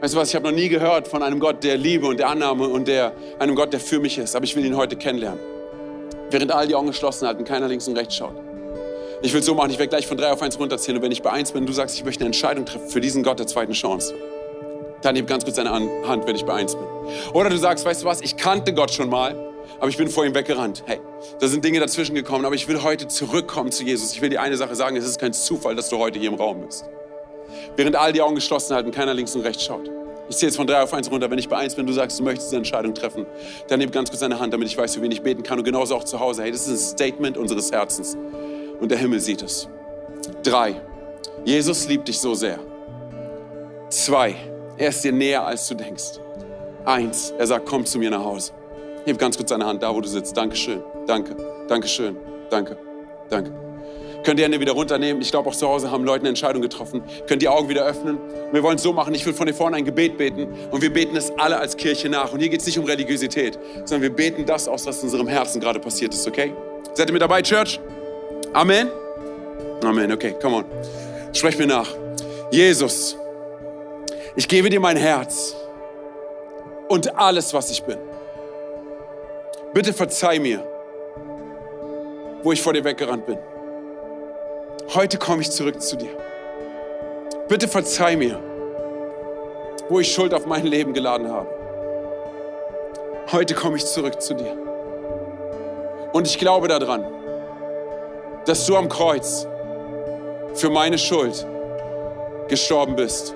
Weißt 0.00 0.14
du 0.14 0.18
was, 0.18 0.30
ich 0.30 0.34
habe 0.34 0.48
noch 0.48 0.56
nie 0.56 0.70
gehört 0.70 1.08
von 1.08 1.22
einem 1.22 1.40
Gott 1.40 1.62
der 1.62 1.76
Liebe 1.76 2.06
und 2.06 2.18
der 2.18 2.30
Annahme 2.30 2.66
und 2.68 2.88
der, 2.88 3.12
einem 3.38 3.54
Gott, 3.54 3.74
der 3.74 3.80
für 3.80 4.00
mich 4.00 4.16
ist, 4.16 4.34
aber 4.34 4.46
ich 4.46 4.56
will 4.56 4.64
ihn 4.64 4.76
heute 4.76 4.96
kennenlernen. 4.96 5.40
Während 6.30 6.52
all 6.52 6.66
die 6.66 6.74
Augen 6.74 6.86
geschlossen 6.86 7.28
halten, 7.28 7.44
keiner 7.44 7.68
links 7.68 7.86
und 7.86 7.98
rechts 7.98 8.16
schaut. 8.16 8.49
Ich 9.22 9.34
will 9.34 9.40
es 9.40 9.46
so 9.46 9.54
machen, 9.54 9.70
ich 9.70 9.78
werde 9.78 9.90
gleich 9.90 10.06
von 10.06 10.16
drei 10.16 10.32
auf 10.32 10.40
eins 10.40 10.58
runterzählen 10.58 10.96
und 10.96 11.02
wenn 11.02 11.12
ich 11.12 11.20
bei 11.20 11.30
eins 11.30 11.52
bin 11.52 11.62
und 11.62 11.66
du 11.68 11.74
sagst, 11.74 11.94
ich 11.94 12.04
möchte 12.04 12.20
eine 12.20 12.28
Entscheidung 12.28 12.64
treffen 12.64 12.88
für 12.88 13.02
diesen 13.02 13.22
Gott 13.22 13.38
der 13.38 13.46
zweiten 13.46 13.72
Chance, 13.72 14.14
dann 15.02 15.14
heb 15.14 15.26
ganz 15.26 15.44
kurz 15.44 15.56
deine 15.56 15.70
Hand, 15.70 16.26
wenn 16.26 16.36
ich 16.36 16.44
bei 16.44 16.54
eins 16.54 16.74
bin. 16.74 16.86
Oder 17.34 17.50
du 17.50 17.58
sagst, 17.58 17.84
weißt 17.84 18.02
du 18.02 18.06
was, 18.06 18.22
ich 18.22 18.38
kannte 18.38 18.72
Gott 18.72 18.90
schon 18.90 19.10
mal, 19.10 19.36
aber 19.78 19.88
ich 19.88 19.98
bin 19.98 20.08
vor 20.08 20.24
ihm 20.24 20.34
weggerannt. 20.34 20.84
Hey, 20.86 21.00
da 21.38 21.48
sind 21.48 21.62
Dinge 21.64 21.80
dazwischen 21.80 22.14
gekommen, 22.14 22.46
aber 22.46 22.54
ich 22.54 22.66
will 22.66 22.82
heute 22.82 23.08
zurückkommen 23.08 23.72
zu 23.72 23.84
Jesus. 23.84 24.12
Ich 24.14 24.22
will 24.22 24.30
dir 24.30 24.40
eine 24.40 24.56
Sache 24.56 24.74
sagen, 24.74 24.96
es 24.96 25.04
ist 25.04 25.20
kein 25.20 25.34
Zufall, 25.34 25.76
dass 25.76 25.90
du 25.90 25.98
heute 25.98 26.18
hier 26.18 26.30
im 26.30 26.36
Raum 26.36 26.62
bist. 26.64 26.86
Während 27.76 27.96
all 27.96 28.14
die 28.14 28.22
Augen 28.22 28.36
geschlossen 28.36 28.74
halten, 28.74 28.90
keiner 28.90 29.12
links 29.12 29.34
und 29.34 29.42
rechts 29.42 29.64
schaut. 29.64 29.90
Ich 30.30 30.36
zähle 30.36 30.48
jetzt 30.48 30.56
von 30.56 30.66
drei 30.66 30.80
auf 30.80 30.94
eins 30.94 31.10
runter. 31.10 31.30
Wenn 31.30 31.38
ich 31.38 31.48
bei 31.48 31.56
eins 31.56 31.74
bin, 31.74 31.86
du 31.86 31.92
sagst, 31.92 32.18
du 32.18 32.22
möchtest 32.22 32.50
eine 32.50 32.58
Entscheidung 32.58 32.94
treffen, 32.94 33.26
dann 33.68 33.80
nimm 33.80 33.90
ganz 33.90 34.10
kurz 34.10 34.20
deine 34.20 34.38
Hand, 34.38 34.54
damit 34.54 34.68
ich 34.68 34.78
weiß, 34.78 34.94
für 34.94 35.02
wen 35.02 35.10
ich 35.10 35.22
beten 35.22 35.42
kann. 35.42 35.58
Und 35.58 35.64
genauso 35.64 35.96
auch 35.96 36.04
zu 36.04 36.20
Hause. 36.20 36.42
Hey, 36.42 36.52
das 36.52 36.66
ist 36.66 36.68
ein 36.68 36.78
Statement 36.78 37.36
unseres 37.36 37.72
Herzens. 37.72 38.16
Und 38.80 38.90
der 38.90 38.98
Himmel 38.98 39.20
sieht 39.20 39.42
es. 39.42 39.68
Drei. 40.42 40.80
Jesus 41.44 41.86
liebt 41.88 42.08
dich 42.08 42.18
so 42.18 42.34
sehr. 42.34 42.58
Zwei. 43.90 44.34
Er 44.76 44.88
ist 44.88 45.04
dir 45.04 45.12
näher, 45.12 45.46
als 45.46 45.68
du 45.68 45.74
denkst. 45.74 46.20
Eins. 46.84 47.32
Er 47.38 47.46
sagt, 47.46 47.66
komm 47.66 47.84
zu 47.84 47.98
mir 47.98 48.10
nach 48.10 48.24
Hause. 48.24 48.52
Heb 49.04 49.18
ganz 49.18 49.36
kurz 49.36 49.50
deine 49.50 49.66
Hand 49.66 49.82
da, 49.82 49.94
wo 49.94 50.00
du 50.00 50.08
sitzt. 50.08 50.36
Dankeschön. 50.36 50.82
Danke. 51.06 51.36
Dankeschön. 51.68 52.16
Danke. 52.50 52.78
Danke. 53.28 53.52
Könnt 54.24 54.38
ihr 54.38 54.44
Hände 54.44 54.60
wieder 54.60 54.72
runternehmen. 54.72 55.22
Ich 55.22 55.30
glaube, 55.30 55.48
auch 55.48 55.54
zu 55.54 55.66
Hause 55.66 55.90
haben 55.90 56.04
Leute 56.04 56.20
eine 56.20 56.30
Entscheidung 56.30 56.60
getroffen. 56.60 57.02
Könnt 57.26 57.40
die 57.40 57.48
Augen 57.48 57.68
wieder 57.68 57.84
öffnen. 57.84 58.18
Wir 58.52 58.62
wollen 58.62 58.76
es 58.76 58.82
so 58.82 58.92
machen. 58.92 59.14
Ich 59.14 59.24
will 59.24 59.32
von 59.32 59.46
hier 59.46 59.54
vorne 59.54 59.76
ein 59.76 59.84
Gebet 59.84 60.18
beten. 60.18 60.48
Und 60.70 60.82
wir 60.82 60.92
beten 60.92 61.16
es 61.16 61.30
alle 61.38 61.58
als 61.58 61.76
Kirche 61.76 62.08
nach. 62.08 62.32
Und 62.32 62.40
hier 62.40 62.50
geht 62.50 62.60
es 62.60 62.66
nicht 62.66 62.78
um 62.78 62.84
Religiosität, 62.84 63.58
sondern 63.84 64.02
wir 64.02 64.14
beten 64.14 64.44
das 64.44 64.68
aus, 64.68 64.86
was 64.86 64.98
in 64.98 65.04
unserem 65.04 65.28
Herzen 65.28 65.60
gerade 65.60 65.80
passiert 65.80 66.12
ist. 66.12 66.26
Okay? 66.26 66.52
Seid 66.94 67.08
ihr 67.08 67.12
mit 67.12 67.22
dabei, 67.22 67.40
Church? 67.40 67.80
Amen? 68.52 68.90
Amen. 69.84 70.12
Okay, 70.12 70.34
come 70.40 70.56
on. 70.56 70.64
Sprech 71.32 71.56
mir 71.56 71.66
nach. 71.66 71.88
Jesus, 72.50 73.16
ich 74.34 74.48
gebe 74.48 74.68
dir 74.68 74.80
mein 74.80 74.96
Herz 74.96 75.54
und 76.88 77.16
alles, 77.16 77.54
was 77.54 77.70
ich 77.70 77.82
bin. 77.84 77.98
Bitte 79.72 79.92
verzeih 79.92 80.40
mir, 80.40 80.64
wo 82.42 82.50
ich 82.50 82.60
vor 82.60 82.72
dir 82.72 82.82
weggerannt 82.82 83.24
bin. 83.26 83.38
Heute 84.94 85.16
komme 85.18 85.42
ich 85.42 85.50
zurück 85.52 85.80
zu 85.80 85.96
dir. 85.96 86.10
Bitte 87.48 87.68
verzeih 87.68 88.16
mir, 88.16 88.40
wo 89.88 90.00
ich 90.00 90.12
Schuld 90.12 90.34
auf 90.34 90.46
mein 90.46 90.66
Leben 90.66 90.92
geladen 90.92 91.30
habe. 91.30 91.48
Heute 93.30 93.54
komme 93.54 93.76
ich 93.76 93.86
zurück 93.86 94.20
zu 94.20 94.34
dir. 94.34 94.56
Und 96.12 96.26
ich 96.26 96.38
glaube 96.38 96.66
daran, 96.66 97.04
dass 98.50 98.66
du 98.66 98.76
am 98.76 98.88
Kreuz 98.88 99.46
für 100.54 100.70
meine 100.70 100.98
Schuld 100.98 101.46
gestorben 102.48 102.96
bist. 102.96 103.32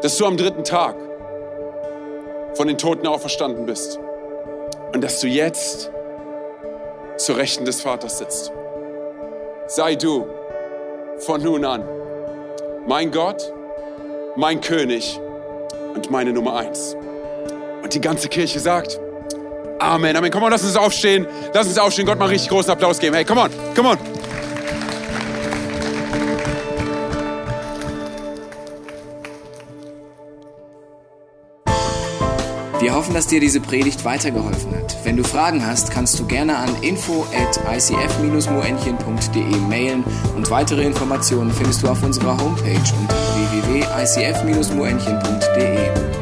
Dass 0.00 0.16
du 0.16 0.24
am 0.24 0.38
dritten 0.38 0.64
Tag 0.64 0.96
von 2.54 2.66
den 2.66 2.78
Toten 2.78 3.06
auferstanden 3.06 3.66
bist. 3.66 4.00
Und 4.94 5.04
dass 5.04 5.20
du 5.20 5.26
jetzt 5.26 5.90
zur 7.18 7.36
Rechten 7.36 7.66
des 7.66 7.82
Vaters 7.82 8.16
sitzt. 8.16 8.52
Sei 9.66 9.96
du 9.96 10.24
von 11.18 11.42
nun 11.42 11.66
an 11.66 11.86
mein 12.86 13.10
Gott, 13.10 13.52
mein 14.34 14.62
König 14.62 15.20
und 15.94 16.10
meine 16.10 16.32
Nummer 16.32 16.56
eins. 16.56 16.96
Und 17.82 17.92
die 17.92 18.00
ganze 18.00 18.30
Kirche 18.30 18.60
sagt, 18.60 18.98
Amen, 19.78 20.16
Amen. 20.16 20.30
Komm 20.30 20.42
on, 20.42 20.50
lass 20.50 20.64
uns 20.64 20.76
aufstehen. 20.76 21.26
Lass 21.52 21.66
uns 21.66 21.78
aufstehen. 21.78 22.06
Gott 22.06 22.18
mal 22.18 22.28
richtig 22.28 22.48
großen 22.48 22.70
Applaus 22.70 22.98
geben. 22.98 23.14
Hey, 23.14 23.24
come 23.24 23.42
on, 23.42 23.50
come 23.74 23.90
on. 23.90 23.98
Wir 32.86 32.94
hoffen, 32.94 33.14
dass 33.14 33.26
dir 33.26 33.40
diese 33.40 33.60
Predigt 33.60 34.04
weitergeholfen 34.04 34.72
hat. 34.76 34.96
Wenn 35.02 35.16
du 35.16 35.24
Fragen 35.24 35.66
hast, 35.66 35.90
kannst 35.90 36.20
du 36.20 36.26
gerne 36.26 36.56
an 36.56 36.70
info 36.82 37.26
at 37.34 37.58
icf-moenchen.de 37.74 39.56
mailen 39.68 40.04
und 40.36 40.48
weitere 40.50 40.84
Informationen 40.84 41.50
findest 41.50 41.82
du 41.82 41.88
auf 41.88 42.04
unserer 42.04 42.38
Homepage 42.38 42.78
unter 43.00 43.16
www.icf-moenchen.de. 43.34 46.15